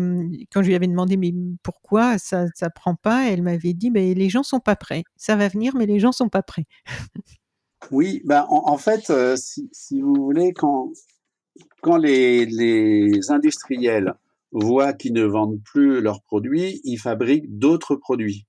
quand 0.51 0.63
je 0.63 0.69
lui 0.69 0.75
avais 0.75 0.87
demandé 0.87 1.19
pourquoi 1.63 2.17
ça 2.17 2.47
ça 2.55 2.71
prend 2.71 2.95
pas, 2.95 3.29
elle 3.31 3.43
m'avait 3.43 3.75
dit 3.75 3.91
mais 3.91 4.15
les 4.15 4.31
gens 4.31 4.43
sont 4.43 4.61
pas 4.61 4.75
prêts. 4.75 5.05
Ça 5.17 5.37
va 5.37 5.49
venir, 5.49 5.77
mais 5.77 5.85
les 5.85 6.01
gens 6.01 6.13
sont 6.13 6.31
pas 6.31 6.43
prêts. 6.43 6.65
Oui, 7.91 8.23
ben 8.25 8.47
en, 8.49 8.79
fait, 8.79 9.13
si, 9.37 10.01
vous 10.01 10.15
voulez, 10.15 10.53
quand, 10.55 10.93
quand 11.83 11.97
les, 11.99 12.47
les 12.47 13.31
industriels 13.31 14.15
voient 14.53 14.93
qu'ils 14.93 15.15
ne 15.15 15.25
vendent 15.25 15.61
plus 15.65 16.01
leurs 16.01 16.23
produits, 16.23 16.81
ils 16.85 16.99
fabriquent 16.99 17.59
d'autres 17.59 17.97
produits. 17.97 18.47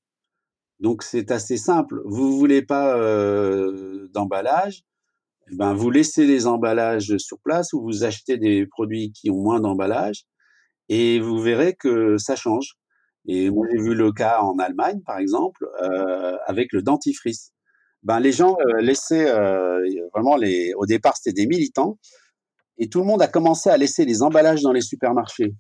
Donc 0.84 1.02
c'est 1.02 1.32
assez 1.32 1.56
simple. 1.56 2.02
Vous 2.04 2.38
voulez 2.38 2.62
pas 2.62 2.98
euh, 2.98 4.10
d'emballage, 4.14 4.84
eh 5.50 5.56
ben 5.56 5.74
vous 5.74 5.90
laissez 5.90 6.26
les 6.26 6.46
emballages 6.46 7.16
sur 7.20 7.40
place 7.40 7.72
ou 7.72 7.82
vous 7.82 8.04
achetez 8.04 8.38
des 8.38 8.68
produits 8.68 9.14
qui 9.14 9.32
ont 9.32 9.42
moins 9.42 9.62
d'emballage 9.62 10.26
et 10.90 11.22
vous 11.22 11.40
verrez 11.40 11.74
que 11.74 12.18
ça 12.18 12.36
change. 12.36 12.74
Et 13.26 13.50
moi 13.50 13.66
j'ai 13.72 13.82
vu 13.82 13.96
le 13.96 14.12
cas 14.12 14.42
en 14.42 14.60
Allemagne 14.60 15.00
par 15.06 15.20
exemple 15.20 15.66
euh, 15.82 16.36
avec 16.48 16.74
le 16.74 16.82
dentifrice. 16.82 17.54
Ben 18.04 18.20
les 18.20 18.34
gens 18.34 18.58
euh, 18.60 18.82
laissaient 18.82 19.32
vraiment. 20.14 20.36
Au 20.76 20.86
départ 20.86 21.16
c'était 21.16 21.44
des 21.44 21.48
militants 21.48 21.98
et 22.78 22.90
tout 22.90 23.00
le 23.00 23.06
monde 23.06 23.22
a 23.22 23.30
commencé 23.30 23.70
à 23.70 23.78
laisser 23.78 24.04
les 24.04 24.22
emballages 24.22 24.64
dans 24.64 24.74
les 24.74 24.82
supermarchés. 24.82 25.56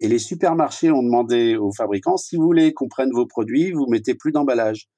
Et 0.00 0.08
les 0.08 0.18
supermarchés 0.18 0.90
ont 0.90 1.02
demandé 1.02 1.56
aux 1.56 1.72
fabricants, 1.72 2.16
si 2.16 2.36
vous 2.36 2.42
voulez 2.42 2.72
qu'on 2.74 2.88
prenne 2.88 3.10
vos 3.12 3.26
produits, 3.26 3.72
vous 3.72 3.86
mettez 3.86 4.14
plus 4.14 4.32
d'emballage. 4.32 4.88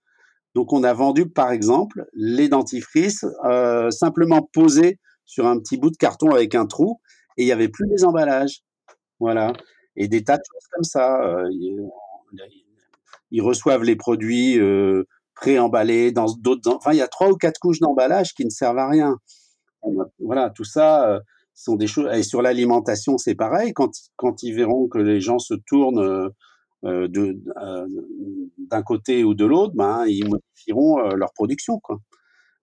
Donc 0.55 0.73
on 0.73 0.83
a 0.83 0.93
vendu, 0.93 1.29
par 1.29 1.53
exemple, 1.53 2.07
les 2.15 2.49
dentifrices 2.49 3.25
euh, 3.45 3.91
simplement 3.91 4.43
posés 4.43 4.99
sur 5.25 5.47
un 5.47 5.59
petit 5.59 5.77
bout 5.77 5.91
de 5.91 5.97
carton 5.97 6.31
avec 6.31 6.55
un 6.55 6.67
trou, 6.67 7.01
et 7.37 7.43
il 7.43 7.47
n'y 7.47 7.53
avait 7.53 7.69
plus 7.69 7.87
les 7.89 8.05
emballages. 8.05 8.63
Voilà. 9.21 9.53
Et 9.97 10.09
des 10.09 10.25
tas 10.25 10.37
de 10.37 10.43
choses 10.43 10.69
comme 10.73 10.85
ça. 10.85 11.23
Euh, 11.23 11.49
ils, 11.53 11.89
ils 13.31 13.43
reçoivent 13.43 13.85
les 13.85 13.97
produits 13.97 14.59
euh, 14.59 15.05
préemballés 15.35 16.13
dans 16.13 16.27
d'autres. 16.27 16.75
Enfin, 16.75 16.93
il 16.93 16.99
y 16.99 17.03
a 17.03 17.09
trois 17.09 17.31
ou 17.31 17.37
quatre 17.37 17.59
couches 17.61 17.81
d'emballage 17.81 18.33
qui 18.35 18.45
ne 18.45 18.51
servent 18.51 18.79
à 18.79 18.89
rien. 18.89 19.17
Voilà, 20.19 20.51
tout 20.51 20.65
ça. 20.65 21.21
Euh, 21.59 21.63
sont 21.65 21.77
des 21.77 21.87
choses. 21.87 22.09
Et 22.15 22.23
sur 22.23 22.43
l'alimentation, 22.43 23.19
c'est 23.19 23.35
pareil. 23.35 23.73
Quand, 23.73 23.91
quand 24.17 24.43
ils 24.43 24.55
verront 24.55 24.89
que 24.89 24.99
les 24.99 25.21
gens 25.21 25.39
se 25.39 25.55
tournent 25.55 26.31
euh, 26.85 27.09
de, 27.09 27.39
euh, 27.61 27.87
d'un 28.59 28.83
côté 28.83 29.25
ou 29.25 29.35
de 29.35 29.45
l'autre, 29.45 29.75
ben, 29.75 30.05
ils 30.07 30.29
modifieront 30.29 31.01
euh, 31.01 31.15
leur 31.15 31.33
production. 31.33 31.81
Quoi. 31.81 31.99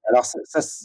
Alors, 0.08 0.26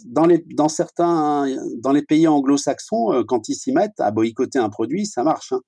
dans, 0.06 0.26
les, 0.26 0.44
dans 0.54 0.68
certains, 0.68 1.46
dans 1.76 1.92
les 1.92 2.02
pays 2.02 2.26
anglo-saxons, 2.26 3.12
euh, 3.12 3.22
quand 3.26 3.48
ils 3.48 3.54
s'y 3.54 3.72
mettent 3.72 4.00
à 4.00 4.10
boycotter 4.10 4.58
un 4.58 4.70
produit, 4.70 5.06
ça 5.06 5.22
marche. 5.22 5.52
Hein. 5.52 5.60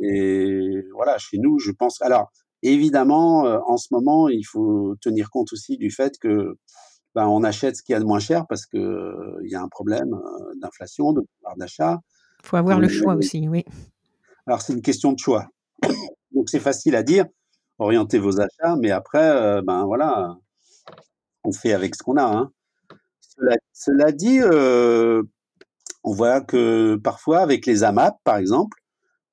Et 0.00 0.82
voilà, 0.94 1.18
chez 1.18 1.38
nous, 1.38 1.58
je 1.58 1.70
pense. 1.70 2.02
Alors, 2.02 2.32
évidemment, 2.62 3.46
euh, 3.46 3.58
en 3.66 3.76
ce 3.76 3.88
moment, 3.92 4.28
il 4.28 4.44
faut 4.44 4.96
tenir 5.00 5.30
compte 5.30 5.52
aussi 5.52 5.76
du 5.76 5.90
fait 5.90 6.18
que 6.18 6.56
ben, 7.14 7.28
on 7.28 7.44
achète 7.44 7.76
ce 7.76 7.82
qu'il 7.82 7.92
y 7.92 7.96
a 7.96 8.00
de 8.00 8.04
moins 8.04 8.18
cher 8.18 8.46
parce 8.48 8.66
que 8.66 8.76
euh, 8.76 9.40
y 9.44 9.54
a 9.54 9.62
un 9.62 9.68
problème 9.68 10.14
euh, 10.14 10.52
d'inflation, 10.60 11.12
de 11.12 11.20
pouvoir 11.20 11.56
d'achat. 11.56 12.00
Il 12.42 12.46
faut 12.46 12.56
avoir 12.56 12.80
le 12.80 12.88
choix 12.88 13.14
aussi, 13.14 13.48
oui. 13.48 13.64
Alors, 14.46 14.60
c'est 14.60 14.72
une 14.72 14.82
question 14.82 15.12
de 15.12 15.18
choix. 15.18 15.48
Donc, 16.34 16.50
c'est 16.50 16.60
facile 16.60 16.96
à 16.96 17.02
dire, 17.02 17.26
orientez 17.78 18.18
vos 18.18 18.40
achats, 18.40 18.76
mais 18.80 18.90
après, 18.90 19.30
euh, 19.30 19.62
ben 19.62 19.84
voilà, 19.84 20.36
on 21.44 21.52
fait 21.52 21.72
avec 21.72 21.94
ce 21.94 22.02
qu'on 22.02 22.16
a. 22.16 22.24
Hein. 22.24 22.50
Cela, 23.20 23.56
cela, 23.72 24.12
dit, 24.12 24.40
on 26.02 26.12
voit 26.12 26.40
que 26.40 26.96
parfois, 26.96 27.40
avec 27.40 27.64
les 27.64 27.84
AMAP, 27.84 28.16
par 28.24 28.36
exemple, 28.36 28.78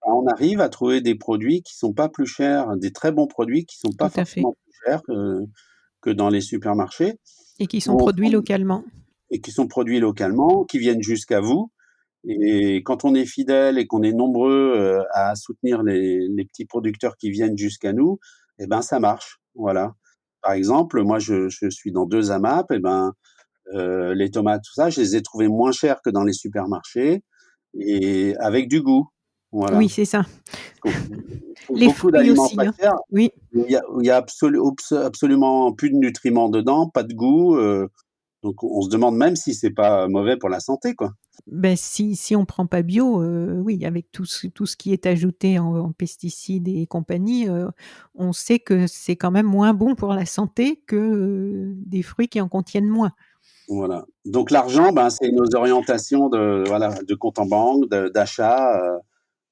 on 0.03 0.25
arrive 0.27 0.61
à 0.61 0.69
trouver 0.69 1.01
des 1.01 1.15
produits 1.15 1.61
qui 1.63 1.75
sont 1.75 1.93
pas 1.93 2.09
plus 2.09 2.25
chers, 2.25 2.75
des 2.77 2.91
très 2.91 3.11
bons 3.11 3.27
produits 3.27 3.65
qui 3.65 3.77
sont 3.77 3.91
pas 3.91 4.09
fait. 4.09 4.21
forcément 4.21 4.55
plus 4.63 4.73
chers 4.85 5.03
que, 5.03 5.39
que 6.01 6.09
dans 6.09 6.29
les 6.29 6.41
supermarchés. 6.41 7.19
Et 7.61 7.67
qui 7.67 7.79
sont 7.79 7.95
produits 7.95 8.31
localement. 8.31 8.83
Et 9.29 9.39
qui 9.39 9.51
sont 9.51 9.67
produits 9.67 9.99
localement, 9.99 10.65
qui 10.65 10.79
viennent 10.79 11.03
jusqu'à 11.03 11.39
vous. 11.39 11.71
Et 12.23 12.77
quand 12.83 13.05
on 13.05 13.13
est 13.13 13.25
fidèle 13.25 13.77
et 13.77 13.85
qu'on 13.85 14.01
est 14.01 14.13
nombreux 14.13 14.73
euh, 14.75 15.03
à 15.13 15.35
soutenir 15.35 15.83
les, 15.83 16.27
les, 16.27 16.45
petits 16.45 16.65
producteurs 16.65 17.17
qui 17.17 17.29
viennent 17.29 17.57
jusqu'à 17.57 17.93
nous, 17.93 18.19
eh 18.59 18.65
ben 18.65 18.81
ça 18.81 18.99
marche. 18.99 19.39
Voilà. 19.53 19.93
Par 20.41 20.53
exemple, 20.53 21.03
moi 21.03 21.19
je, 21.19 21.49
je 21.49 21.69
suis 21.69 21.91
dans 21.91 22.07
deux 22.07 22.31
AMAP, 22.31 22.71
et 22.71 22.79
ben 22.79 23.13
euh, 23.73 24.15
les 24.15 24.31
tomates, 24.31 24.63
tout 24.63 24.73
ça, 24.73 24.89
je 24.89 24.99
les 24.99 25.15
ai 25.15 25.21
trouvées 25.21 25.47
moins 25.47 25.71
chères 25.71 26.01
que 26.03 26.09
dans 26.09 26.23
les 26.23 26.33
supermarchés 26.33 27.23
et 27.79 28.35
avec 28.37 28.67
du 28.67 28.81
goût. 28.81 29.07
Voilà. 29.51 29.77
Oui, 29.77 29.87
c'est 29.87 30.05
ça. 30.05 30.25
Donc, 30.83 31.79
les 31.79 31.91
fruits 31.91 32.31
aussi. 32.31 32.55
Hein. 32.59 32.73
Chers, 32.79 32.95
oui. 33.11 33.31
Il 33.53 33.69
y 33.69 33.75
a, 33.75 33.83
il 33.99 34.05
y 34.05 34.09
a 34.09 34.17
absolu, 34.17 34.59
absolument 34.91 35.71
plus 35.73 35.89
de 35.89 35.95
nutriments 35.95 36.49
dedans, 36.49 36.89
pas 36.89 37.03
de 37.03 37.13
goût. 37.13 37.55
Euh, 37.55 37.87
donc 38.43 38.63
on 38.63 38.81
se 38.81 38.89
demande 38.89 39.15
même 39.15 39.35
si 39.35 39.53
c'est 39.53 39.69
pas 39.69 40.07
mauvais 40.07 40.35
pour 40.35 40.49
la 40.49 40.59
santé, 40.59 40.95
quoi. 40.95 41.13
Ben, 41.47 41.75
si, 41.75 42.15
si 42.15 42.35
on 42.35 42.45
prend 42.45 42.67
pas 42.67 42.81
bio, 42.81 43.21
euh, 43.21 43.59
oui, 43.63 43.83
avec 43.85 44.11
tout 44.11 44.25
ce, 44.25 44.47
tout 44.47 44.65
ce 44.65 44.75
qui 44.75 44.93
est 44.93 45.05
ajouté 45.05 45.59
en, 45.59 45.75
en 45.75 45.91
pesticides 45.91 46.67
et 46.67 46.85
compagnie, 46.85 47.49
euh, 47.49 47.67
on 48.15 48.31
sait 48.31 48.59
que 48.59 48.85
c'est 48.87 49.15
quand 49.15 49.31
même 49.31 49.45
moins 49.45 49.73
bon 49.73 49.95
pour 49.95 50.13
la 50.13 50.25
santé 50.25 50.81
que 50.87 50.95
euh, 50.95 51.73
des 51.77 52.03
fruits 52.03 52.27
qui 52.27 52.41
en 52.41 52.47
contiennent 52.47 52.87
moins. 52.87 53.11
Voilà. 53.67 54.05
Donc 54.25 54.51
l'argent, 54.51 54.91
ben, 54.91 55.09
c'est 55.09 55.31
nos 55.31 55.55
orientations 55.55 56.29
de, 56.29 56.63
voilà, 56.67 56.95
de 57.07 57.15
compte 57.15 57.39
en 57.39 57.45
banque, 57.45 57.87
d'achat, 57.89 58.99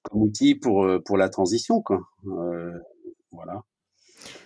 comme 0.03 0.21
outil 0.23 0.55
pour, 0.55 0.87
pour 1.05 1.17
la 1.17 1.29
transition, 1.29 1.81
quoi. 1.81 2.01
Euh, 2.25 2.71
voilà. 3.31 3.63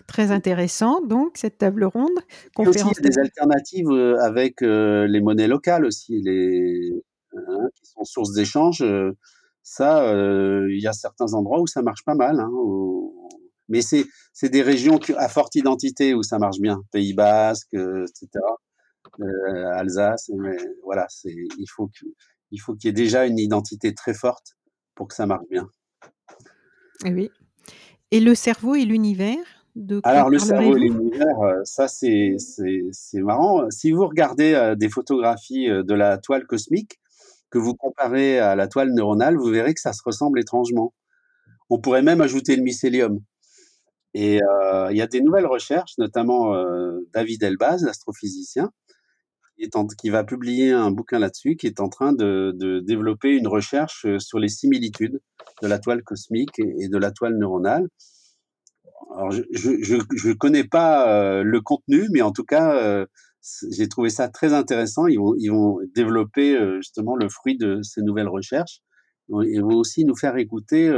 Très 0.07 0.31
intéressant, 0.31 1.01
donc, 1.01 1.37
cette 1.37 1.57
table 1.57 1.85
ronde. 1.85 2.09
Conférence 2.55 2.97
il 2.99 3.03
y 3.03 3.07
a 3.07 3.09
des 3.09 3.19
alternatives 3.19 3.91
avec 4.21 4.61
euh, 4.61 5.07
les 5.07 5.21
monnaies 5.21 5.47
locales 5.47 5.85
aussi. 5.85 6.21
Les... 6.21 7.03
hein, 7.35 7.69
qui 7.75 7.85
sont 7.85 8.03
source 8.03 8.33
d'échanges, 8.33 8.83
ça, 9.63 10.13
il 10.69 10.79
y 10.81 10.87
a 10.87 10.93
certains 10.93 11.33
endroits 11.33 11.61
où 11.61 11.67
ça 11.67 11.81
marche 11.81 12.03
pas 12.05 12.15
mal, 12.15 12.39
hein, 12.39 12.51
mais 13.69 13.81
c'est 13.81 14.49
des 14.49 14.61
régions 14.61 14.99
à 15.17 15.29
forte 15.29 15.55
identité 15.55 16.13
où 16.13 16.21
ça 16.21 16.37
marche 16.37 16.59
bien, 16.59 16.81
Pays 16.91 17.13
basque, 17.13 17.73
etc., 17.73 18.27
Alsace, 19.75 20.29
mais 20.35 20.57
voilà, 20.83 21.07
il 21.25 21.67
faut 21.69 21.89
il 22.51 22.59
faut 22.59 22.75
qu'il 22.75 22.87
y 22.87 22.89
ait 22.89 22.93
déjà 22.93 23.25
une 23.25 23.39
identité 23.39 23.93
très 23.93 24.13
forte 24.13 24.55
pour 24.95 25.07
que 25.07 25.15
ça 25.15 25.25
marche 25.25 25.47
bien. 25.49 25.67
Eh 27.05 27.11
oui. 27.11 27.31
Et 28.11 28.19
le 28.19 28.35
cerveau 28.35 28.75
et 28.75 28.85
l'univers 28.85 29.63
alors 30.03 30.29
le 30.29 30.37
cerveau 30.37 30.77
et 30.77 30.79
l'univers, 30.79 31.39
euh, 31.41 31.61
ça 31.63 31.87
c'est 31.87 32.37
marrant. 33.15 33.69
Si 33.71 33.91
vous 33.91 34.07
regardez 34.07 34.53
euh, 34.53 34.75
des 34.75 34.89
photographies 34.89 35.67
euh, 35.69 35.83
de 35.83 35.95
la 35.95 36.19
toile 36.19 36.45
cosmique, 36.45 36.99
que 37.49 37.57
vous 37.57 37.73
comparez 37.73 38.39
à 38.39 38.55
la 38.55 38.67
toile 38.67 38.93
neuronale, 38.93 39.35
vous 39.35 39.49
verrez 39.49 39.73
que 39.73 39.79
ça 39.79 39.93
se 39.93 40.01
ressemble 40.05 40.39
étrangement. 40.39 40.93
On 41.69 41.79
pourrait 41.79 42.03
même 42.03 42.21
ajouter 42.21 42.55
le 42.55 42.63
mycélium. 42.63 43.19
Et 44.15 44.39
il 44.91 44.97
y 44.97 45.01
a 45.01 45.07
des 45.07 45.21
nouvelles 45.21 45.47
recherches, 45.47 45.97
notamment 45.97 46.55
David 47.13 47.41
Elbaz, 47.43 47.83
l'astrophysicien, 47.83 48.71
qui, 49.69 49.95
qui, 49.97 50.09
va 50.09 50.23
publier 50.23 50.71
un 50.71 50.91
bouquin 50.91 51.19
là-dessus, 51.19 51.55
qui 51.55 51.67
est 51.67 51.79
en 51.79 51.89
train 51.89 52.13
de, 52.13 52.81
développer 52.85 53.35
une 53.35 53.47
recherche 53.47 54.05
sur 54.19 54.39
les 54.39 54.49
similitudes 54.49 55.19
de 55.61 55.67
la 55.67 55.79
toile 55.79 56.03
cosmique 56.03 56.59
et 56.59 56.87
de 56.87 56.97
la 56.97 57.11
toile 57.11 57.37
neuronale 57.37 57.87
alors 59.15 59.31
je 59.31 59.41
je 59.51 60.33
connais 60.33 60.63
pas 60.63 61.07
euh, 61.07 61.43
le 61.43 61.61
contenu, 61.61 62.07
mais 62.11 62.21
en 62.21 62.31
tout 62.31 62.43
cas, 62.43 62.75
euh, 62.75 63.05
j'ai 63.71 63.87
trouvé 63.87 64.09
ça 64.09 64.29
très 64.29 64.53
intéressant. 64.53 65.07
Ils 65.07 65.19
vont 65.19 65.35
ils 65.37 65.49
vont 65.49 65.79
développer 65.95 66.55
euh, 66.55 66.77
justement 66.77 67.15
le 67.15 67.29
fruit 67.29 67.57
de 67.57 67.81
ces 67.81 68.01
nouvelles 68.01 68.27
recherches. 68.27 68.79
Ils 69.29 69.61
vont 69.61 69.75
aussi 69.75 70.05
nous 70.05 70.15
faire 70.15 70.35
écouter 70.37 70.91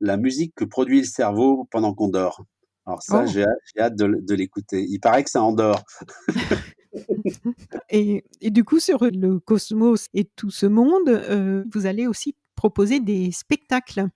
la 0.00 0.16
musique 0.16 0.52
que 0.56 0.64
produit 0.64 0.98
le 0.98 1.06
cerveau 1.06 1.68
pendant 1.70 1.94
qu'on 1.94 2.08
dort. 2.08 2.42
Alors 2.86 3.02
ça, 3.02 3.24
oh. 3.24 3.30
j'ai 3.30 3.44
hâte 3.80 3.94
de, 3.94 4.18
de 4.20 4.34
l'écouter. 4.34 4.84
Il 4.88 4.98
paraît 4.98 5.22
que 5.22 5.30
ça 5.30 5.40
endort. 5.40 5.84
et, 7.90 8.22
du 8.42 8.64
coup, 8.64 8.80
sur 8.80 9.04
le 9.04 9.38
cosmos 9.38 10.06
et 10.14 10.24
tout 10.24 10.50
ce 10.50 10.66
monde, 10.66 11.64
vous 11.72 11.86
allez 11.86 12.06
aussi 12.06 12.34
proposer 12.56 13.00
des 13.00 13.30
spectacles. 13.32 14.08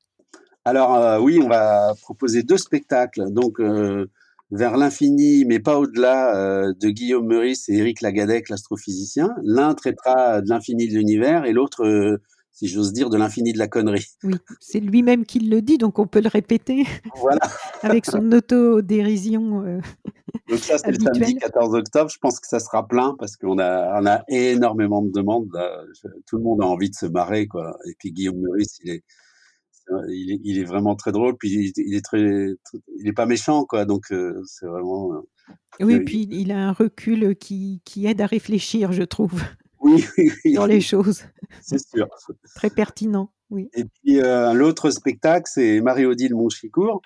Alors 0.67 0.95
euh, 0.97 1.19
oui, 1.19 1.39
on 1.43 1.49
va 1.49 1.95
proposer 2.01 2.43
deux 2.43 2.57
spectacles, 2.57 3.31
donc 3.31 3.61
euh, 3.61 4.11
vers 4.51 4.79
l'infini, 4.79 5.45
mais 5.45 5.61
pas 5.61 5.79
au-delà, 5.79 6.35
euh, 6.37 6.73
de 6.81 6.89
Guillaume 6.89 7.27
Meurice 7.27 7.69
et 7.69 7.75
Éric 7.75 8.01
Lagadec, 8.01 8.49
l'astrophysicien. 8.49 9.31
L'un 9.43 9.75
traitera 9.75 10.41
de 10.41 10.49
l'infini 10.49 10.89
de 10.89 10.95
l'univers 10.95 11.45
et 11.45 11.53
l'autre, 11.53 12.19
si 12.55 12.69
j'ose 12.69 12.93
dire, 12.93 13.11
de 13.11 13.17
l'infini 13.17 13.53
de 13.53 13.59
la 13.59 13.67
connerie. 13.67 14.07
Oui, 14.23 14.37
c'est 14.61 14.81
lui-même 14.81 15.27
qui 15.27 15.41
le 15.41 15.61
dit, 15.61 15.77
donc 15.77 15.99
on 15.99 16.07
peut 16.07 16.21
le 16.21 16.29
répéter. 16.29 16.87
Voilà. 17.17 17.41
Avec 17.83 18.07
son 18.07 18.31
autodérision. 18.33 19.63
donc 20.49 20.59
ça, 20.61 20.79
c'est 20.79 20.93
le 20.93 21.01
samedi 21.01 21.35
14 21.35 21.75
octobre. 21.75 22.09
Je 22.09 22.19
pense 22.19 22.39
que 22.39 22.47
ça 22.47 22.61
sera 22.61 22.87
plein 22.87 23.17
parce 23.19 23.37
qu'on 23.37 23.59
a, 23.59 24.01
on 24.01 24.07
a 24.07 24.23
énormément 24.29 25.03
de 25.03 25.11
demandes. 25.11 25.49
Tout 26.27 26.37
le 26.37 26.43
monde 26.45 26.63
a 26.63 26.67
envie 26.67 26.91
de 26.91 26.95
se 26.95 27.07
marrer, 27.07 27.49
quoi. 27.49 27.77
Et 27.89 27.95
puis 27.99 28.13
Guillaume 28.13 28.39
Meurice, 28.39 28.79
il 28.85 28.91
est 28.93 29.05
il 30.09 30.59
est, 30.59 30.65
vraiment 30.65 30.97
très 30.97 31.13
drôle, 31.13 31.37
puis 31.37 31.73
il, 31.77 31.95
est 31.95 32.05
très, 32.05 32.21
il 32.99 33.07
est 33.07 33.13
pas 33.13 33.27
méchant, 33.27 33.65
quoi. 33.65 33.85
Donc 33.85 34.05
euh, 34.13 34.41
c'est 34.47 34.67
vraiment. 34.67 35.13
Euh, 35.13 35.21
oui, 35.81 36.01
puis 36.01 36.27
il 36.31 36.53
a 36.53 36.69
un 36.69 36.73
recul 36.73 37.37
qui, 37.37 37.83
qui 37.85 38.07
aide 38.07 38.21
à 38.21 38.27
réfléchir, 38.27 38.93
je 38.93 39.03
trouve. 39.03 39.43
Oui, 39.85 40.05
oui, 40.45 40.55
Dans 40.55 40.67
les 40.67 40.81
choses. 40.81 41.25
C'est 41.61 41.79
sûr. 41.79 42.09
très 42.55 42.71
pertinent, 42.71 43.31
oui. 43.51 43.69
Et 43.75 43.85
puis 43.85 44.21
euh, 44.21 44.53
l'autre 44.53 44.91
spectacle, 44.91 45.49
c'est 45.53 45.81
Marie-Odile 45.81 46.35
Monchicourt, 46.35 47.03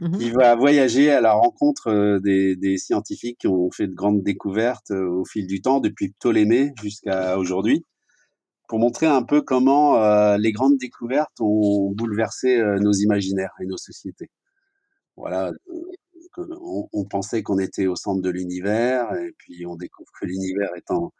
mmh 0.00 0.18
qui 0.18 0.30
va 0.30 0.54
voyager 0.54 1.10
à 1.10 1.20
la 1.20 1.32
rencontre 1.32 2.20
des, 2.22 2.54
des, 2.54 2.76
scientifiques 2.76 3.38
qui 3.40 3.48
ont 3.48 3.70
fait 3.72 3.88
de 3.88 3.94
grandes 3.94 4.22
découvertes 4.22 4.92
au 4.92 5.24
fil 5.24 5.46
du 5.48 5.60
temps, 5.60 5.80
depuis 5.80 6.10
Ptolémée 6.12 6.72
jusqu'à 6.80 7.36
aujourd'hui 7.36 7.84
pour 8.68 8.78
montrer 8.78 9.06
un 9.06 9.22
peu 9.22 9.42
comment 9.42 9.96
euh, 9.96 10.36
les 10.36 10.52
grandes 10.52 10.76
découvertes 10.76 11.40
ont 11.40 11.90
bouleversé 11.90 12.60
euh, 12.60 12.78
nos 12.78 12.92
imaginaires 12.92 13.54
et 13.60 13.66
nos 13.66 13.78
sociétés. 13.78 14.30
Voilà, 15.16 15.50
on, 16.36 16.86
on 16.92 17.04
pensait 17.06 17.42
qu'on 17.42 17.58
était 17.58 17.86
au 17.86 17.96
centre 17.96 18.20
de 18.20 18.30
l'univers, 18.30 19.12
et 19.14 19.32
puis 19.38 19.66
on 19.66 19.74
découvre 19.74 20.10
que 20.20 20.26
l'univers 20.26 20.68
est 20.76 20.90
en, 20.90 21.12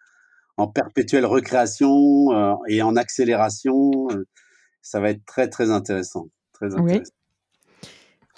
en, 0.58 0.68
perpétuelle 0.68 1.24
recréation 1.24 2.32
euh, 2.32 2.54
et 2.68 2.82
en 2.82 2.96
accélération. 2.96 4.08
Ça 4.82 5.00
va 5.00 5.10
être 5.10 5.24
très 5.24 5.48
très 5.48 5.70
intéressant, 5.70 6.28
très 6.52 6.74
intéressant. 6.74 7.12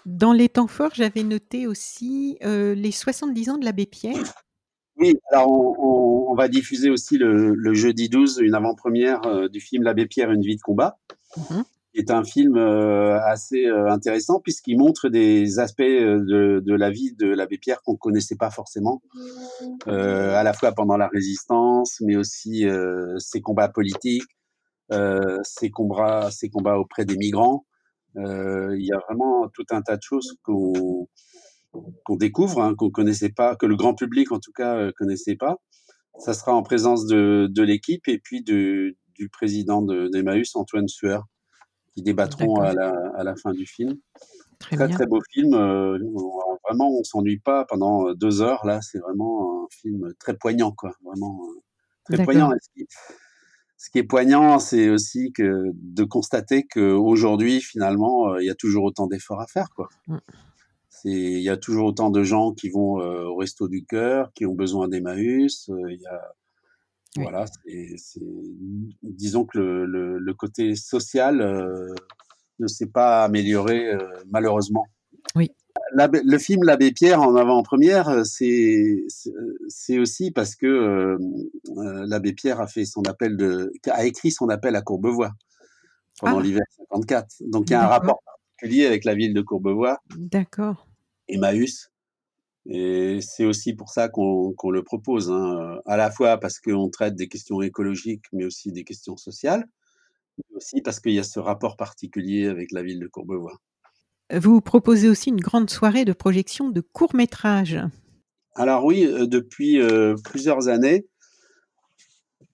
Dans 0.06 0.32
les 0.32 0.48
temps 0.48 0.66
forts, 0.66 0.92
j'avais 0.94 1.22
noté 1.22 1.66
aussi 1.66 2.38
les 2.42 2.92
70 2.92 3.50
ans 3.50 3.58
de 3.58 3.64
l'abbé 3.64 3.86
Pierre. 3.86 4.34
Oui, 5.00 5.18
alors 5.30 5.48
on, 5.50 6.34
va 6.34 6.48
diffuser 6.48 6.90
aussi 6.90 7.16
le, 7.16 7.74
jeudi 7.74 8.08
12 8.08 8.40
une 8.42 8.54
avant-première 8.54 9.24
euh, 9.26 9.48
du 9.48 9.60
film 9.60 9.82
L'abbé 9.82 10.06
Pierre, 10.06 10.30
une 10.30 10.42
vie 10.42 10.56
de 10.56 10.60
combat. 10.60 10.98
Qui 11.34 11.40
est 11.94 12.10
un 12.10 12.24
film 12.24 12.56
euh, 12.56 13.20
assez 13.20 13.66
euh, 13.66 13.90
intéressant 13.90 14.40
puisqu'il 14.40 14.78
montre 14.78 15.08
des 15.08 15.58
aspects 15.58 15.82
de, 15.82 16.74
la 16.74 16.90
vie 16.90 17.12
de 17.14 17.26
l'abbé 17.26 17.58
Pierre 17.58 17.82
qu'on 17.82 17.94
ne 17.94 17.98
connaissait 17.98 18.36
pas 18.36 18.50
forcément, 18.50 19.02
à 19.86 20.42
la 20.42 20.52
fois 20.52 20.72
pendant 20.72 20.96
la 20.96 21.08
résistance, 21.08 22.00
mais 22.00 22.16
aussi 22.16 22.64
ses 23.18 23.40
combats 23.40 23.68
politiques, 23.68 24.22
ses, 24.90 25.70
combats, 25.70 26.30
ses 26.30 26.48
combats 26.48 26.78
auprès 26.78 27.04
des 27.04 27.16
migrants. 27.16 27.66
Il 28.16 28.84
y 28.84 28.92
a 28.92 28.98
vraiment 29.08 29.48
tout 29.48 29.66
un 29.70 29.82
tas 29.82 29.96
de 29.96 30.02
choses 30.02 30.36
qu'on 30.42 31.08
qu'on 32.04 32.16
découvre, 32.16 32.60
hein, 32.60 32.74
qu'on 32.76 32.90
connaissait 32.90 33.30
pas, 33.30 33.56
que 33.56 33.66
le 33.66 33.76
grand 33.76 33.94
public 33.94 34.32
en 34.32 34.40
tout 34.40 34.52
cas 34.52 34.76
euh, 34.76 34.92
connaissait 34.96 35.36
pas. 35.36 35.56
Ça 36.18 36.34
sera 36.34 36.54
en 36.54 36.62
présence 36.62 37.06
de, 37.06 37.48
de 37.50 37.62
l'équipe 37.62 38.06
et 38.08 38.18
puis 38.18 38.42
de, 38.42 38.96
du 39.14 39.28
président 39.28 39.82
d'Emmaüs, 39.82 40.54
Antoine 40.56 40.88
Sueur, 40.88 41.24
qui 41.94 42.02
débattront 42.02 42.60
à 42.60 42.72
la, 42.72 42.92
à 43.16 43.24
la, 43.24 43.36
fin 43.36 43.52
du 43.52 43.66
film. 43.66 43.94
Très 44.58 44.76
très, 44.76 44.88
très 44.88 45.06
beau 45.06 45.20
film. 45.32 45.54
Euh, 45.54 45.98
vraiment, 46.68 46.90
on 46.90 47.02
s'ennuie 47.04 47.38
pas 47.38 47.64
pendant 47.64 48.12
deux 48.14 48.42
heures. 48.42 48.64
Là, 48.66 48.80
c'est 48.82 48.98
vraiment 48.98 49.64
un 49.64 49.68
film 49.70 50.12
très 50.18 50.36
poignant, 50.36 50.72
quoi. 50.72 50.92
Vraiment 51.04 51.40
euh, 51.44 52.14
très 52.14 52.24
poignant. 52.24 52.50
Ce 53.76 53.88
qui, 53.90 53.98
est 53.98 54.04
poignant, 54.04 54.58
c'est 54.58 54.90
aussi 54.90 55.32
que 55.32 55.70
de 55.72 56.04
constater 56.04 56.66
qu'aujourd'hui, 56.66 57.62
finalement, 57.62 58.36
il 58.36 58.44
y 58.44 58.50
a 58.50 58.54
toujours 58.54 58.84
autant 58.84 59.06
d'efforts 59.06 59.40
à 59.40 59.46
faire, 59.46 59.70
quoi. 59.74 59.88
Mm 60.06 60.18
il 61.04 61.40
y 61.40 61.48
a 61.48 61.56
toujours 61.56 61.86
autant 61.86 62.10
de 62.10 62.22
gens 62.22 62.52
qui 62.52 62.68
vont 62.68 63.00
euh, 63.00 63.24
au 63.24 63.36
resto 63.36 63.68
du 63.68 63.84
cœur, 63.84 64.32
qui 64.34 64.46
ont 64.46 64.54
besoin 64.54 64.88
d'Emmaüs. 64.88 65.68
Euh, 65.70 65.92
il 65.92 66.00
y 66.00 66.06
a, 66.06 66.34
voilà, 67.16 67.44
c'est, 67.64 68.20
disons 69.02 69.44
que 69.44 69.58
le, 69.58 70.18
le, 70.18 70.34
côté 70.34 70.76
social 70.76 71.40
euh, 71.40 71.92
ne 72.60 72.66
s'est 72.68 72.86
pas 72.86 73.24
amélioré 73.24 73.90
malheureusement. 74.28 74.86
Oui. 75.34 75.50
le 75.92 76.38
film 76.38 76.62
L'Abbé 76.62 76.92
Pierre 76.92 77.20
en 77.20 77.34
avant-première, 77.34 78.24
c'est, 78.24 79.04
c'est 79.68 79.98
aussi 79.98 80.30
parce 80.30 80.54
que 80.54 81.18
l'Abbé 81.74 82.32
Pierre 82.32 82.60
a 82.60 82.68
fait 82.68 82.84
son 82.84 83.02
appel 83.02 83.36
de, 83.36 83.72
a 83.90 84.04
écrit 84.04 84.30
son 84.30 84.48
appel 84.48 84.76
à 84.76 84.82
Courbevoie 84.82 85.32
pendant 86.20 86.38
ah. 86.38 86.42
l'hiver 86.42 86.62
54. 86.90 87.42
Donc 87.46 87.70
il 87.70 87.72
y 87.72 87.74
a 87.74 87.84
un 87.84 87.88
rapport 87.88 88.22
particulier 88.24 88.86
avec 88.86 89.04
la 89.04 89.14
ville 89.14 89.34
de 89.34 89.40
Courbevoie. 89.40 90.00
D'accord. 90.16 90.86
Emmaüs. 91.28 91.89
Et 92.72 93.18
c'est 93.20 93.44
aussi 93.44 93.74
pour 93.74 93.90
ça 93.90 94.08
qu'on 94.08 94.54
le 94.70 94.82
propose, 94.84 95.30
hein, 95.30 95.80
à 95.86 95.96
la 95.96 96.10
fois 96.10 96.38
parce 96.38 96.60
qu'on 96.60 96.88
traite 96.88 97.16
des 97.16 97.26
questions 97.26 97.60
écologiques, 97.60 98.24
mais 98.32 98.44
aussi 98.44 98.70
des 98.70 98.84
questions 98.84 99.16
sociales, 99.16 99.64
mais 100.38 100.56
aussi 100.56 100.80
parce 100.80 101.00
qu'il 101.00 101.12
y 101.12 101.18
a 101.18 101.24
ce 101.24 101.40
rapport 101.40 101.76
particulier 101.76 102.46
avec 102.46 102.70
la 102.70 102.84
ville 102.84 103.00
de 103.00 103.08
Courbevoie. 103.08 103.58
Vous 104.32 104.60
proposez 104.60 105.08
aussi 105.08 105.30
une 105.30 105.40
grande 105.40 105.68
soirée 105.68 106.04
de 106.04 106.12
projection 106.12 106.70
de 106.70 106.80
courts 106.80 107.16
métrages. 107.16 107.80
Alors 108.54 108.84
oui, 108.84 109.04
euh, 109.04 109.26
depuis 109.26 109.80
euh, 109.80 110.14
plusieurs 110.22 110.68
années, 110.68 111.06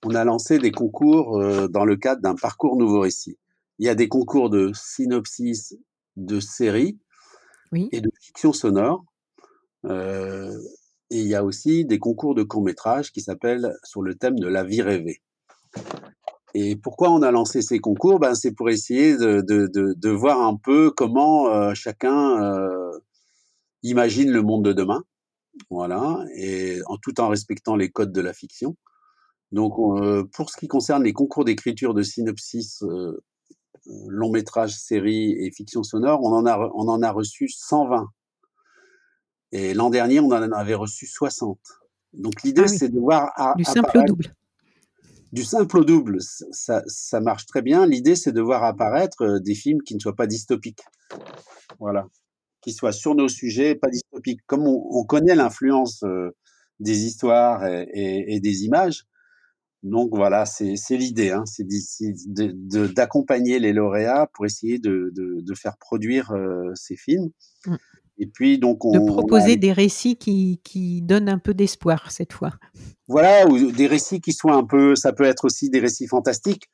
on 0.03 0.15
a 0.15 0.25
lancé 0.25 0.59
des 0.59 0.73
concours 0.73 1.39
euh, 1.39 1.69
dans 1.69 1.85
le 1.85 1.97
cadre 1.97 2.23
d'un 2.23 2.35
parcours 2.35 2.77
nouveau 2.77 3.01
récit. 3.01 3.37
Il 3.79 3.85
y 3.85 3.91
a 3.91 3.95
des 3.95 4.09
concours 4.09 4.49
de 4.49 4.73
synopsis 4.75 5.77
de 6.17 6.41
séries, 6.41 6.99
et 7.93 8.01
de 8.01 8.11
fiction 8.21 8.53
sonore. 8.53 9.05
Euh, 9.87 10.53
et 11.11 11.21
il 11.21 11.27
y 11.27 11.35
a 11.35 11.45
aussi 11.45 11.85
des 11.85 11.99
concours 11.99 12.35
de 12.35 12.43
courts-métrages 12.43 13.13
qui 13.13 13.21
s'appellent 13.21 13.77
sur 13.85 14.03
le 14.03 14.15
thème 14.15 14.39
de 14.39 14.49
la 14.49 14.65
vie 14.65 14.83
rêvée. 14.83 15.21
Et 16.55 16.75
pourquoi 16.77 17.11
on 17.11 17.23
a 17.23 17.31
lancé 17.31 17.63
ces 17.63 17.79
concours? 17.79 18.19
Ben, 18.19 18.35
C'est 18.35 18.53
pour 18.53 18.71
essayer 18.71 19.17
de, 19.17 19.41
de, 19.41 19.69
de, 19.95 20.11
voir 20.11 20.41
un 20.41 20.57
peu 20.57 20.91
comment 20.91 21.49
euh, 21.49 21.75
chacun 21.75 22.43
euh, 22.43 22.99
imagine 23.83 24.31
le 24.31 24.43
monde 24.43 24.65
de 24.65 24.73
demain, 24.73 25.05
voilà, 25.71 26.25
et 26.35 26.81
en 26.87 26.97
tout 26.97 27.21
en 27.21 27.29
respectant 27.29 27.77
les 27.77 27.91
codes 27.91 28.13
de 28.13 28.21
la 28.21 28.33
fiction. 28.33 28.77
Donc, 29.53 29.75
pour 30.33 30.51
ce 30.51 30.57
qui 30.57 30.67
concerne 30.67 31.05
les 31.05 31.13
concours 31.13 31.45
d'écriture 31.45 31.95
de 31.95 32.03
synopsis, 32.03 32.83
long 34.09 34.31
métrage, 34.31 34.77
série 34.77 35.33
et 35.33 35.51
fiction 35.53 35.83
sonore, 35.83 36.21
on 36.23 36.33
en 36.33 36.47
a, 36.47 36.59
on 36.75 36.89
en 36.89 37.03
a 37.03 37.11
reçu 37.13 37.49
120. 37.49 38.09
Et 39.53 39.75
l'an 39.75 39.91
dernier, 39.91 40.21
on 40.21 40.27
en 40.27 40.53
avait 40.53 40.75
reçu 40.75 41.07
60. 41.07 41.59
Donc 42.13 42.43
l'idée, 42.43 42.63
Ah 42.67 42.71
oui. 42.71 42.79
c'est 42.79 42.89
de 42.89 42.99
voir 42.99 43.31
à- 43.37 43.55
Du 43.57 43.65
simple 43.65 43.99
au 43.99 44.03
double. 44.03 44.35
du 45.33 45.45
simple 45.45 45.79
au 45.79 45.85
double, 45.85 46.19
ça, 46.21 46.83
ça 46.87 47.21
marche 47.21 47.47
très 47.47 47.63
bien. 47.63 47.87
L'idée, 47.87 48.17
c'est 48.17 48.33
de 48.33 48.41
voir 48.41 48.65
apparaître 48.65 49.23
euh, 49.23 49.41
des 49.41 49.55
films 49.55 49.83
qui 49.83 49.95
ne 49.95 50.01
soient 50.01 50.17
pas 50.17 50.27
dystopiques. 50.27 50.83
Voilà. 51.79 52.07
Qui 52.63 52.73
soient 52.73 52.93
sur 52.93 53.15
nos 53.15 53.29
sujets, 53.29 53.75
pas 53.75 53.89
dystopiques. 53.89 54.41
Comme 54.47 54.67
on, 54.67 54.87
on 54.91 55.05
connaît 55.05 55.35
l'influence 55.35 56.03
euh, 56.05 56.31
des 56.81 57.05
histoires 57.05 57.65
et, 57.67 57.87
et- 57.93 58.35
et 58.35 58.41
des 58.41 58.65
images, 58.65 59.05
donc 59.83 60.11
voilà, 60.13 60.47
c'est 60.47 60.75
l'idée. 60.91 61.31
Hein, 61.31 61.45
c'est 61.47 61.65
d'accompagner 62.95 63.59
les 63.59 63.73
lauréats 63.73 64.29
pour 64.35 64.47
essayer 64.47 64.79
de, 64.79 65.11
de- 65.15 65.41
de 65.41 65.55
faire 65.55 65.77
produire 65.79 66.33
euh, 66.33 66.73
ces 66.75 66.97
films. 66.97 67.31
Mm. 67.67 67.77
Et 68.19 68.27
puis, 68.27 68.59
donc, 68.59 68.85
on. 68.85 68.93
De 68.93 68.99
on 68.99 69.09
a- 69.09 69.13
proposer 69.13 69.57
des 69.57 69.73
récits 69.73 70.17
qui, 70.17 70.61
qui 70.65 71.03
donnent 71.03 71.29
un 71.29 71.39
peu 71.39 71.55
d'espoir 71.55 72.11
cette 72.11 72.33
fois. 72.33 72.53
voilà, 73.09 73.47
ou 73.47 73.71
des 73.73 73.87
récits 73.87 74.21
qui 74.21 74.33
soient 74.33 74.55
un 74.55 74.65
peu, 74.65 74.95
ça 74.97 75.13
peut 75.13 75.25
être 75.25 75.45
aussi 75.45 75.69
des 75.71 75.81
récits 75.81 76.07
fantastiques, 76.07 76.71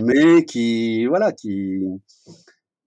mais 0.00 0.44
qui, 0.44 1.06
voilà, 1.06 1.32
qui, 1.32 1.80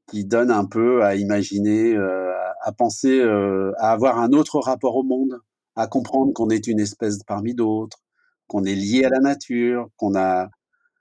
qui 0.08 0.26
donnent 0.26 0.52
un 0.52 0.66
peu 0.66 1.04
à 1.04 1.16
imaginer, 1.16 1.94
euh, 1.96 2.32
à, 2.34 2.54
à 2.70 2.72
penser, 2.72 3.20
euh, 3.20 3.72
à 3.78 3.92
avoir 3.92 4.20
un 4.20 4.32
autre 4.34 4.60
rapport 4.60 4.96
au 4.96 5.04
monde, 5.04 5.40
à 5.76 5.88
comprendre 5.88 6.34
qu'on 6.34 6.50
est 6.50 6.68
une 6.68 6.80
espèce 6.80 7.20
parmi 7.26 7.56
d'autres, 7.56 8.00
qu'on 8.48 8.64
est 8.66 8.76
lié 8.76 9.06
à 9.06 9.10
la 9.10 9.20
nature, 9.20 9.88
qu'on 9.98 10.16
a, 10.16 10.50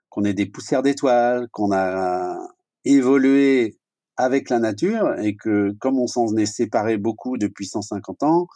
qu'on 0.09 0.23
est 0.23 0.33
des 0.33 0.45
poussières 0.45 0.81
d'étoiles, 0.83 1.47
qu'on 1.51 1.71
a 1.73 2.37
évolué 2.85 3.77
avec 4.17 4.49
la 4.49 4.59
nature 4.59 5.17
et 5.19 5.35
que 5.35 5.71
comme 5.79 5.99
on 5.99 6.07
s'en 6.07 6.35
est 6.37 6.45
séparé 6.45 6.97
beaucoup 6.97 7.37
depuis 7.37 7.65
150 7.65 8.23
ans, 8.23 8.47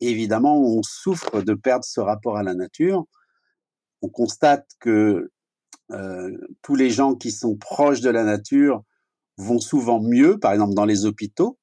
évidemment, 0.00 0.60
on 0.60 0.82
souffre 0.82 1.42
de 1.42 1.54
perdre 1.54 1.84
ce 1.84 2.00
rapport 2.00 2.36
à 2.36 2.42
la 2.42 2.54
nature. 2.54 3.04
On 4.02 4.08
constate 4.08 4.66
que 4.80 5.30
euh, 5.90 6.36
tous 6.62 6.74
les 6.74 6.90
gens 6.90 7.14
qui 7.14 7.30
sont 7.30 7.56
proches 7.56 8.00
de 8.00 8.10
la 8.10 8.24
nature 8.24 8.82
vont 9.38 9.60
souvent 9.60 10.00
mieux, 10.00 10.38
par 10.38 10.52
exemple 10.52 10.74
dans 10.74 10.84
les 10.84 11.06
hôpitaux, 11.06 11.58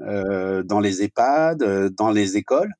euh, 0.00 0.62
dans 0.62 0.80
les 0.80 1.02
EHPAD, 1.02 1.62
euh, 1.62 1.90
dans 1.90 2.10
les 2.10 2.36
écoles. 2.36 2.72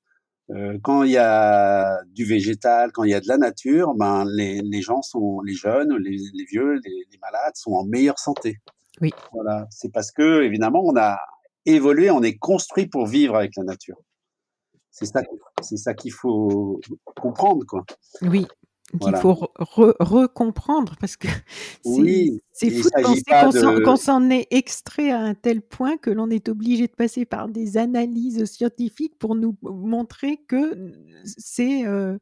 Euh, 0.51 0.79
quand 0.83 1.05
il 1.05 1.13
y 1.13 1.19
a 1.19 2.01
du 2.07 2.25
végétal, 2.25 2.91
quand 2.93 3.05
il 3.05 3.11
y 3.11 3.15
a 3.15 3.21
de 3.21 3.29
la 3.29 3.37
nature, 3.37 3.95
ben 3.95 4.25
les, 4.25 4.63
les 4.63 4.83
gens 4.83 5.03
sont, 5.03 5.41
les 5.43 5.53
jeunes, 5.55 5.97
les, 5.99 6.17
les 6.33 6.45
vieux, 6.45 6.81
les, 6.83 7.07
les 7.11 7.19
malades 7.19 7.55
sont 7.55 7.73
en 7.73 7.85
meilleure 7.85 8.19
santé. 8.19 8.57
Oui. 9.01 9.11
Voilà, 9.33 9.67
c'est 9.71 9.93
parce 9.93 10.11
que 10.13 10.43
évidemment 10.43 10.83
on 10.85 10.97
a 10.97 11.19
évolué, 11.67 12.11
on 12.11 12.23
est 12.23 12.37
construit 12.37 12.87
pour 12.87 13.07
vivre 13.07 13.37
avec 13.37 13.53
la 13.57 13.65
nature. 13.65 13.97
C'est 14.91 15.07
ça, 15.07 15.23
c'est 15.63 15.77
ça 15.77 15.95
qu'il 15.95 16.13
faut 16.13 16.81
comprendre, 17.17 17.65
quoi. 17.67 17.85
Oui, 18.23 18.47
qu'il 18.91 18.99
Voilà. 19.01 19.21
faut 19.21 19.33
re- 19.33 19.51
re- 19.59 19.95
recomprendre 20.01 20.97
parce 21.01 21.17
que 21.17 21.29
c'est 21.85 21.91
Oui, 21.91 22.41
fou 22.61 22.89
de 22.89 23.03
penser 23.03 23.23
qu'on 23.85 23.97
s'en- 23.97 24.21
de- 24.21 24.33
est 24.33 24.47
extrait 24.51 25.11
à 25.11 25.21
un 25.21 25.35
tel 25.35 25.63
point 25.63 25.97
que 25.97 26.11
l'on 26.11 26.29
est 26.31 26.49
obligé 26.49 26.87
de 26.89 26.93
passer 26.93 27.25
par 27.25 27.49
des 27.49 27.77
analyses 27.77 28.45
scientifiques 28.47 29.19
pour 29.19 29.35
nous 29.35 29.57
montrer 29.63 30.39
que 30.49 30.93
c'est 31.25 31.87
euh, 31.87 32.19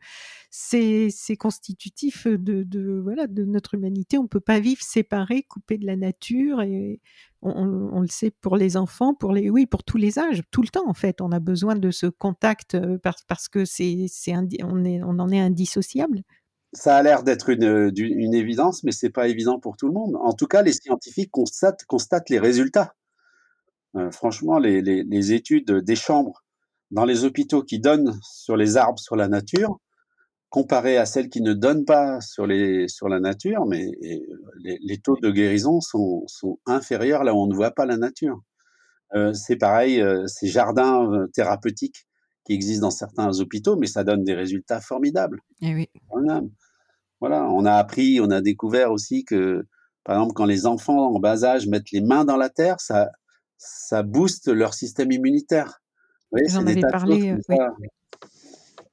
constitutif 1.38 2.26
de, 2.26 2.62
de, 2.62 3.00
voilà, 3.02 3.26
de 3.26 3.44
notre 3.44 3.74
humanité. 3.74 4.18
On 4.18 4.24
ne 4.24 4.28
peut 4.28 4.40
pas 4.40 4.60
vivre 4.60 4.82
séparé, 4.82 5.42
coupé 5.42 5.78
de 5.78 5.86
la 5.86 5.96
nature. 5.96 6.60
Et 6.62 7.00
on, 7.42 7.50
on- 7.50 7.90
on 7.96 8.00
le 8.00 8.08
sait 8.08 8.30
pour 8.30 8.56
les 8.56 8.76
enfants, 8.76 9.14
pour 9.14 9.32
les, 9.32 9.50
oui, 9.50 9.66
pour 9.66 9.84
tous 9.84 9.96
les 9.96 10.18
âges, 10.18 10.42
tout 10.50 10.62
le 10.62 10.68
temps 10.68 10.88
en 10.88 10.94
fait. 10.94 11.20
On 11.20 11.32
a 11.32 11.40
besoin 11.40 11.76
de 11.76 11.90
ce 11.90 12.06
contact 12.06 12.74
euh, 12.74 12.98
parce, 13.02 13.22
parce 13.26 13.48
que 13.48 13.64
c'est, 13.64 14.06
on, 14.62 14.84
est, 14.84 15.02
on 15.02 15.18
en 15.18 15.30
est 15.30 15.40
indissociable. 15.40 16.22
Ça 16.72 16.96
a 16.96 17.02
l'air 17.02 17.22
d'être 17.22 17.48
une, 17.50 17.90
du- 17.90 18.06
une 18.06 18.34
évidence, 18.34 18.84
mais 18.84 18.92
c'est 18.92 19.10
pas 19.10 19.28
évident 19.28 19.58
pour 19.58 19.76
tout 19.76 19.86
le 19.86 19.94
monde. 19.94 20.16
En 20.20 20.32
tout 20.32 20.46
cas, 20.46 20.62
les 20.62 20.72
scientifiques 20.72 21.30
constatent, 21.30 21.84
constatent 21.86 22.30
les 22.30 22.38
résultats. 22.38 22.94
Euh, 23.96 24.10
franchement, 24.10 24.58
les, 24.58 24.82
les- 24.82 25.32
études 25.32 25.70
des 25.72 25.96
chambres 25.96 26.44
dans 26.90 27.04
les 27.04 27.24
hôpitaux 27.24 27.62
qui 27.62 27.80
donnent 27.80 28.18
sur 28.22 28.56
les 28.56 28.76
arbres, 28.76 28.98
sur 28.98 29.16
la 29.16 29.28
nature, 29.28 29.78
comparées 30.50 30.98
à 30.98 31.06
celles 31.06 31.28
qui 31.30 31.42
ne 31.42 31.54
donnent 31.54 31.84
pas 31.84 32.20
sur, 32.20 32.46
les, 32.46 32.88
sur 32.88 33.08
la 33.08 33.20
nature, 33.20 33.66
mais 33.66 33.86
euh, 34.04 34.78
les, 34.82 34.98
taux 34.98 35.16
de 35.22 35.30
guérison 35.30 35.80
sont, 35.80 36.24
sont 36.26 36.58
inférieurs 36.66 37.24
là 37.24 37.34
où 37.34 37.38
on 37.38 37.46
ne 37.46 37.54
voit 37.54 37.72
pas 37.72 37.86
la 37.86 37.96
nature. 37.98 38.40
Euh, 39.14 39.32
c'est 39.34 39.56
pareil, 39.56 40.02
euh, 40.02 40.26
ces 40.26 40.48
jardins 40.48 41.10
euh, 41.12 41.26
thérapeutiques 41.28 42.07
qui 42.48 42.54
existent 42.54 42.86
dans 42.86 42.90
certains 42.90 43.40
hôpitaux, 43.40 43.76
mais 43.76 43.86
ça 43.86 44.04
donne 44.04 44.24
des 44.24 44.34
résultats 44.34 44.80
formidables. 44.80 45.42
Eh 45.60 45.74
oui. 45.74 45.90
Voilà. 47.20 47.50
On 47.50 47.66
a 47.66 47.74
appris, 47.74 48.20
on 48.22 48.30
a 48.30 48.40
découvert 48.40 48.90
aussi 48.90 49.24
que, 49.24 49.66
par 50.02 50.16
exemple, 50.16 50.32
quand 50.32 50.46
les 50.46 50.64
enfants 50.64 51.14
en 51.14 51.18
bas 51.20 51.44
âge 51.44 51.66
mettent 51.66 51.90
les 51.90 52.00
mains 52.00 52.24
dans 52.24 52.38
la 52.38 52.48
terre, 52.48 52.80
ça, 52.80 53.10
ça 53.58 54.02
booste 54.02 54.48
leur 54.48 54.72
système 54.72 55.12
immunitaire. 55.12 55.82
Vous 56.32 56.38
voyez, 56.48 56.80
parlé, 56.80 57.32
euh. 57.32 57.68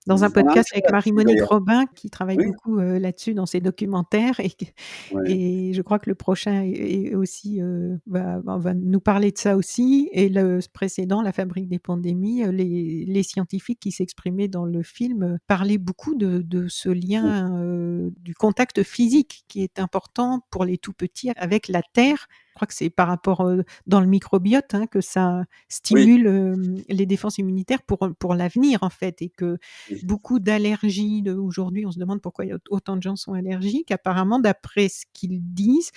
Dans 0.06 0.24
un 0.24 0.30
podcast 0.30 0.70
avec 0.74 0.92
Marie-Monique. 0.92 1.42
Robin 1.44 1.86
qui 1.96 2.10
travaille 2.10 2.38
Oui. 2.38 2.46
beaucoup 2.48 2.80
euh, 2.80 3.00
là-dessus 3.00 3.34
dans 3.34 3.46
ses 3.46 3.60
documentaires 3.60 4.40
et, 4.40 5.74
je 5.74 5.82
crois 5.82 6.00
que 6.00 6.10
le 6.10 6.16
prochain 6.16 6.64
est, 6.64 7.10
est 7.10 7.16
aussi 7.16 7.62
euh, 7.62 7.96
va, 8.08 8.40
va 8.46 8.74
nous 8.74 9.00
parler 9.00 9.32
de 9.32 9.38
ça 9.38 9.56
aussi 9.58 10.10
et 10.12 10.30
le 10.30 10.60
précédent 10.74 11.22
La 11.22 11.32
fabrique 11.32 11.68
des 11.68 11.80
pandémies 11.80 12.44
euh, 12.44 12.52
les, 12.52 13.06
les 13.08 13.24
scientifiques 13.24 13.80
qui 13.80 13.92
s'exprimaient 13.92 14.48
dans 14.48 14.66
le 14.66 14.84
film 14.84 15.38
parlaient 15.48 15.78
beaucoup 15.78 16.16
de, 16.16 16.42
de 16.42 16.68
ce 16.68 16.90
lien 16.90 17.54
euh, 17.56 18.10
du 18.22 18.34
contact 18.36 18.84
physique 18.84 19.44
qui 19.48 19.64
est 19.64 19.80
important 19.80 20.42
pour 20.52 20.66
les 20.66 20.78
tout 20.78 20.94
petits 20.94 21.32
avec 21.36 21.68
la 21.68 21.82
terre 21.94 22.28
crois 22.56 22.68
que 22.68 22.74
c'est 22.74 22.90
par 22.90 23.08
rapport 23.08 23.42
euh, 23.42 23.62
dans 23.86 24.02
le 24.02 24.08
microbiote 24.08 24.74
hein, 24.74 24.88
que 24.88 25.02
ça 25.02 25.44
stimule 25.70 26.26
euh, 26.28 26.56
les 26.90 27.06
défenses 27.06 27.38
immunitaires 27.38 27.84
pour, 27.84 28.10
pour 28.18 28.34
l'avenir 28.34 28.80
en 28.82 28.90
fait 28.90 29.22
et 29.22 29.30
que 29.30 29.58
Oui. 29.92 30.00
beaucoup 30.04 30.40
d'allergies 30.40 31.24
aujourd'hui 31.30 31.86
on 31.86 31.92
se 31.92 32.00
demande 32.00 32.22
pourquoi 32.22 32.46
il 32.46 32.50
y 32.50 32.54
a 32.54 32.58
autant 32.70 32.96
de 32.98 33.04
gens 33.04 33.16
sont 33.16 33.34
allergiques. 33.34 33.92
Apparemment 33.92 34.40
d'après 34.40 34.90
ce 34.90 35.06
qu'ils 35.14 35.42
disent 35.54 35.92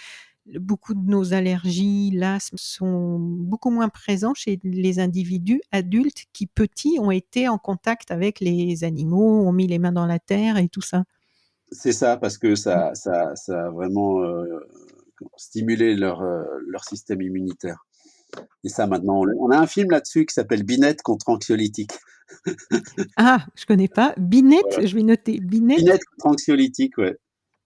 beaucoup 0.59 0.94
de 0.94 1.07
nos 1.11 1.35
allergies 1.35 2.11
l'asthme 2.14 2.57
sont 2.59 3.18
beaucoup 3.18 3.71
moins 3.71 3.88
présents 3.90 4.35
chez 4.35 4.59
les 4.64 4.99
individus 4.99 5.61
adultes 5.73 6.25
qui 6.33 6.47
petits 6.47 6.99
ont 7.01 7.11
été 7.11 7.49
en 7.49 7.59
contact 7.59 8.11
avec 8.11 8.40
les 8.40 8.83
animaux 8.83 9.47
ont 9.47 9.53
mis 9.53 9.66
les 9.66 9.79
mains 9.79 9.92
dans 9.92 10.07
la 10.07 10.18
terre 10.18 10.57
et 10.57 10.68
tout 10.68 10.81
ça. 10.81 11.05
C'est 11.71 11.92
ça, 11.92 12.16
parce 12.16 12.38
que 12.38 12.55
ça, 12.55 12.94
ça, 12.94 13.37
ça 13.37 13.66
a 13.66 13.71
vraiment 13.71 14.23
euh, 14.23 14.66
stimulé 15.37 15.94
leur, 15.94 16.22
euh, 16.22 16.42
leur 16.68 16.85
système 16.85 17.20
immunitaire. 17.22 17.85
Et 18.62 18.68
ça, 18.68 18.87
maintenant, 18.87 19.22
on, 19.38 19.50
a 19.50 19.59
un 19.59 19.66
film 19.66 19.90
là-dessus 19.90 20.26
qui 20.26 20.35
s'appelle 20.35 20.62
Binette 20.62 21.02
contre 21.02 21.31
anxiolytique. 21.31 21.92
ah 23.16 23.46
je 23.54 23.64
connais 23.64 23.88
pas 23.88 24.12
Binette 24.18 24.64
Voilà. 24.72 24.87
je 24.87 24.94
vais 24.94 25.02
noter 25.02 25.38
Binette 25.40 25.78
Binette 25.78 26.04
contre 26.04 26.26
anxiolytique, 26.35 26.98
ouais. 26.98 27.16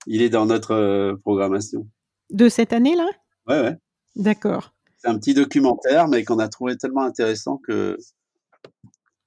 Il 0.07 0.23
est 0.23 0.31
dans 0.31 0.47
notre 0.47 0.73
euh, 0.73 1.17
programmation. 1.17 1.89
de 2.31 2.49
cette 2.49 2.73
année 2.73 2.95
là? 2.95 3.09
Ouais, 3.49 3.61
ouais. 3.61 3.77
d'accord 4.17 4.73
C'est 4.99 5.09
un 5.09 5.19
petit 5.19 5.35
documentaire, 5.35 6.07
mais 6.09 6.25
qu'on 6.25 6.39
a 6.39 6.49
trouvé 6.49 6.77
tellement 6.77 7.03
intéressant 7.03 7.57
que 7.57 7.97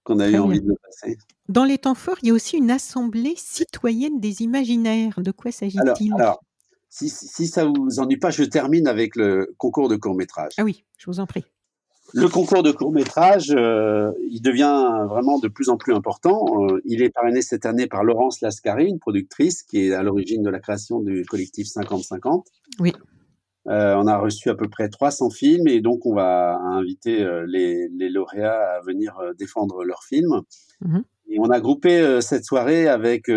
qu'on 0.03 0.19
a 0.19 0.27
Très 0.27 0.35
eu 0.38 0.39
envie 0.39 0.59
bien. 0.61 0.67
de 0.67 0.69
le 0.69 0.77
passer. 0.83 1.17
Dans 1.49 1.63
les 1.65 1.79
temps 1.79 1.95
forts, 1.95 2.17
il 2.21 2.27
y 2.29 2.31
a 2.31 2.33
aussi 2.33 2.57
une 2.57 2.71
assemblée 2.71 3.34
citoyenne 3.38 4.19
des 4.19 4.41
imaginaires. 4.43 5.19
De 5.19 5.32
quoi 5.32 5.51
s'agit-il? 5.51 6.13
alors 6.13 6.41
si 6.95 7.09
si 7.09 7.47
ça 7.47 7.65
vous 7.65 7.99
ennuie 7.99 8.17
pas, 8.17 8.29
je 8.29 8.43
termine 8.43 8.87
avec 8.87 9.17
le 9.17 9.53
concours 9.57 9.89
de 9.89 9.97
court 9.97 10.15
métrage. 10.15 10.53
Ah 10.57 10.63
oui, 10.63 10.85
je 10.97 11.07
vous 11.07 11.19
en 11.19 11.25
prie. 11.25 11.43
Le 12.13 12.29
concours 12.29 12.63
de 12.63 12.71
court 12.71 12.93
métrage, 12.93 13.53
euh, 13.53 14.11
il 14.29 14.41
devient 14.41 15.05
vraiment 15.09 15.37
de 15.39 15.49
plus 15.49 15.67
en 15.67 15.75
plus 15.75 15.93
important. 15.93 16.45
Euh, 16.63 16.79
il 16.85 17.01
est 17.01 17.09
parrainé 17.09 17.41
cette 17.41 17.65
année 17.65 17.87
par 17.87 18.05
Laurence 18.05 18.39
Lascari, 18.39 18.85
une 18.85 18.99
productrice 18.99 19.63
qui 19.63 19.87
est 19.87 19.93
à 19.93 20.03
l'origine 20.03 20.41
de 20.41 20.49
la 20.49 20.59
création 20.59 21.01
du 21.01 21.25
collectif 21.25 21.67
50-50. 21.67 22.45
Oui. 22.79 22.93
Euh, 23.67 23.95
on 23.97 24.07
a 24.07 24.17
reçu 24.17 24.49
à 24.49 24.55
peu 24.55 24.69
près 24.69 24.87
300 24.87 25.31
films 25.31 25.67
et 25.67 25.81
donc 25.81 26.05
on 26.05 26.13
va 26.13 26.55
inviter 26.59 27.27
les, 27.47 27.89
les 27.89 28.09
lauréats 28.09 28.77
à 28.77 28.81
venir 28.85 29.19
défendre 29.37 29.83
leurs 29.83 30.03
films. 30.03 30.43
Mhm. 30.81 31.03
Et 31.27 31.39
on 31.39 31.49
a 31.49 31.59
groupé 31.59 32.21
cette 32.21 32.45
soirée 32.45 32.87
avec 32.87 33.27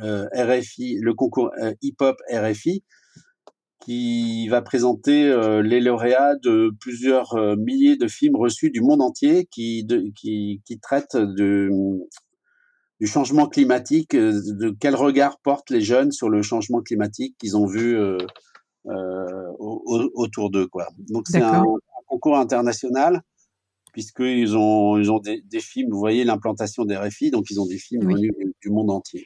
RFI, 0.00 0.98
le 1.00 1.14
concours 1.14 1.50
euh, 1.62 1.72
hip-hop 1.82 2.16
RFI, 2.30 2.82
qui 3.80 4.48
va 4.48 4.62
présenter 4.62 5.28
euh, 5.28 5.62
les 5.62 5.80
lauréats 5.80 6.36
de 6.36 6.70
plusieurs 6.80 7.34
euh, 7.34 7.56
milliers 7.56 7.96
de 7.96 8.08
films 8.08 8.36
reçus 8.36 8.70
du 8.70 8.80
monde 8.80 9.02
entier 9.02 9.46
qui, 9.50 9.84
de- 9.84 10.10
qui, 10.16 10.62
qui 10.64 10.80
traitent 10.80 11.16
de, 11.16 11.68
du 13.00 13.06
changement 13.06 13.46
climatique, 13.46 14.16
de 14.16 14.74
quel 14.80 14.94
regard 14.94 15.38
portent 15.40 15.70
les 15.70 15.82
jeunes 15.82 16.12
sur 16.12 16.30
le 16.30 16.42
changement 16.42 16.80
climatique 16.80 17.36
qu'ils 17.38 17.56
ont 17.56 17.66
vu 17.66 17.98
autour 18.86 20.50
d'eux. 20.50 20.66
Quoi. 20.68 20.88
Donc 21.10 21.24
c'est 21.28 21.42
un, 21.42 21.62
concours 22.06 22.38
international 22.38 23.22
puisqu'ils 23.92 24.56
ont, 24.56 24.98
ils 24.98 25.10
ont 25.10 25.20
des, 25.20 25.60
films, 25.60 25.90
vous 25.90 25.98
voyez 25.98 26.24
l'implantation 26.24 26.84
des 26.84 26.96
RFI, 26.96 27.30
donc 27.30 27.48
ils 27.50 27.60
ont 27.60 27.66
des 27.66 27.78
films 27.78 28.02
venus 28.08 28.32
du 28.60 28.70
monde 28.70 28.90
entier. 28.90 29.24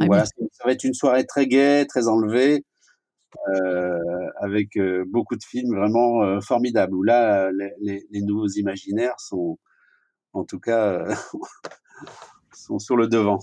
Voilà, 0.00 0.24
ça 0.24 0.64
va 0.64 0.72
être 0.72 0.84
une 0.84 0.94
soirée 0.94 1.26
très 1.26 1.46
gaie, 1.46 1.86
très 1.86 2.08
enlevée, 2.08 2.64
euh, 3.48 4.28
avec 4.40 4.76
euh, 4.76 5.04
beaucoup 5.06 5.36
de 5.36 5.44
films 5.44 5.74
vraiment 5.74 6.22
euh, 6.22 6.40
formidables, 6.40 6.94
où 6.94 7.02
là, 7.02 7.50
les, 7.80 8.22
nouveaux 8.22 8.48
imaginaires 8.48 9.18
sont, 9.18 9.58
en 10.32 10.44
tout 10.44 10.60
cas, 10.60 11.04
sont 12.52 12.78
sur 12.78 12.96
le 12.96 13.08
devant. 13.08 13.38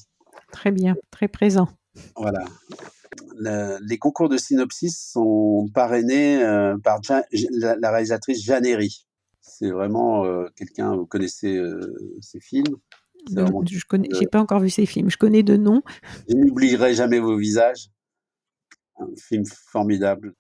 Très 0.51 0.71
bien, 0.71 0.95
très 1.11 1.27
présent. 1.27 1.67
Voilà. 2.15 2.43
les 3.39 3.97
concours 3.99 4.29
de 4.29 4.37
synopsis 4.37 5.11
sont 5.11 5.69
parrainés 5.73 6.39
par 6.83 6.99
la, 7.09 7.91
réalisatrice 7.91 8.43
Jeanne 8.43 8.65
C'est 9.41 9.69
vraiment 9.69 10.25
quelqu'un, 10.55 10.95
vous 10.95 11.05
connaissez 11.05 11.61
ses 12.21 12.39
films 12.39 12.77
Je 13.29 13.85
connais, 13.85 14.09
j'ai 14.19 14.27
pas 14.27 14.39
encore 14.39 14.59
vu 14.59 14.69
ses 14.69 14.85
films, 14.85 15.09
je 15.09 15.17
connais 15.17 15.43
de 15.43 15.57
nom. 15.57 15.81
Je 16.29 16.35
n'oublierai 16.35 16.93
jamais 16.93 17.19
vos 17.19 17.37
visages 17.37 17.89
un 18.99 19.07
film 19.17 19.43
formidable. 19.45 20.33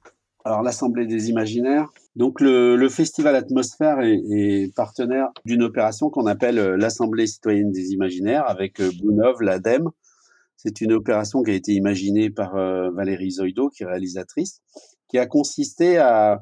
Alors 0.45 0.61
l'Assemblée 0.61 1.05
des 1.05 1.29
Imaginaires. 1.29 1.89
Donc 2.15 2.41
le, 2.41 2.87
Festival 2.89 3.35
Atmosphère 3.35 3.99
est, 4.01 4.75
partenaire 4.75 5.29
d'une 5.45 5.63
opération 5.63 6.09
qu'on 6.09 6.27
appelle 6.27 6.59
euh, 6.59 6.77
l'Assemblée 6.77 7.27
citoyenne 7.27 7.71
des 7.71 7.91
Imaginaires 7.91 8.43
avec 8.47 8.79
euh, 8.81 8.91
Bounov, 9.01 9.41
l'ADEME. 9.41 9.89
C'est 10.57 10.81
une 10.81 10.93
opération 10.93 11.43
qui 11.43 11.51
a 11.51 11.53
été 11.53 11.73
imaginée 11.73 12.29
par 12.29 12.55
euh, 12.55 12.91
Valérie 12.91 13.31
Zoido, 13.31 13.69
qui 13.69 13.83
est 13.83 13.85
réalisatrice, 13.85 14.61
qui 15.07 15.17
a 15.17 15.25
consisté 15.25 15.97
à 15.97 16.41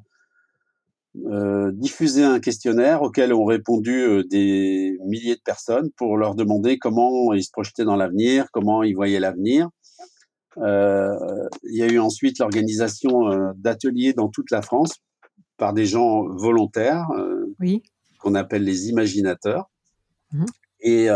diffuser 1.14 2.24
un 2.24 2.40
questionnaire 2.40 3.02
auquel 3.02 3.34
ont 3.34 3.44
répondu 3.44 4.24
des 4.30 4.98
milliers 5.06 5.36
de 5.36 5.42
personnes 5.44 5.90
pour 5.98 6.18
leur 6.18 6.36
demander 6.36 6.78
comment 6.78 7.34
ils 7.34 7.44
se 7.44 7.52
projetaient 7.52 7.84
dans 7.84 7.98
l'avenir, 7.98 8.46
comment 8.54 8.82
ils 8.82 8.96
voyaient 8.96 9.20
l'avenir. 9.20 9.70
Euh, 10.58 11.48
il 11.64 11.78
y 11.78 11.84
a 11.84 11.88
eu 11.88 12.00
ensuite 12.00 12.40
l'organisation 12.40 13.30
euh, 13.30 13.52
d'ateliers 13.56 14.14
dans 14.14 14.30
toute 14.30 14.52
la 14.52 14.62
France 14.62 14.96
par 15.58 15.74
des 15.74 15.86
gens 15.86 16.28
volontaires, 16.28 17.08
euh, 17.18 17.46
oui. 17.60 17.84
qu'on 18.20 18.36
appelle 18.36 18.64
les 18.64 18.90
imaginateurs. 18.90 19.70
Mmh. 20.32 20.46
Et 20.82 21.08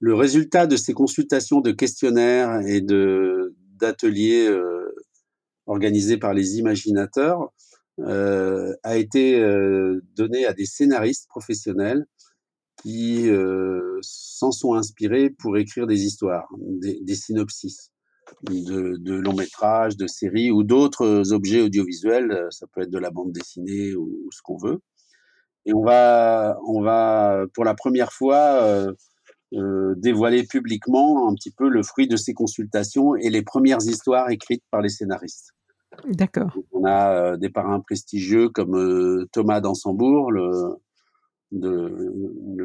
le 0.00 0.14
résultat 0.14 0.66
de 0.66 0.76
ces 0.76 0.92
consultations 0.92 1.60
de 1.60 1.70
questionnaires 1.70 2.60
et 2.66 2.82
de 2.82 3.54
d'ateliers 3.78 4.50
organisés 5.66 6.18
par 6.18 6.34
les 6.34 6.58
imaginateurs 6.58 7.50
a 8.04 8.96
été 8.96 9.40
donné 10.16 10.46
à 10.46 10.52
des 10.52 10.66
scénaristes 10.66 11.28
professionnels 11.28 12.06
qui 12.82 13.28
s'en 14.02 14.52
sont 14.52 14.74
inspirés 14.74 15.30
pour 15.30 15.56
écrire 15.56 15.86
des 15.86 16.04
histoires, 16.04 16.48
des, 16.58 17.00
des 17.02 17.14
synopsis 17.14 17.90
de, 18.42 19.14
longs 19.14 19.34
métrages, 19.34 19.96
de 19.96 20.06
séries 20.06 20.50
ou 20.50 20.62
d'autres 20.62 21.32
objets 21.32 21.60
audiovisuels. 21.60 22.30
Euh, 22.30 22.50
ça 22.50 22.66
peut 22.72 22.82
être 22.82 22.90
de 22.90 22.98
la 22.98 23.10
bande 23.10 23.32
dessinée 23.32 23.94
ou, 23.94 24.28
ce 24.30 24.40
qu'on 24.42 24.56
veut. 24.56 24.80
Et 25.66 25.74
on 25.74 25.82
va, 25.82 26.58
on 26.66 26.80
va 26.80 27.44
pour 27.54 27.64
la 27.64 27.74
première 27.74 28.12
fois 28.12 28.62
euh, 28.62 28.92
euh, 29.54 29.94
dévoiler 29.96 30.44
publiquement 30.44 31.28
un 31.28 31.34
petit 31.34 31.50
peu 31.50 31.68
le 31.68 31.82
fruit 31.82 32.08
de 32.08 32.16
ces 32.16 32.32
consultations 32.32 33.16
et 33.16 33.28
les 33.28 33.42
premières 33.42 33.82
histoires 33.82 34.30
écrites 34.30 34.64
par 34.70 34.80
les 34.80 34.88
scénaristes. 34.88 35.52
D'accord. 36.06 36.56
On 36.72 36.84
a 36.84 37.36
des 37.36 37.50
parrains 37.50 37.80
prestigieux 37.80 38.48
comme 38.48 39.26
Thomas 39.32 39.60
Dansembourg, 39.60 40.32
le, 40.32 40.76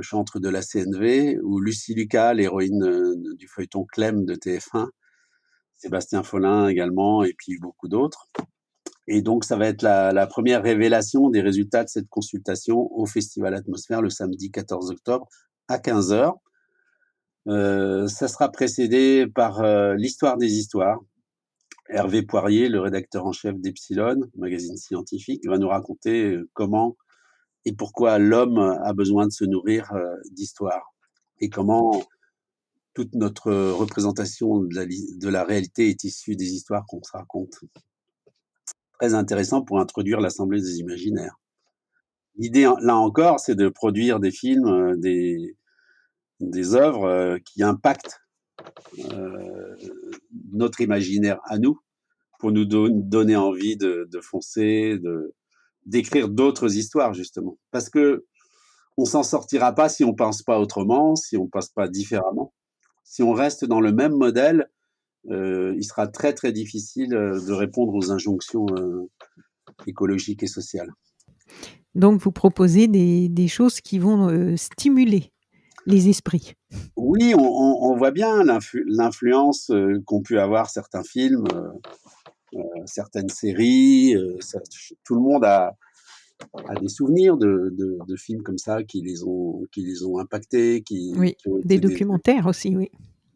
chantre 0.01 0.39
de 0.39 0.49
la 0.49 0.61
CNV, 0.61 1.39
ou 1.41 1.59
Lucie 1.59 1.93
Lucas, 1.93 2.33
l'héroïne 2.33 3.35
du 3.37 3.47
feuilleton 3.47 3.85
Clem 3.85 4.25
de 4.25 4.35
TF1, 4.35 4.89
Sébastien 5.75 6.23
Follin 6.23 6.67
également, 6.67 7.23
et 7.23 7.33
puis 7.37 7.57
beaucoup 7.59 7.87
d'autres. 7.87 8.27
Et 9.07 9.21
donc, 9.21 9.43
ça 9.43 9.57
va 9.57 9.67
être 9.67 9.81
la, 9.81 10.27
première 10.27 10.63
révélation 10.63 11.29
des 11.29 11.41
résultats 11.41 11.83
de 11.83 11.89
cette 11.89 12.07
consultation 12.07 12.89
au 12.93 13.05
Festival 13.05 13.53
Atmosphère 13.53 14.01
le 14.01 14.09
samedi 14.09 14.51
14 14.51 14.91
octobre 14.91 15.27
à 15.67 15.77
15h. 15.77 16.33
Euh, 17.49 18.07
ça 18.07 18.29
sera 18.29 18.49
précédé 18.49 19.27
par 19.27 19.61
euh, 19.61 19.95
l'histoire 19.95 20.37
des 20.37 20.53
histoires. 20.53 20.99
Hervé 21.89 22.23
Poirier, 22.23 22.69
le 22.69 22.79
rédacteur 22.79 23.25
en 23.25 23.33
chef 23.33 23.55
d'Epsilon, 23.59 24.21
magazine 24.35 24.77
scientifique, 24.77 25.45
va 25.47 25.57
nous 25.57 25.67
raconter 25.67 26.35
euh, 26.35 26.49
comment 26.53 26.97
et 27.65 27.73
pourquoi 27.73 28.19
l'homme 28.19 28.59
a 28.59 28.93
besoin 28.93 29.25
de 29.25 29.31
se 29.31 29.45
nourrir 29.45 29.89
d'histoire 30.31 30.93
et 31.39 31.49
comment 31.49 32.03
toute 32.93 33.15
notre 33.15 33.51
représentation 33.71 34.59
de 34.59 35.29
la, 35.29 35.43
réalité 35.43 35.89
est 35.89 36.03
issue 36.03 36.35
des 36.35 36.53
histoires 36.53 36.85
qu'on 36.87 37.01
se 37.01 37.11
raconte. 37.11 37.59
Très 38.99 39.13
intéressant 39.13 39.63
pour 39.63 39.79
introduire 39.79 40.19
l'Assemblée 40.19 40.61
des 40.61 40.77
imaginaires. 40.77 41.35
L'idée, 42.35 42.69
là 42.81 42.97
encore, 42.97 43.39
c'est 43.39 43.55
de 43.55 43.69
produire 43.69 44.19
des 44.19 44.31
films, 44.31 44.67
euh, 44.67 44.95
des, 44.97 45.55
des 46.39 46.73
œuvres 46.73 47.05
euh, 47.05 47.37
qui 47.45 47.61
impactent 47.61 48.22
euh, 49.11 49.75
notre 50.51 50.81
imaginaire 50.81 51.39
à 51.45 51.57
nous, 51.57 51.79
pour 52.39 52.51
nous 52.51 52.65
donner 52.65 53.35
envie 53.35 53.77
de, 53.77 54.07
foncer, 54.21 54.97
de 54.99 55.33
d'écrire 55.85 56.29
d'autres 56.29 56.77
histoires 56.77 57.13
justement. 57.13 57.57
Parce 57.71 57.89
que 57.89 58.25
on 58.97 59.05
s'en 59.05 59.23
sortira 59.23 59.73
pas 59.73 59.89
si 59.89 60.03
on 60.03 60.13
pense 60.13 60.43
pas 60.43 60.59
autrement, 60.59 61.15
si 61.15 61.35
on 61.35 61.47
pense 61.47 61.69
pas 61.69 61.87
différemment 61.87 62.53
si 63.03 63.21
on 63.21 63.33
reste 63.33 63.65
dans 63.65 63.81
le 63.81 63.91
même 63.91 64.13
modèle, 64.13 64.69
euh, 65.29 65.73
il 65.77 65.83
sera 65.83 66.07
très 66.07 66.33
très 66.33 66.51
difficile 66.51 67.13
euh, 67.13 67.39
de 67.45 67.53
répondre 67.53 67.93
aux 67.93 68.11
injonctions 68.11 68.65
écologiques 69.85 70.43
et 70.43 70.47
sociales. 70.47 70.91
Donc 71.95 72.21
vous 72.21 72.31
proposez 72.31 72.87
des, 72.87 73.47
choses 73.47 73.81
qui 73.81 73.99
vont 73.99 74.55
stimuler 74.57 75.31
les 75.85 76.09
esprits. 76.09 76.53
Oui, 76.95 77.33
on, 77.37 77.95
voit 77.95 78.11
bien 78.11 78.43
l'influence 78.87 79.71
qu'ont 80.05 80.21
pu 80.21 80.39
avoir 80.39 80.69
certains 80.69 81.03
films, 81.03 81.45
certaines 82.85 83.29
séries. 83.29 84.15
tout 85.03 85.15
le 85.15 85.21
monde 85.21 85.45
a, 85.45 85.75
des 86.81 86.89
souvenirs 86.89 87.37
de, 87.37 88.15
films 88.17 88.43
comme 88.43 88.57
ça 88.57 88.83
qui 88.83 89.01
les 89.01 89.23
ont, 89.23 89.63
qui 89.71 89.81
les 89.81 90.03
ont 90.03 90.19
impactés. 90.19 90.81
Qui, 90.83 91.13
oui, 91.17 91.35
des 91.63 91.79
documentaires 91.79 92.47
aussi, 92.47 92.75
oui. 92.75 92.89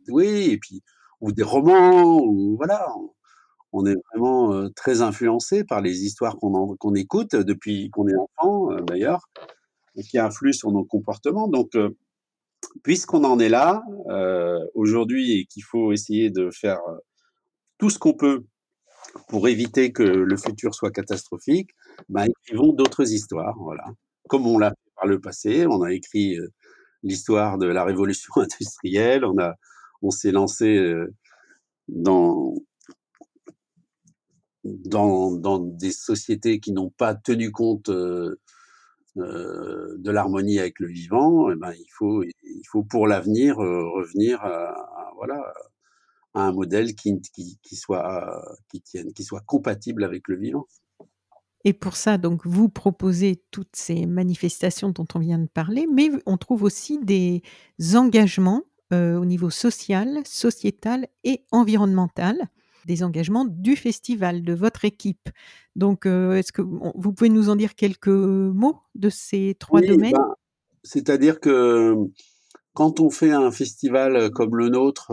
Oui, 0.09 0.51
et 0.51 0.57
puis, 0.57 0.81
ou 1.21 1.31
des 1.31 1.43
romans, 1.43 2.21
ou 2.21 2.55
voilà. 2.57 2.87
On 3.73 3.85
est 3.85 3.95
vraiment 4.11 4.53
euh, 4.53 4.69
très 4.69 5.01
influencé 5.01 5.63
par 5.63 5.81
les 5.81 6.03
histoires 6.05 6.37
qu'on 6.37 6.95
écoute 6.95 7.35
depuis 7.35 7.89
qu'on 7.89 8.07
est 8.07 8.15
enfant, 8.15 8.71
euh, 8.71 8.81
d'ailleurs, 8.81 9.29
qui 10.09 10.17
influent 10.17 10.53
sur 10.53 10.71
nos 10.71 10.85
comportements. 10.85 11.47
Donc, 11.47 11.75
euh, 11.75 11.89
puisqu'on 12.83 13.23
en 13.23 13.39
est 13.39 13.49
là 13.49 13.81
aujourd'hui 14.73 15.39
et 15.39 15.45
qu'il 15.45 15.63
faut 15.63 15.91
essayer 15.91 16.29
de 16.29 16.49
faire 16.51 16.79
tout 17.77 17.89
ce 17.89 17.99
qu'on 17.99 18.13
peut 18.13 18.45
pour 19.29 19.47
éviter 19.47 19.91
que 19.91 20.03
le 20.03 20.37
futur 20.37 20.73
soit 20.75 20.91
catastrophique, 20.91 21.71
ben, 22.09 22.25
écrivons 22.25 22.73
d'autres 22.73 23.11
histoires, 23.11 23.55
voilà. 23.59 23.85
Comme 24.27 24.45
on 24.45 24.57
l'a 24.57 24.69
fait 24.69 24.91
par 24.95 25.07
le 25.07 25.19
passé, 25.19 25.65
on 25.67 25.81
a 25.81 25.93
écrit 25.93 26.37
l'histoire 27.03 27.57
de 27.57 27.67
la 27.67 27.83
révolution 27.83 28.33
industrielle, 28.37 29.25
on 29.25 29.35
on 30.03 30.11
s'est 30.11 30.31
lancé 30.31 30.93
dans, 31.87 32.53
dans, 34.63 35.31
dans, 35.31 35.59
des 35.59 35.91
sociétés 35.91 36.59
qui 36.59 36.71
n'ont 36.71 36.91
pas 36.91 37.15
tenu 37.15 37.51
compte 37.51 37.89
de 39.17 40.11
l'harmonie 40.11 40.59
avec 40.59 40.79
le 40.79 40.87
vivant, 40.87 41.51
eh 41.51 41.55
ben, 41.55 41.73
il, 41.73 41.89
faut, 41.91 42.23
il 42.23 42.63
faut 42.69 42.83
pour 42.83 43.07
l'avenir 43.07 43.57
revenir 43.57 44.43
à, 44.43 45.11
voilà, 45.15 45.53
un 46.33 46.51
modèle 46.51 46.95
qui, 46.95 47.21
qui, 47.61 47.75
soit, 47.75 48.57
qui, 48.69 48.81
tienne, 48.81 49.13
qui 49.13 49.23
soit 49.23 49.41
compatible 49.45 50.03
avec 50.03 50.27
le 50.27 50.37
vivant. 50.37 50.67
Et 51.63 51.73
pour 51.73 51.95
ça, 51.95 52.17
donc, 52.17 52.45
vous 52.45 52.69
proposez 52.69 53.43
toutes 53.51 53.75
ces 53.75 54.05
manifestations 54.05 54.89
dont 54.89 55.07
on 55.15 55.19
vient 55.19 55.39
de 55.39 55.47
parler, 55.47 55.87
mais 55.91 56.09
on 56.25 56.37
trouve 56.37 56.63
aussi 56.63 56.99
des 56.99 57.41
engagements 57.95 58.63
au 58.91 59.25
niveau 59.25 59.49
social, 59.49 60.21
sociétal 60.25 61.07
et 61.25 61.43
environnemental, 61.51 62.37
des 62.87 63.03
engagements 63.03 63.45
du 63.45 63.75
festival, 63.75 64.41
de 64.41 64.53
votre 64.53 64.85
équipe. 64.85 65.29
Donc, 65.75 66.07
est-ce 66.07 66.51
que 66.51 66.63
vous 66.63 67.13
pouvez 67.13 67.29
nous 67.29 67.49
en 67.49 67.55
dire 67.55 67.75
quelques 67.75 68.07
mots 68.07 68.79
de 68.95 69.09
ces 69.09 69.55
trois 69.59 69.81
domaines? 69.81 70.13
ben, 70.13 70.33
C'est-à-dire 70.83 71.39
que 71.39 71.93
quand 72.73 72.99
on 72.99 73.09
fait 73.09 73.31
un 73.31 73.51
festival 73.51 74.31
comme 74.31 74.55
le 74.55 74.69
nôtre, 74.69 75.11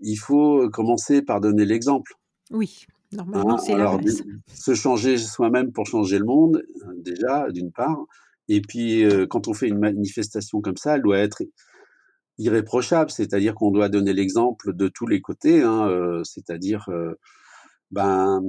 il 0.00 0.16
faut 0.16 0.68
commencer 0.70 1.22
par 1.22 1.40
donner 1.40 1.64
l'exemple. 1.64 2.14
Oui, 2.50 2.86
normalement, 3.12 3.54
hein, 3.54 3.58
c'est 3.58 3.76
la 3.76 3.96
base. 3.96 4.24
Se 4.54 4.74
changer 4.74 5.18
soi-même 5.18 5.72
pour 5.72 5.86
changer 5.86 6.18
le 6.18 6.24
monde, 6.24 6.64
déjà, 6.98 7.50
d'une 7.50 7.72
part. 7.72 7.98
Et 8.48 8.60
puis, 8.60 9.04
quand 9.28 9.48
on 9.48 9.54
fait 9.54 9.68
une 9.68 9.80
manifestation 9.80 10.60
comme 10.60 10.76
ça, 10.76 10.94
elle 10.94 11.02
doit 11.02 11.18
être 11.18 11.42
irréprochable, 12.38 13.10
c'est-à-dire 13.10 13.54
qu'on 13.54 13.70
doit 13.70 13.88
donner 13.88 14.12
l'exemple 14.12 14.74
de 14.74 14.88
tous 14.88 15.06
les 15.06 15.20
côtés, 15.20 15.62
hein, 15.62 16.20
c'est-à-dire 16.24 16.88
ben, 17.90 18.40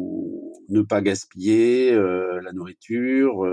ne 0.69 0.81
pas 0.81 1.01
gaspiller 1.01 1.93
la 1.95 2.51
nourriture, 2.53 3.47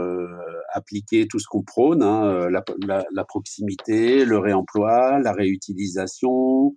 appliquer 0.72 1.28
tout 1.28 1.38
ce 1.38 1.46
qu'on 1.48 1.62
prône, 1.62 2.02
hein, 2.02 2.48
la, 2.50 3.24
proximité, 3.24 4.24
le 4.24 4.38
réemploi, 4.38 5.20
la 5.20 5.32
réutilisation, 5.32 6.74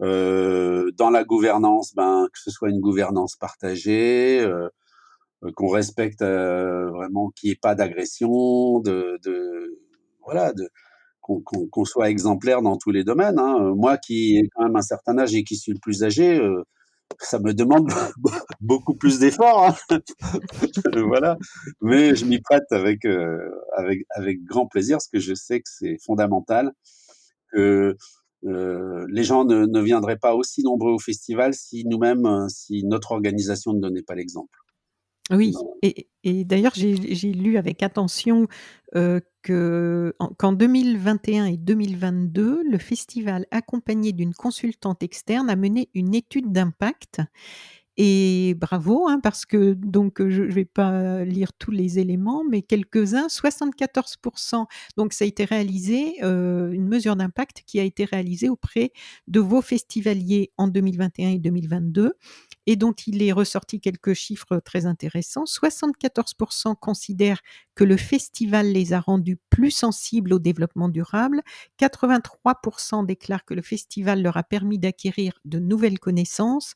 dans 0.00 1.10
la 1.12 1.24
gouvernance, 1.24 1.94
ben, 1.94 2.28
que 2.32 2.38
ce 2.38 2.50
soit 2.50 2.70
une 2.70 2.80
gouvernance 2.80 3.36
partagée, 3.36 4.46
qu'on 5.56 5.68
respecte 5.68 6.22
vraiment, 6.22 7.30
qu'il 7.30 7.48
n'y 7.48 7.52
ait 7.52 7.58
pas 7.60 7.74
d'agression, 7.74 8.78
de, 8.80 9.18
de, 9.24 9.80
voilà, 10.22 10.52
de, 10.52 10.68
qu'on 11.20 11.84
soit 11.84 12.10
exemplaire 12.10 12.62
dans 12.62 12.76
tous 12.76 12.90
les 12.90 13.04
domaines. 13.04 13.38
Hein. 13.38 13.72
Moi 13.76 13.98
qui 13.98 14.36
ai 14.38 14.48
quand 14.54 14.64
même 14.64 14.76
un 14.76 14.82
certain 14.82 15.18
âge 15.18 15.34
et 15.34 15.44
qui 15.44 15.56
suis 15.56 15.72
le 15.72 15.78
plus 15.80 16.02
âgé, 16.02 16.40
ça 17.18 17.38
me 17.38 17.52
demande 17.52 17.88
beaucoup 18.60 18.94
plus 18.94 19.18
d'efforts. 19.18 19.76
Hein. 19.90 20.00
voilà. 21.06 21.38
Mais 21.80 22.14
je 22.14 22.24
m'y 22.24 22.40
prête 22.40 22.70
avec, 22.70 23.04
avec, 23.76 24.00
avec 24.10 24.44
grand 24.44 24.66
plaisir 24.66 24.96
parce 24.96 25.08
que 25.08 25.20
je 25.20 25.34
sais 25.34 25.60
que 25.60 25.68
c'est 25.68 25.98
fondamental 26.04 26.72
que 27.52 27.96
euh, 28.46 29.06
les 29.10 29.22
gens 29.22 29.44
ne, 29.44 29.66
ne, 29.66 29.80
viendraient 29.80 30.16
pas 30.16 30.34
aussi 30.34 30.62
nombreux 30.62 30.92
au 30.92 30.98
festival 30.98 31.52
si 31.52 31.84
nous-mêmes, 31.84 32.24
euh, 32.24 32.48
si 32.48 32.84
notre 32.84 33.12
organisation 33.12 33.74
ne 33.74 33.80
donnait 33.80 34.02
pas 34.02 34.14
l'exemple. 34.14 34.58
Oui, 35.32 35.52
et, 35.82 36.08
et 36.24 36.44
d'ailleurs, 36.44 36.72
j'ai 36.74 36.94
lu 37.32 37.56
avec 37.56 37.84
attention 37.84 38.48
euh, 38.96 39.20
qu'en 39.46 40.52
2021 40.52 41.46
et 41.46 41.56
2022, 41.56 42.62
le 42.68 42.78
festival, 42.78 43.46
accompagné 43.52 44.12
d'une 44.12 44.34
consultante 44.34 45.04
externe, 45.04 45.48
a 45.48 45.54
mené 45.54 45.88
une 45.94 46.14
étude 46.16 46.50
d'impact 46.50 47.20
et 48.02 48.54
bravo, 48.54 49.08
hein, 49.08 49.20
parce 49.22 49.44
que 49.44 49.74
donc 49.74 50.26
je 50.26 50.42
ne 50.42 50.50
vais 50.50 50.64
pas 50.64 51.22
lire 51.22 51.52
tous 51.52 51.70
les 51.70 51.98
éléments, 51.98 52.44
mais 52.48 52.62
quelques-uns, 52.62 53.26
74%. 53.26 54.64
Donc 54.96 55.12
ça 55.12 55.26
a 55.26 55.28
été 55.28 55.44
réalisé, 55.44 56.18
une 56.22 56.88
mesure 56.88 57.14
d'impact 57.14 57.62
qui 57.66 57.78
a 57.78 57.82
été 57.82 58.06
réalisée 58.06 58.48
auprès 58.48 58.92
de 59.28 59.38
vos 59.40 59.60
festivaliers 59.60 60.50
en 60.56 60.68
2021 60.68 61.28
et 61.28 61.38
2022 61.38 62.14
et 62.66 62.76
dont 62.76 62.92
il 63.06 63.22
est 63.22 63.32
ressorti 63.32 63.80
quelques 63.80 64.14
chiffres 64.14 64.60
très 64.64 64.86
intéressants. 64.86 65.44
74% 65.44 66.76
considèrent 66.80 67.40
que 67.80 67.84
le 67.86 67.96
festival 67.96 68.72
les 68.72 68.92
a 68.92 69.00
rendus 69.00 69.38
plus 69.48 69.70
sensibles 69.70 70.34
au 70.34 70.38
développement 70.38 70.90
durable. 70.90 71.40
83% 71.80 73.06
déclarent 73.06 73.46
que 73.46 73.54
le 73.54 73.62
festival 73.62 74.20
leur 74.20 74.36
a 74.36 74.42
permis 74.42 74.78
d'acquérir 74.78 75.40
de 75.46 75.58
nouvelles 75.58 75.98
connaissances. 75.98 76.74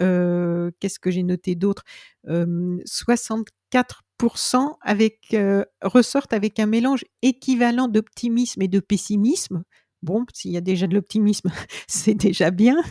Euh, 0.00 0.72
qu'est-ce 0.80 0.98
que 0.98 1.12
j'ai 1.12 1.22
noté 1.22 1.54
d'autre? 1.54 1.84
64% 2.26 4.74
avec, 4.80 5.36
ressortent 5.80 6.32
avec 6.32 6.58
un 6.58 6.66
mélange 6.66 7.04
équivalent 7.22 7.86
d'optimisme 7.86 8.62
et 8.62 8.68
de 8.68 8.80
pessimisme. 8.80 9.62
Bon, 10.02 10.26
s'il 10.34 10.50
y 10.50 10.56
a 10.56 10.60
déjà 10.60 10.88
de 10.88 10.94
l'optimisme, 10.96 11.52
c'est 11.86 12.14
déjà 12.14 12.50
bien. 12.50 12.82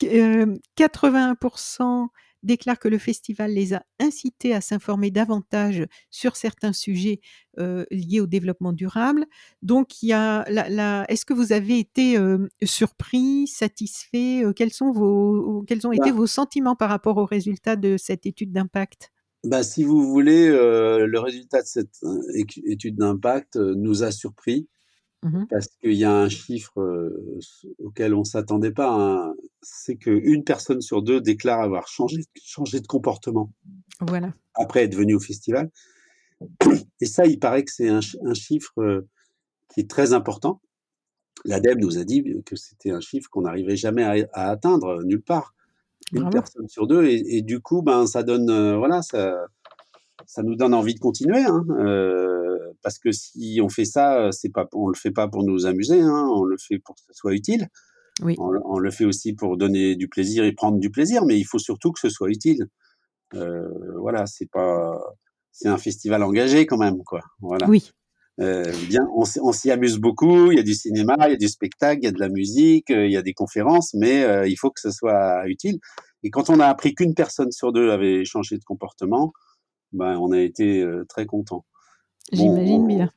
81% 0.00 2.08
déclarent 2.46 2.78
que 2.78 2.88
le 2.88 2.98
festival 2.98 3.52
les 3.52 3.74
a 3.74 3.82
incités 4.00 4.54
à 4.54 4.60
s'informer 4.60 5.10
davantage 5.10 5.84
sur 6.10 6.36
certains 6.36 6.72
sujets 6.72 7.20
liés 7.90 8.20
au 8.20 8.26
développement 8.26 8.72
durable. 8.72 9.26
Donc, 9.62 10.02
il 10.02 10.08
y 10.08 10.12
a 10.12 10.44
la, 10.48 11.04
est-ce 11.08 11.24
que 11.24 11.34
vous 11.34 11.52
avez 11.52 11.78
été 11.78 12.16
surpris, 12.62 13.46
satisfait 13.46 14.42
Quels 14.54 14.72
sont 14.72 14.92
vos, 14.92 15.64
quels 15.66 15.86
ont 15.86 15.92
été 15.92 16.10
bah 16.10 16.16
vos 16.16 16.26
sentiments 16.26 16.76
par 16.76 16.88
rapport 16.88 17.16
aux 17.16 17.24
résultats 17.24 17.76
de 17.76 17.96
cette 17.96 18.26
étude 18.26 18.52
d'impact? 18.52 19.10
Bah, 19.44 19.62
si 19.62 19.84
vous 19.84 20.02
voulez, 20.02 20.48
le 20.48 21.18
résultat 21.18 21.62
de 21.62 21.66
cette 21.66 21.98
étude 22.64 22.96
d'impact 22.96 23.56
nous 23.56 24.02
a 24.02 24.10
surpris. 24.10 24.68
Mmh 25.22 25.46
parce 25.48 25.68
qu'il 25.68 25.94
y 25.94 26.04
a 26.04 26.12
un 26.12 26.28
chiffre 26.28 27.10
auquel 27.78 28.14
on 28.14 28.20
ne 28.20 28.24
s'attendait 28.24 28.70
pas, 28.70 28.92
hein, 28.92 29.34
c'est 29.62 29.96
qu'une 29.96 30.44
personne 30.44 30.80
sur 30.80 31.02
deux 31.02 31.20
déclare 31.20 31.60
avoir 31.60 31.88
changé, 31.88 32.20
changé 32.40 32.80
de 32.80 32.86
comportement 32.86 33.50
voilà. 34.00 34.34
après 34.54 34.84
être 34.84 34.94
venu 34.94 35.14
au 35.14 35.20
festival. 35.20 35.70
Et 37.00 37.06
ça, 37.06 37.24
il 37.24 37.38
paraît 37.38 37.64
que 37.64 37.72
c'est 37.72 37.88
un, 37.88 38.00
chiffre 38.34 39.06
qui 39.72 39.80
est 39.80 39.90
très 39.90 40.12
important. 40.12 40.60
L'ADEME 41.46 41.78
nous 41.78 41.98
a 41.98 42.04
dit 42.04 42.42
que 42.44 42.56
c'était 42.56 42.90
un 42.90 43.00
chiffre 43.00 43.30
qu'on 43.30 43.42
n'arrivait 43.42 43.76
jamais 43.76 44.04
à, 44.04 44.50
atteindre 44.50 45.02
nulle 45.02 45.22
part. 45.22 45.54
Une 46.12 46.28
personne 46.28 46.68
sur 46.68 46.86
deux. 46.86 47.06
Et, 47.06 47.40
du 47.40 47.60
coup, 47.60 47.80
ben, 47.80 48.06
ça 48.06 48.22
donne, 48.22 48.76
voilà, 48.76 49.00
ça, 49.00 49.46
ça 50.26 50.42
nous 50.42 50.56
donne 50.56 50.74
envie 50.74 50.94
de 50.94 51.00
continuer. 51.00 51.42
Hein, 51.42 51.64
parce 52.82 52.98
que 52.98 53.12
si 53.12 53.60
on 53.62 53.68
fait 53.68 53.84
ça, 53.84 54.30
c'est 54.32 54.50
pas, 54.50 54.66
on 54.72 54.88
le 54.88 54.94
fait 54.94 55.10
pas 55.10 55.28
pour 55.28 55.44
nous 55.44 55.66
amuser, 55.66 56.00
hein, 56.00 56.28
on 56.32 56.44
le 56.44 56.56
fait 56.58 56.78
pour 56.78 56.94
que 56.94 57.02
ce 57.08 57.12
soit 57.12 57.34
utile. 57.34 57.68
Oui. 58.22 58.34
On, 58.38 58.78
le 58.78 58.90
fait 58.90 59.04
aussi 59.04 59.34
pour 59.34 59.58
donner 59.58 59.94
du 59.94 60.08
plaisir 60.08 60.44
et 60.44 60.52
prendre 60.52 60.78
du 60.78 60.90
plaisir, 60.90 61.26
mais 61.26 61.38
il 61.38 61.44
faut 61.44 61.58
surtout 61.58 61.92
que 61.92 62.00
ce 62.00 62.08
soit 62.08 62.30
utile. 62.30 62.66
Euh, 63.34 63.68
voilà, 64.00 64.26
c'est 64.26 64.50
pas, 64.50 64.98
c'est 65.52 65.68
un 65.68 65.76
festival 65.76 66.22
engagé 66.22 66.64
quand 66.64 66.78
même, 66.78 67.02
quoi. 67.04 67.20
Voilà. 67.40 67.68
Oui. 67.68 67.90
Euh, 68.40 68.70
bien, 68.88 69.08
on, 69.14 69.52
s'y 69.52 69.70
amuse 69.70 69.98
beaucoup. 69.98 70.50
Il 70.50 70.56
y 70.56 70.60
a 70.60 70.62
du 70.62 70.74
cinéma, 70.74 71.16
il 71.26 71.30
y 71.30 71.34
a 71.34 71.36
du 71.36 71.48
spectacle, 71.48 72.00
il 72.02 72.04
y 72.04 72.08
a 72.08 72.12
de 72.12 72.20
la 72.20 72.28
musique, 72.28 72.90
euh, 72.90 73.06
il 73.06 73.12
y 73.12 73.16
a 73.16 73.22
des 73.22 73.32
conférences, 73.32 73.94
mais 73.94 74.24
euh, 74.24 74.46
il 74.46 74.56
faut 74.56 74.70
que 74.70 74.80
ce 74.80 74.90
soit 74.90 75.46
utile. 75.46 75.78
Et 76.22 76.30
quand 76.30 76.50
on 76.50 76.60
a 76.60 76.66
appris 76.66 76.94
qu'une 76.94 77.14
personne 77.14 77.50
sur 77.52 77.72
deux 77.72 77.90
avait 77.90 78.24
changé 78.24 78.58
de 78.58 78.64
comportement, 78.64 79.32
ben, 79.92 80.18
on 80.18 80.32
a 80.32 80.40
été 80.40 80.82
euh, 80.82 81.04
très 81.08 81.26
content. 81.26 81.64
J'imagine 82.32 82.86
bien. 82.86 83.10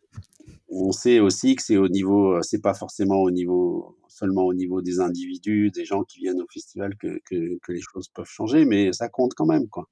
On 0.69 0.91
sait 0.91 1.19
aussi 1.19 1.55
que 1.55 1.63
c'est 1.63 1.77
au 1.77 1.87
niveau, 1.87 2.33
euh, 2.35 2.41
c'est 2.43 2.61
pas 2.61 2.73
forcément 2.73 3.17
au 3.21 3.31
niveau, 3.31 3.97
seulement 4.07 4.45
au 4.45 4.53
niveau 4.53 4.81
des 4.81 4.99
individus, 4.99 5.71
des 5.71 5.85
gens 5.85 6.03
qui 6.03 6.19
viennent 6.19 6.41
au 6.41 6.47
festival 6.51 6.95
que, 6.97 7.19
que, 7.25 7.57
que 7.59 7.71
les 7.71 7.81
choses 7.81 8.07
peuvent 8.09 8.29
changer, 8.29 8.65
mais 8.65 8.93
ça 8.93 9.09
compte 9.09 9.33
quand 9.33 9.47
même, 9.47 9.67
quoi. 9.67 9.89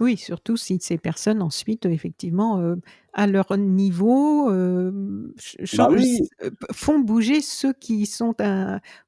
Oui, 0.00 0.16
surtout 0.16 0.56
si 0.56 0.78
ces 0.80 0.96
personnes 0.96 1.42
ensuite, 1.42 1.84
effectivement, 1.84 2.58
euh, 2.58 2.76
à 3.12 3.26
leur 3.26 3.56
niveau, 3.58 4.50
euh, 4.50 4.90
bah 5.76 5.90
euh, 5.90 6.50
font 6.72 6.98
bouger 6.98 7.42
ceux 7.42 7.74
qui 7.74 8.06
sont 8.06 8.34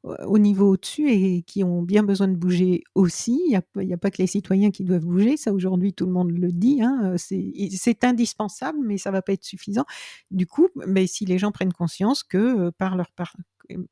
au 0.04 0.38
niveau 0.38 0.72
au-dessus 0.72 1.10
et 1.10 1.42
qui 1.42 1.64
ont 1.64 1.82
bien 1.82 2.02
besoin 2.02 2.28
de 2.28 2.36
bouger 2.36 2.84
aussi. 2.94 3.40
Il 3.46 3.60
n'y 3.76 3.94
a, 3.94 3.96
pas 3.96 4.10
que 4.10 4.18
les 4.18 4.26
citoyens 4.26 4.70
qui 4.70 4.84
doivent 4.84 5.06
bouger, 5.06 5.38
ça 5.38 5.54
aujourd'hui 5.54 5.94
tout 5.94 6.04
le 6.04 6.12
monde 6.12 6.30
le 6.30 6.52
dit, 6.52 6.82
hein, 6.82 7.14
c'est 7.16 8.04
indispensable, 8.04 8.78
mais 8.82 8.98
ça 8.98 9.10
ne 9.10 9.14
va 9.14 9.22
pas 9.22 9.32
être 9.32 9.44
suffisant. 9.44 9.84
Du 10.30 10.46
coup, 10.46 10.68
mais 10.86 11.06
si 11.06 11.24
les 11.24 11.38
gens 11.38 11.50
prennent 11.50 11.72
conscience 11.72 12.22
que 12.22 12.70
par 12.70 12.94
leur, 12.94 13.10
par, 13.12 13.34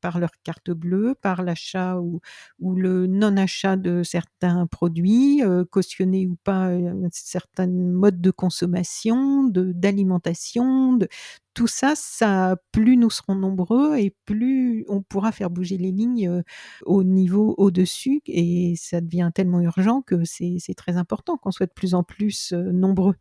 par 0.01 0.19
leur 0.19 0.31
carte 0.43 0.71
bleue, 0.71 1.15
par 1.21 1.43
l'achat 1.43 1.99
ou, 1.99 2.21
le 2.75 3.07
non-achat 3.07 3.75
de 3.75 4.03
certains 4.03 4.67
produits, 4.67 5.43
euh, 5.43 5.65
cautionnés 5.65 6.27
ou 6.27 6.35
pas 6.43 6.67
un 6.67 7.09
certain 7.11 7.67
mode 7.67 8.21
de 8.21 8.31
consommation, 8.31 9.43
d'alimentation, 9.45 10.93
de, 10.93 11.07
tout 11.53 11.67
ça, 11.67 11.93
ça, 11.95 12.55
plus 12.71 12.97
nous 12.97 13.09
serons 13.09 13.35
nombreux 13.35 13.97
et 13.97 14.15
plus 14.25 14.85
on 14.87 15.01
pourra 15.01 15.31
faire 15.31 15.49
bouger 15.49 15.77
les 15.77 15.91
lignes 15.91 16.27
euh, 16.27 16.41
au 16.85 17.03
niveau 17.03 17.53
au-dessus. 17.57 18.21
Et 18.25 18.75
ça 18.77 19.01
devient 19.01 19.31
tellement 19.33 19.61
urgent 19.61 20.01
que 20.01 20.23
c'est 20.25 20.75
très 20.75 20.97
important 20.97 21.37
qu'on 21.37 21.51
soit 21.51 21.67
de 21.67 21.73
plus 21.73 21.93
en 21.93 22.03
plus 22.03 22.53
euh, 22.53 22.71
nombreux. 22.71 23.15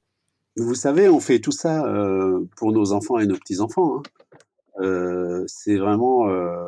Vous 0.57 0.75
savez, 0.75 1.09
on 1.09 1.19
fait 1.19 1.39
tout 1.39 1.53
ça 1.53 1.83
pour 2.57 2.73
nos 2.73 2.93
enfants 2.93 3.19
et 3.19 3.27
nos 3.27 3.37
petits-enfants. 3.37 3.97
Hein. 3.97 4.03
Euh, 4.81 5.45
c'est 5.47 5.77
vraiment 5.77 6.29
euh, 6.29 6.65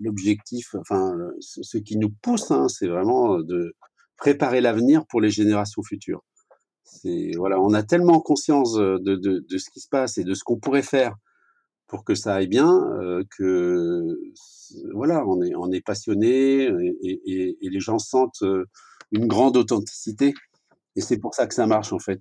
l'objectif, 0.00 0.74
enfin, 0.74 1.16
ce, 1.40 1.78
qui 1.78 1.96
nous 1.96 2.10
pousse, 2.22 2.50
hein, 2.50 2.68
c'est 2.68 2.88
vraiment 2.88 3.40
de 3.40 3.74
préparer 4.16 4.60
l'avenir 4.60 5.06
pour 5.08 5.20
les 5.20 5.30
générations 5.30 5.82
futures. 5.82 6.22
C'est 6.84 7.32
voilà, 7.36 7.60
on 7.60 7.74
a 7.74 7.82
tellement 7.82 8.20
conscience 8.20 8.74
de, 8.74 8.98
de, 8.98 9.44
de, 9.46 9.58
ce 9.58 9.70
qui 9.70 9.80
se 9.80 9.88
passe 9.88 10.18
et 10.18 10.24
de 10.24 10.34
ce 10.34 10.42
qu'on 10.44 10.58
pourrait 10.58 10.82
faire 10.82 11.14
pour 11.86 12.04
que 12.04 12.14
ça 12.14 12.34
aille 12.34 12.48
bien 12.48 12.70
euh, 13.00 13.24
que 13.36 14.16
voilà, 14.94 15.26
on 15.26 15.42
est 15.42 15.54
on 15.54 15.70
est 15.72 15.84
passionné 15.84 16.64
et, 16.64 16.98
et, 17.02 17.58
et, 17.60 17.70
les 17.70 17.80
gens 17.80 17.98
sentent 17.98 18.44
une 19.12 19.26
grande 19.26 19.56
authenticité 19.56 20.34
et 20.96 21.00
c'est 21.00 21.18
pour 21.18 21.34
ça 21.34 21.46
que 21.46 21.54
ça 21.54 21.66
marche 21.66 21.92
en 21.92 21.98
fait. 21.98 22.20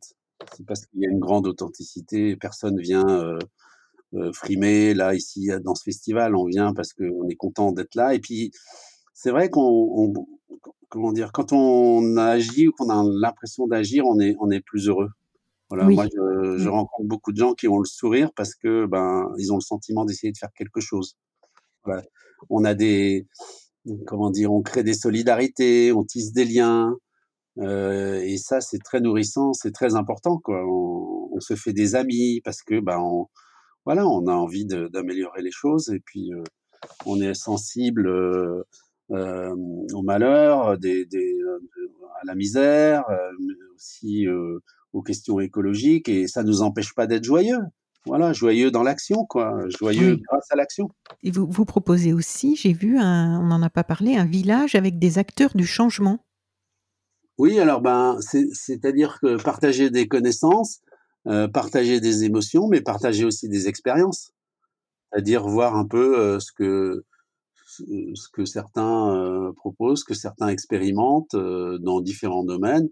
C'est 0.56 0.66
parce 0.66 0.86
qu'il 0.86 1.02
y 1.02 1.08
a 1.08 1.10
une 1.10 1.20
grande 1.20 1.48
authenticité, 1.48 2.36
personne 2.36 2.80
vient 2.80 3.38
frimer. 4.34 4.94
Là, 4.94 5.16
ici, 5.16 5.50
dans 5.64 5.76
ce 5.76 5.84
festival, 5.84 6.36
on 6.36 6.46
vient 6.46 6.74
parce 6.74 6.94
qu'on 6.94 7.28
est 7.30 7.36
content 7.36 7.72
d'être 7.72 7.96
là. 7.96 8.14
Et 8.14 8.20
puis, 8.20 8.52
c'est 9.14 9.32
vrai 9.32 9.50
qu'on, 9.50 10.14
comment 10.90 11.12
dire, 11.12 11.32
quand 11.32 11.52
on 11.54 12.18
agit 12.18 12.68
ou 12.68 12.72
qu'on 12.72 12.90
a 12.90 13.04
l'impression 13.04 13.68
d'agir, 13.68 14.06
on 14.06 14.20
est, 14.20 14.36
on 14.40 14.50
est 14.52 14.62
plus 14.62 14.88
heureux. 14.88 15.10
Voilà, 15.70 15.86
moi, 15.90 16.06
je, 16.06 16.58
je, 16.58 16.70
rencontre 16.70 17.08
beaucoup 17.08 17.34
de 17.34 17.38
gens 17.38 17.54
qui 17.54 17.68
ont 17.68 17.80
le 17.80 17.86
sourire 17.86 18.32
parce 18.36 18.56
que 18.56 18.86
ben, 18.86 19.30
ils 19.38 19.52
ont 19.52 19.58
le 19.58 19.62
sentiment 19.62 20.06
d'essayer 20.06 20.32
de 20.32 20.38
faire 20.38 20.54
quelque 20.56 20.80
chose. 20.80 21.18
Voilà. 21.84 22.04
On 22.50 22.64
a 22.64 22.74
des, 22.74 23.28
comment 24.06 24.30
dire, 24.30 24.54
on 24.54 24.62
crée 24.62 24.84
des 24.84 24.94
solidarités, 24.94 25.92
on 25.92 26.06
tisse 26.06 26.32
des 26.32 26.46
liens, 26.46 26.96
euh, 27.60 28.22
et 28.22 28.38
ça, 28.38 28.62
c'est 28.62 28.80
très 28.80 29.02
nourrissant, 29.02 29.54
c'est 29.54 29.72
très 29.72 29.96
important. 29.96 30.38
Quoi. 30.38 30.64
On, 30.66 31.30
on, 31.34 31.40
se 31.40 31.56
fait 31.56 31.74
des 31.74 31.96
amis 31.96 32.42
parce 32.44 32.62
que, 32.62 32.80
ben, 32.80 33.00
on, 33.00 33.28
voilà, 33.88 34.06
on 34.06 34.28
a 34.28 34.34
envie 34.34 34.66
d'améliorer 34.66 35.42
les 35.42 35.52
choses 35.52 35.90
et 35.92 36.02
puis 36.02 36.34
euh, 36.34 36.44
on 37.06 37.22
est 37.22 37.34
sensible 37.34 38.06
euh, 38.06 38.62
euh 39.12 39.56
au 39.94 40.02
malheur, 40.02 40.78
des, 40.78 41.06
des, 41.06 41.38
à 42.22 42.26
la 42.26 42.36
misère, 42.36 43.06
mais 43.40 43.54
aussi 43.74 44.28
aux 44.92 45.02
questions 45.02 45.40
écologiques 45.40 46.10
et 46.10 46.28
ça 46.28 46.44
nous 46.44 46.64
empêche 46.64 46.94
pas 46.96 47.08
d'être 47.08 47.24
joyeux. 47.24 47.62
Voilà, 48.06 48.34
joyeux 48.34 48.72
dans 48.72 48.84
l'action, 48.84 49.26
quoi. 49.26 49.58
Joyeux 49.80 50.16
oui. 50.16 50.22
grâce 50.30 50.52
à 50.52 50.58
l'action. 50.58 50.90
Et 51.24 51.32
vous, 51.32 51.48
vous 51.50 51.64
proposez 51.64 52.12
aussi, 52.12 52.58
j'ai 52.58 52.74
vu, 52.74 52.98
un, 52.98 53.40
on 53.40 53.46
n'en 53.48 53.62
a 53.62 53.70
pas 53.70 53.86
parlé, 53.86 54.18
un 54.18 54.26
village 54.26 54.76
avec 54.76 55.00
des 55.00 55.18
acteurs 55.18 55.56
du 55.56 55.66
changement. 55.66 56.26
Oui, 57.38 57.58
alors 57.58 57.80
ben, 57.80 58.18
c'est-à-dire 58.52 59.20
que 59.22 59.42
partager 59.42 59.90
des 59.90 60.10
connaissances, 60.10 60.82
euh, 61.28 61.48
partager 61.48 62.00
des 62.00 62.24
émotions, 62.24 62.68
mais 62.68 62.82
partager 62.82 63.26
aussi 63.26 63.50
des 63.50 63.68
expériences. 63.68 64.32
C'est-à-dire 65.12 65.46
voir 65.48 65.76
un 65.76 65.86
peu 65.86 66.18
euh, 66.20 66.40
ce 66.40 66.52
que 66.52 67.04
ce 67.80 68.30
que 68.34 68.46
certains 68.46 69.16
euh, 69.16 69.52
proposent, 69.54 70.00
ce 70.00 70.06
que 70.06 70.14
certains 70.14 70.48
expérimentent 70.48 71.36
dans 71.36 72.02
différents 72.02 72.44
domaines, 72.44 72.88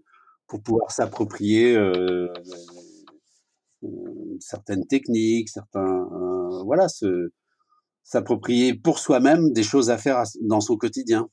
pour 0.46 0.62
pouvoir 0.62 0.92
s'approprier 0.92 1.76
certaines 4.38 4.86
techniques, 4.86 5.48
certains 5.48 6.06
voilà, 6.64 6.86
s'approprier 8.04 8.74
pour 8.74 9.00
soi-même 9.00 9.52
des 9.52 9.64
choses 9.64 9.90
à 9.90 9.98
faire 9.98 10.22
dans 10.42 10.60
son 10.60 10.76
quotidien. 10.76 11.28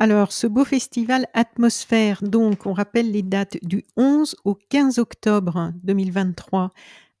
Alors, 0.00 0.30
ce 0.30 0.46
beau 0.46 0.64
festival 0.64 1.26
Atmosphère, 1.34 2.22
donc, 2.22 2.66
on 2.66 2.72
rappelle 2.72 3.10
les 3.10 3.24
dates 3.24 3.56
du 3.62 3.84
11 3.96 4.36
au 4.44 4.54
15 4.54 5.00
octobre 5.00 5.72
2023 5.82 6.70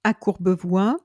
à 0.04 0.14
Courbevoie. 0.14 0.96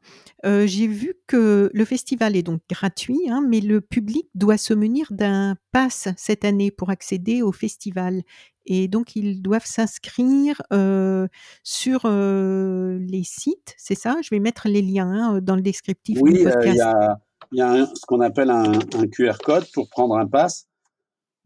Euh, 0.45 0.67
J'ai 0.67 0.86
vu 0.86 1.15
que 1.26 1.71
le 1.74 1.86
festival 1.86 2.36
est 2.36 2.43
donc 2.43 2.61
gratuit, 2.69 3.28
hein, 3.28 3.43
mais 3.49 3.59
le 3.59 3.82
public 3.82 4.30
doit 4.36 4.57
se 4.57 4.76
munir 4.76 5.07
d'un 5.09 5.55
pass 5.71 6.09
cette 6.15 6.45
année 6.45 6.69
pour 6.69 6.91
accéder 6.91 7.41
au 7.41 7.51
festival. 7.51 8.21
Et 8.67 8.88
donc, 8.88 9.15
ils 9.15 9.41
doivent 9.41 9.65
s'inscrire 9.65 10.61
euh, 10.71 11.28
sur 11.63 12.01
euh, 12.05 12.99
les 12.99 13.24
sites, 13.24 13.74
c'est 13.78 13.95
ça? 13.95 14.17
Je 14.21 14.30
vais 14.30 14.39
mettre 14.39 14.67
les 14.67 14.84
liens 14.84 15.09
hein, 15.09 15.39
dans 15.41 15.55
le 15.55 15.63
descriptif 15.63 16.19
oui. 16.21 16.36
Il 16.36 16.76
y 16.76 16.82
a, 16.82 17.17
y 17.51 17.61
a 17.61 17.71
un, 17.71 17.86
ce 17.88 18.05
qu'on 18.05 18.21
appelle 18.21 18.51
un, 18.51 18.74
un 18.74 19.07
QR 19.07 19.38
code 19.43 19.65
pour 19.74 19.89
prendre 19.89 20.15
un 20.17 20.28
pass. 20.28 20.67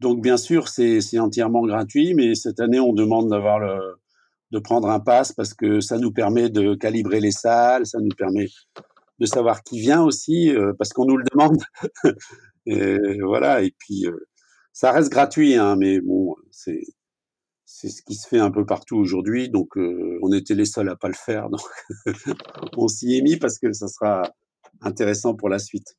Donc, 0.00 0.22
bien 0.22 0.36
sûr, 0.36 0.68
c'est 0.68 1.18
entièrement 1.18 1.66
gratuit, 1.66 2.14
mais 2.14 2.34
cette 2.34 2.60
année, 2.60 2.80
on 2.80 2.92
demande 2.92 3.30
d'avoir 3.30 3.58
le, 3.58 3.98
de 4.52 4.58
prendre 4.58 4.88
un 4.90 5.00
pass 5.00 5.32
parce 5.32 5.54
que 5.54 5.80
ça 5.80 5.98
nous 5.98 6.12
permet 6.12 6.50
de 6.50 6.74
calibrer 6.74 7.20
les 7.20 7.32
salles, 7.32 7.86
ça 7.86 7.98
nous 8.00 8.14
permet 8.16 8.48
de 9.18 9.26
savoir 9.26 9.62
qui 9.62 9.80
vient 9.80 10.02
aussi, 10.02 10.54
euh, 10.54 10.72
parce 10.78 10.92
qu'on 10.92 11.06
nous 11.06 11.16
le 11.16 11.24
demande. 11.32 11.62
et 12.66 13.20
voilà, 13.22 13.62
et 13.62 13.74
puis 13.78 14.06
euh, 14.06 14.28
ça 14.72 14.92
reste 14.92 15.10
gratuit, 15.10 15.54
hein, 15.56 15.76
mais 15.76 16.00
bon, 16.00 16.36
c'est 16.50 16.80
c'est 17.66 17.90
ce 17.90 18.02
qui 18.02 18.14
se 18.14 18.26
fait 18.26 18.38
un 18.38 18.50
peu 18.50 18.64
partout 18.66 18.96
aujourd'hui, 18.96 19.50
donc 19.50 19.76
euh, 19.76 20.18
on 20.22 20.32
était 20.32 20.54
les 20.54 20.64
seuls 20.64 20.88
à 20.88 20.96
pas 20.96 21.08
le 21.08 21.14
faire, 21.14 21.50
donc 21.50 21.60
on 22.76 22.88
s'y 22.88 23.16
est 23.16 23.22
mis 23.22 23.36
parce 23.36 23.58
que 23.58 23.72
ça 23.72 23.88
sera 23.88 24.22
intéressant 24.80 25.34
pour 25.34 25.48
la 25.48 25.58
suite. 25.58 25.96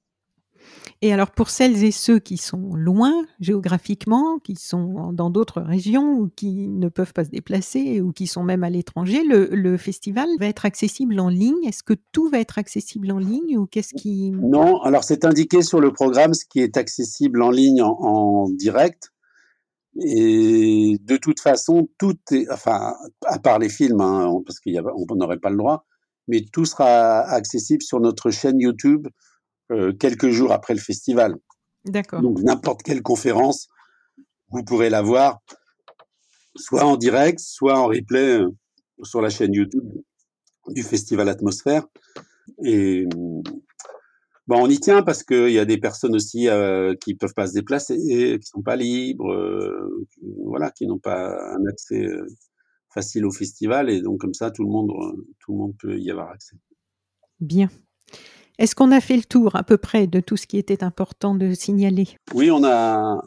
Et 1.01 1.13
alors 1.13 1.31
pour 1.31 1.49
celles 1.49 1.83
et 1.83 1.91
ceux 1.91 2.19
qui 2.19 2.37
sont 2.37 2.75
loin 2.75 3.25
géographiquement, 3.39 4.39
qui 4.39 4.55
sont 4.55 5.13
dans 5.13 5.29
d'autres 5.29 5.61
régions 5.61 6.13
ou 6.13 6.29
qui 6.35 6.67
ne 6.67 6.89
peuvent 6.89 7.13
pas 7.13 7.23
se 7.23 7.29
déplacer 7.29 8.01
ou 8.01 8.11
qui 8.11 8.27
sont 8.27 8.43
même 8.43 8.63
à 8.63 8.69
l'étranger, 8.69 9.23
le, 9.23 9.77
festival 9.77 10.27
va 10.39 10.47
être 10.47 10.65
accessible 10.65 11.19
en 11.19 11.29
ligne. 11.29 11.63
Est-ce 11.65 11.83
que 11.83 11.93
tout 12.11 12.29
va 12.29 12.39
être 12.39 12.57
accessible 12.57 13.11
en 13.11 13.17
ligne 13.17 13.57
ou 13.57 13.65
qu'est-ce 13.65 13.93
qui... 13.93 14.31
Non, 14.31 14.81
alors 14.81 15.03
c'est 15.03 15.25
indiqué 15.25 15.61
sur 15.61 15.79
le 15.79 15.93
programme 15.93 16.33
ce 16.33 16.45
qui 16.45 16.59
est 16.59 16.75
accessible 16.75 17.41
en 17.41 17.51
ligne 17.51 17.81
en, 17.81 18.49
direct. 18.49 19.11
Et 20.01 20.97
de 21.01 21.17
toute 21.17 21.39
façon, 21.39 21.89
tout 21.97 22.17
enfin, 22.51 22.93
à 23.25 23.39
part 23.39 23.59
les 23.59 23.69
films, 23.69 24.01
hein, 24.01 24.33
parce 24.45 24.59
qu'on 24.59 25.15
n'aurait 25.15 25.39
pas 25.39 25.49
le 25.49 25.57
droit, 25.57 25.85
mais 26.27 26.45
tout 26.51 26.65
sera 26.65 27.21
accessible 27.21 27.81
sur 27.81 27.99
notre 27.99 28.31
chaîne 28.31 28.59
YouTube 28.59 29.07
euh, 29.71 29.93
quelques 29.93 30.29
jours 30.29 30.51
après 30.51 30.73
le 30.73 30.79
festival. 30.79 31.35
D'accord. 31.85 32.21
Donc 32.21 32.39
n'importe 32.41 32.83
quelle 32.83 33.01
conférence, 33.01 33.67
vous 34.49 34.63
pourrez 34.63 34.89
la 34.89 35.01
voir, 35.01 35.39
soit 36.55 36.83
en 36.83 36.97
direct, 36.97 37.39
soit 37.39 37.77
en 37.77 37.87
replay 37.87 38.39
euh, 38.39 38.49
sur 39.03 39.21
la 39.21 39.29
chaîne 39.29 39.53
YouTube 39.53 39.87
du 40.67 40.83
Festival 40.83 41.29
Atmosphère. 41.29 41.87
Et 42.63 43.05
bon, 44.47 44.63
on 44.63 44.69
y 44.69 44.79
tient 44.79 45.03
parce 45.03 45.23
qu'il 45.23 45.51
y 45.51 45.59
a 45.59 45.65
des 45.65 45.77
personnes 45.77 46.15
aussi 46.15 46.49
euh, 46.49 46.95
qui 46.99 47.15
peuvent 47.15 47.33
pas 47.33 47.47
se 47.47 47.53
déplacer, 47.53 47.95
qui 48.41 48.47
sont 48.47 48.61
pas 48.61 48.75
libres, 48.75 49.31
euh, 49.31 50.07
voilà, 50.45 50.71
qui 50.71 50.85
n'ont 50.85 50.99
pas 50.99 51.37
un 51.53 51.65
accès 51.67 52.05
facile 52.93 53.25
au 53.25 53.31
festival, 53.31 53.89
et 53.89 54.01
donc 54.01 54.19
comme 54.19 54.33
ça, 54.33 54.49
tout 54.49 54.63
le 54.63 54.69
monde, 54.69 54.91
tout 55.39 55.51
le 55.53 55.57
monde 55.59 55.75
peut 55.79 55.99
y 55.99 56.09
avoir 56.09 56.31
accès. 56.31 56.57
Bien. 57.39 57.69
Est-ce 58.59 58.75
qu'on 58.75 58.91
a 58.91 58.99
fait 58.99 59.15
le 59.15 59.23
tour 59.23 59.55
à 59.55 59.63
peu 59.63 59.77
près 59.77 60.05
de 60.05 60.19
tout 60.19 60.35
ce 60.35 60.45
qui 60.45 60.57
était 60.57 60.83
important 60.83 61.33
de 61.33 61.53
signaler? 61.53 62.09
Oui, 62.33 62.51
on 62.51 62.65
a 62.65 63.23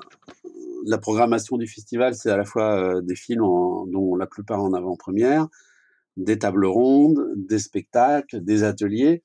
la 0.85 0.99
programmation 0.99 1.57
du 1.57 1.67
festival, 1.67 2.15
c'est 2.15 2.31
à 2.31 2.37
la 2.37 2.45
fois 2.45 2.77
euh, 2.77 3.01
des 3.01 3.15
films 3.15 3.41
dont 3.41 4.15
la 4.15 4.27
plupart 4.27 4.63
en 4.63 4.75
avant-première, 4.75 5.49
des 6.19 6.39
tables 6.39 6.67
rondes, 6.67 7.33
des 7.35 7.59
spectacles, 7.59 8.43
des 8.43 8.63
ateliers, 8.63 9.23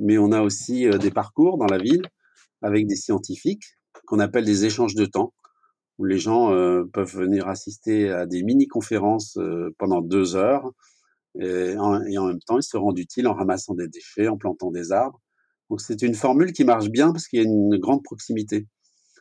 mais 0.00 0.16
on 0.16 0.32
a 0.32 0.40
aussi 0.40 0.86
euh, 0.86 0.96
des 0.96 1.10
parcours 1.10 1.58
dans 1.58 1.66
la 1.66 1.76
ville 1.76 2.06
avec 2.62 2.86
des 2.86 2.96
scientifiques 2.96 3.76
qu'on 4.06 4.20
appelle 4.20 4.46
des 4.46 4.64
échanges 4.64 4.94
de 4.94 5.04
temps, 5.04 5.34
où 5.98 6.06
les 6.06 6.18
gens 6.18 6.54
euh, 6.54 6.84
peuvent 6.94 7.14
venir 7.14 7.46
assister 7.48 8.08
à 8.08 8.24
des 8.24 8.42
mini-conférences 8.42 9.38
pendant 9.76 10.00
deux 10.00 10.34
heures, 10.34 10.72
et 11.38 11.76
en, 11.76 12.00
même 12.00 12.40
temps 12.40 12.58
ils 12.58 12.62
se 12.62 12.78
rendent 12.78 12.98
utiles 12.98 13.28
en 13.28 13.34
ramassant 13.34 13.74
des 13.74 13.88
déchets, 13.88 14.28
en 14.28 14.38
plantant 14.38 14.70
des 14.70 14.92
arbres. 14.92 15.20
Donc 15.72 15.80
c'est 15.80 16.02
une 16.02 16.12
formule 16.12 16.52
qui 16.52 16.64
marche 16.64 16.90
bien 16.90 17.12
parce 17.12 17.26
qu'il 17.26 17.38
y 17.38 17.42
a 17.42 17.46
une 17.46 17.78
grande 17.78 18.02
proximité. 18.02 18.66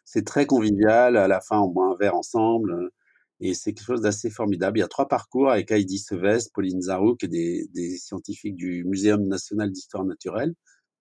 C'est 0.04 0.26
très 0.26 0.46
convivial, 0.46 1.16
à 1.16 1.30
la 1.30 1.40
fin 1.40 1.62
on 1.62 1.70
boit 1.70 1.88
un 1.88 1.96
verre 1.96 2.14
ensemble, 2.14 2.90
et 3.40 3.54
c'est 3.54 3.72
quelque 3.72 3.86
chose 3.86 4.02
d'assez 4.02 4.30
formidable. 4.30 4.78
Il 4.78 4.82
y 4.82 4.84
a 4.84 4.90
trois 4.90 5.08
parcours 5.08 5.50
avec 5.50 5.72
Heidi 5.72 5.98
Sevest, 5.98 6.52
Pauline 6.54 6.82
Zarouk 6.82 7.24
et 7.24 7.30
des, 7.30 7.70
des 7.74 7.96
scientifiques 7.96 8.58
du 8.58 8.84
Muséum 8.84 9.26
national 9.30 9.72
d'histoire 9.72 10.04
naturelle, 10.04 10.54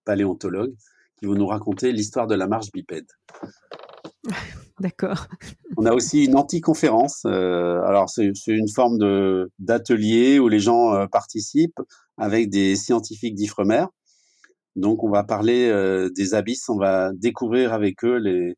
paléontologues, 0.04 0.76
qui 1.18 1.26
vont 1.26 1.34
nous 1.34 1.48
raconter 1.48 1.90
l'histoire 1.90 2.28
de 2.28 2.36
la 2.36 2.46
marche 2.46 2.70
bipède. 2.70 3.08
D'accord. 4.78 5.26
On 5.76 5.84
a 5.84 5.92
aussi 5.92 6.26
une 6.26 6.36
anti-conférence. 6.36 7.24
Euh, 7.26 7.82
alors, 7.82 8.08
c'est 8.08 8.32
une 8.46 8.70
forme 8.70 9.48
d'atelier 9.58 10.38
où 10.38 10.46
les 10.46 10.60
gens 10.60 10.94
euh, 10.94 11.06
participent 11.06 11.80
avec 12.16 12.50
des 12.50 12.76
scientifiques 12.76 13.34
d'Ifremer. 13.34 13.86
Donc, 14.80 15.04
on 15.04 15.10
va 15.10 15.24
parler 15.24 15.68
euh, 15.68 16.08
des 16.08 16.32
abysses, 16.32 16.70
on 16.70 16.78
va 16.78 17.12
découvrir 17.12 17.74
avec 17.74 18.02
eux 18.02 18.16
les, 18.16 18.56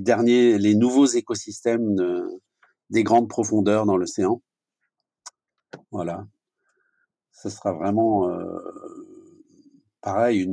derniers, 0.00 0.58
les 0.58 0.76
nouveaux 0.76 1.06
écosystèmes 1.06 1.96
de, 1.96 2.24
des 2.90 3.02
grandes 3.02 3.28
profondeurs 3.28 3.84
dans 3.84 3.96
l'océan. 3.96 4.40
Voilà. 5.90 6.24
Ce 7.32 7.50
sera 7.50 7.72
vraiment 7.72 8.30
euh, 8.30 8.60
pareil, 10.02 10.48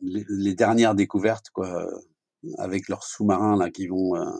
les, 0.00 0.54
dernières 0.54 0.94
découvertes, 0.94 1.50
avec 2.58 2.88
leurs 2.88 3.02
sous-marins 3.02 3.70
qui 3.70 3.88
vont, 3.88 4.14
euh, 4.14 4.38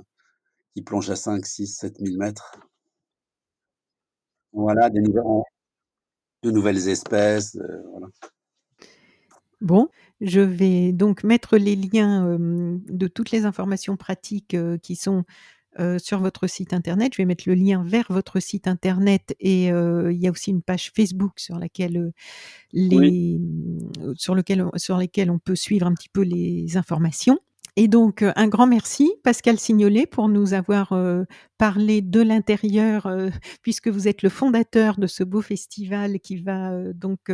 qui 0.74 0.82
plongent 0.82 1.10
à 1.10 1.16
5, 1.16 1.44
6, 1.44 1.66
7 1.66 1.98
000 1.98 2.16
mètres. 2.18 2.56
Voilà, 4.52 4.90
de 4.90 6.50
nouvelles 6.52 6.88
espèces. 6.88 7.58
Bon, 9.60 9.88
je 10.20 10.40
vais 10.40 10.92
donc 10.92 11.22
mettre 11.22 11.58
les 11.58 11.76
liens 11.76 12.38
de 12.38 13.06
toutes 13.08 13.30
les 13.30 13.44
informations 13.44 13.96
pratiques 13.96 14.56
qui 14.82 14.96
sont 14.96 15.24
sur 15.98 16.20
votre 16.20 16.46
site 16.46 16.72
internet. 16.72 17.12
Je 17.12 17.18
vais 17.18 17.26
mettre 17.26 17.44
le 17.46 17.54
lien 17.54 17.84
vers 17.86 18.06
votre 18.08 18.40
site 18.40 18.66
internet 18.66 19.34
et 19.38 19.66
il 19.66 20.16
y 20.16 20.26
a 20.26 20.30
aussi 20.30 20.50
une 20.50 20.62
page 20.62 20.92
Facebook 20.94 21.32
sur 21.36 21.58
laquelle 21.58 22.12
les 22.72 23.40
sur 24.16 24.34
lequel 24.34 24.64
sur 24.76 24.96
lesquelles 24.96 25.30
on 25.30 25.38
peut 25.38 25.56
suivre 25.56 25.86
un 25.86 25.94
petit 25.94 26.08
peu 26.08 26.22
les 26.22 26.76
informations. 26.76 27.38
Et 27.76 27.86
donc, 27.86 28.24
un 28.34 28.48
grand 28.48 28.66
merci, 28.66 29.12
Pascal 29.22 29.58
Signolet, 29.58 30.06
pour 30.06 30.28
nous 30.28 30.54
avoir 30.54 30.92
parlé 31.56 32.02
de 32.02 32.20
l'intérieur, 32.20 33.08
puisque 33.62 33.88
vous 33.88 34.08
êtes 34.08 34.22
le 34.22 34.28
fondateur 34.28 34.98
de 34.98 35.06
ce 35.06 35.22
beau 35.22 35.40
festival 35.40 36.18
qui 36.18 36.38
va 36.38 36.72
donc 36.94 37.30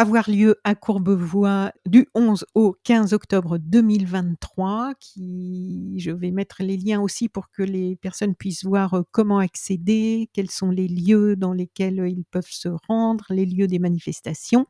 avoir 0.00 0.30
lieu 0.30 0.56
à 0.64 0.74
Courbevoie 0.74 1.72
du 1.84 2.08
11 2.14 2.46
au 2.54 2.74
15 2.84 3.12
octobre 3.12 3.58
2023. 3.58 4.94
Qui, 4.98 5.92
je 5.98 6.10
vais 6.10 6.30
mettre 6.30 6.62
les 6.62 6.78
liens 6.78 7.02
aussi 7.02 7.28
pour 7.28 7.50
que 7.50 7.62
les 7.62 7.96
personnes 7.96 8.34
puissent 8.34 8.64
voir 8.64 9.02
comment 9.10 9.40
accéder, 9.40 10.30
quels 10.32 10.50
sont 10.50 10.70
les 10.70 10.88
lieux 10.88 11.36
dans 11.36 11.52
lesquels 11.52 12.02
ils 12.08 12.24
peuvent 12.30 12.48
se 12.48 12.70
rendre, 12.88 13.26
les 13.28 13.44
lieux 13.44 13.66
des 13.66 13.78
manifestations. 13.78 14.64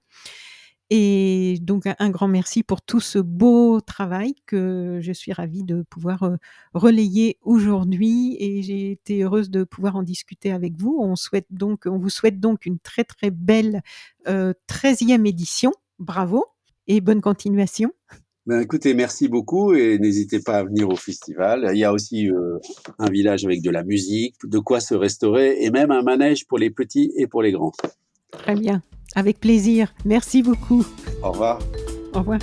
Et 0.92 1.58
donc 1.62 1.84
un, 1.86 2.10
grand 2.10 2.26
merci 2.26 2.64
pour 2.64 2.82
tout 2.82 2.98
ce 2.98 3.20
beau 3.20 3.80
travail 3.80 4.34
que 4.44 4.98
je 5.00 5.12
suis 5.12 5.32
ravie 5.32 5.62
de 5.62 5.82
pouvoir 5.88 6.24
euh, 6.24 6.36
relayer 6.74 7.38
aujourd'hui 7.42 8.36
et 8.40 8.60
j'ai 8.62 8.90
été 8.90 9.22
heureuse 9.22 9.50
de 9.50 9.62
pouvoir 9.62 9.94
en 9.94 10.02
discuter 10.02 10.50
avec 10.50 10.76
vous. 10.76 10.98
On 11.00 11.14
souhaite 11.14 11.46
donc, 11.50 11.82
on 11.86 11.98
vous 11.98 12.10
souhaite 12.10 12.40
donc 12.40 12.66
une 12.66 12.80
très 12.80 13.04
très 13.04 13.30
belle 13.30 13.82
euh, 14.26 14.52
13e 14.68 15.28
édition. 15.28 15.70
Bravo 16.00 16.44
et 16.88 17.00
bonne 17.00 17.20
continuation. 17.20 17.92
Ben, 18.46 18.60
écoutez, 18.60 18.94
merci 18.94 19.28
beaucoup 19.28 19.74
et 19.74 19.96
n'hésitez 20.00 20.40
pas 20.40 20.58
à 20.58 20.64
venir 20.64 20.88
au 20.88 20.96
festival. 20.96 21.70
Il 21.72 21.78
y 21.78 21.84
a 21.84 21.92
aussi 21.92 22.28
euh, 22.28 22.58
un 22.98 23.08
village 23.10 23.44
avec 23.44 23.62
de 23.62 23.70
la 23.70 23.84
musique, 23.84 24.34
de 24.42 24.58
quoi 24.58 24.80
se 24.80 24.94
restaurer 24.94 25.62
et 25.62 25.70
même 25.70 25.92
un 25.92 26.02
manège 26.02 26.48
pour 26.48 26.58
les 26.58 26.70
petits 26.70 27.12
et 27.16 27.28
pour 27.28 27.42
les 27.42 27.52
grands. 27.52 27.72
Très 28.32 28.56
bien. 28.56 28.82
Avec 29.14 29.40
plaisir. 29.40 29.92
Merci 30.04 30.42
beaucoup. 30.42 30.84
Au 31.22 31.32
revoir. 31.32 31.58
Au 32.14 32.18
revoir. 32.18 32.38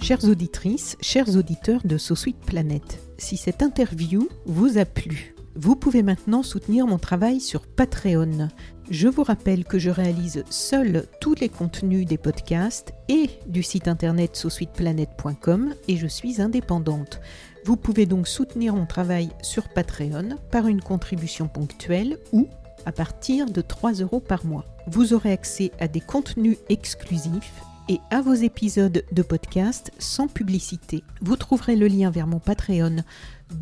Chères 0.00 0.24
auditrices, 0.24 0.96
chers 1.00 1.36
auditeurs 1.36 1.80
de 1.84 1.98
So 1.98 2.14
Sweet 2.14 2.38
Planet, 2.38 3.00
si 3.18 3.36
cette 3.36 3.62
interview 3.62 4.28
vous 4.46 4.78
a 4.78 4.84
plu, 4.84 5.34
vous 5.56 5.74
pouvez 5.74 6.02
maintenant 6.02 6.42
soutenir 6.42 6.86
mon 6.86 6.98
travail 6.98 7.40
sur 7.40 7.66
Patreon. 7.66 8.48
Je 8.88 9.08
vous 9.08 9.24
rappelle 9.24 9.64
que 9.64 9.78
je 9.78 9.90
réalise 9.90 10.44
seul 10.48 11.06
tous 11.20 11.34
les 11.34 11.48
contenus 11.48 12.06
des 12.06 12.18
podcasts 12.18 12.92
et 13.08 13.30
du 13.46 13.62
site 13.62 13.88
internet 13.88 14.36
sosweetplanet.com 14.36 15.74
et 15.88 15.96
je 15.96 16.06
suis 16.06 16.40
indépendante. 16.40 17.20
Vous 17.64 17.76
pouvez 17.76 18.06
donc 18.06 18.28
soutenir 18.28 18.76
mon 18.76 18.86
travail 18.86 19.30
sur 19.42 19.68
Patreon 19.68 20.36
par 20.52 20.68
une 20.68 20.82
contribution 20.82 21.48
ponctuelle 21.48 22.18
ou 22.32 22.46
à 22.86 22.92
partir 22.92 23.46
de 23.46 23.60
3 23.60 23.94
euros 23.94 24.20
par 24.20 24.46
mois. 24.46 24.64
Vous 24.86 25.12
aurez 25.12 25.32
accès 25.32 25.72
à 25.78 25.88
des 25.88 26.00
contenus 26.00 26.56
exclusifs 26.68 27.60
et 27.88 28.00
à 28.10 28.20
vos 28.20 28.34
épisodes 28.34 29.04
de 29.10 29.22
podcast 29.22 29.92
sans 29.98 30.28
publicité. 30.28 31.04
Vous 31.20 31.36
trouverez 31.36 31.76
le 31.76 31.88
lien 31.88 32.10
vers 32.10 32.26
mon 32.26 32.38
Patreon 32.38 32.96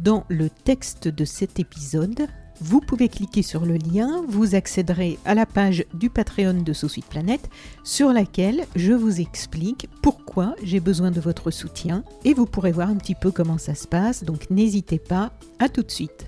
dans 0.03 0.25
le 0.29 0.49
texte 0.49 1.09
de 1.09 1.25
cet 1.25 1.61
épisode. 1.61 2.27
Vous 2.61 2.81
pouvez 2.81 3.09
cliquer 3.09 3.43
sur 3.43 3.67
le 3.67 3.75
lien, 3.75 4.23
vous 4.29 4.55
accéderez 4.55 5.19
à 5.25 5.35
la 5.35 5.45
page 5.45 5.85
du 5.93 6.09
Patreon 6.09 6.63
de 6.63 6.73
Sous 6.73 6.89
Suite 6.89 7.07
Planète 7.07 7.51
sur 7.83 8.13
laquelle 8.13 8.67
je 8.77 8.93
vous 8.93 9.21
explique 9.21 9.89
pourquoi 10.03 10.55
j'ai 10.63 10.81
besoin 10.81 11.11
de 11.11 11.21
votre 11.21 11.51
soutien 11.51 12.05
et 12.25 12.33
vous 12.33 12.47
pourrez 12.47 12.73
voir 12.73 12.89
un 12.89 12.97
petit 12.97 13.17
peu 13.17 13.33
comment 13.33 13.59
ça 13.59 13.75
se 13.75 13.89
passe. 13.89 14.23
Donc 14.23 14.51
n'hésitez 14.51 15.01
pas, 15.01 15.33
à 15.59 15.69
tout 15.69 15.83
de 15.83 15.91
suite. 15.91 16.27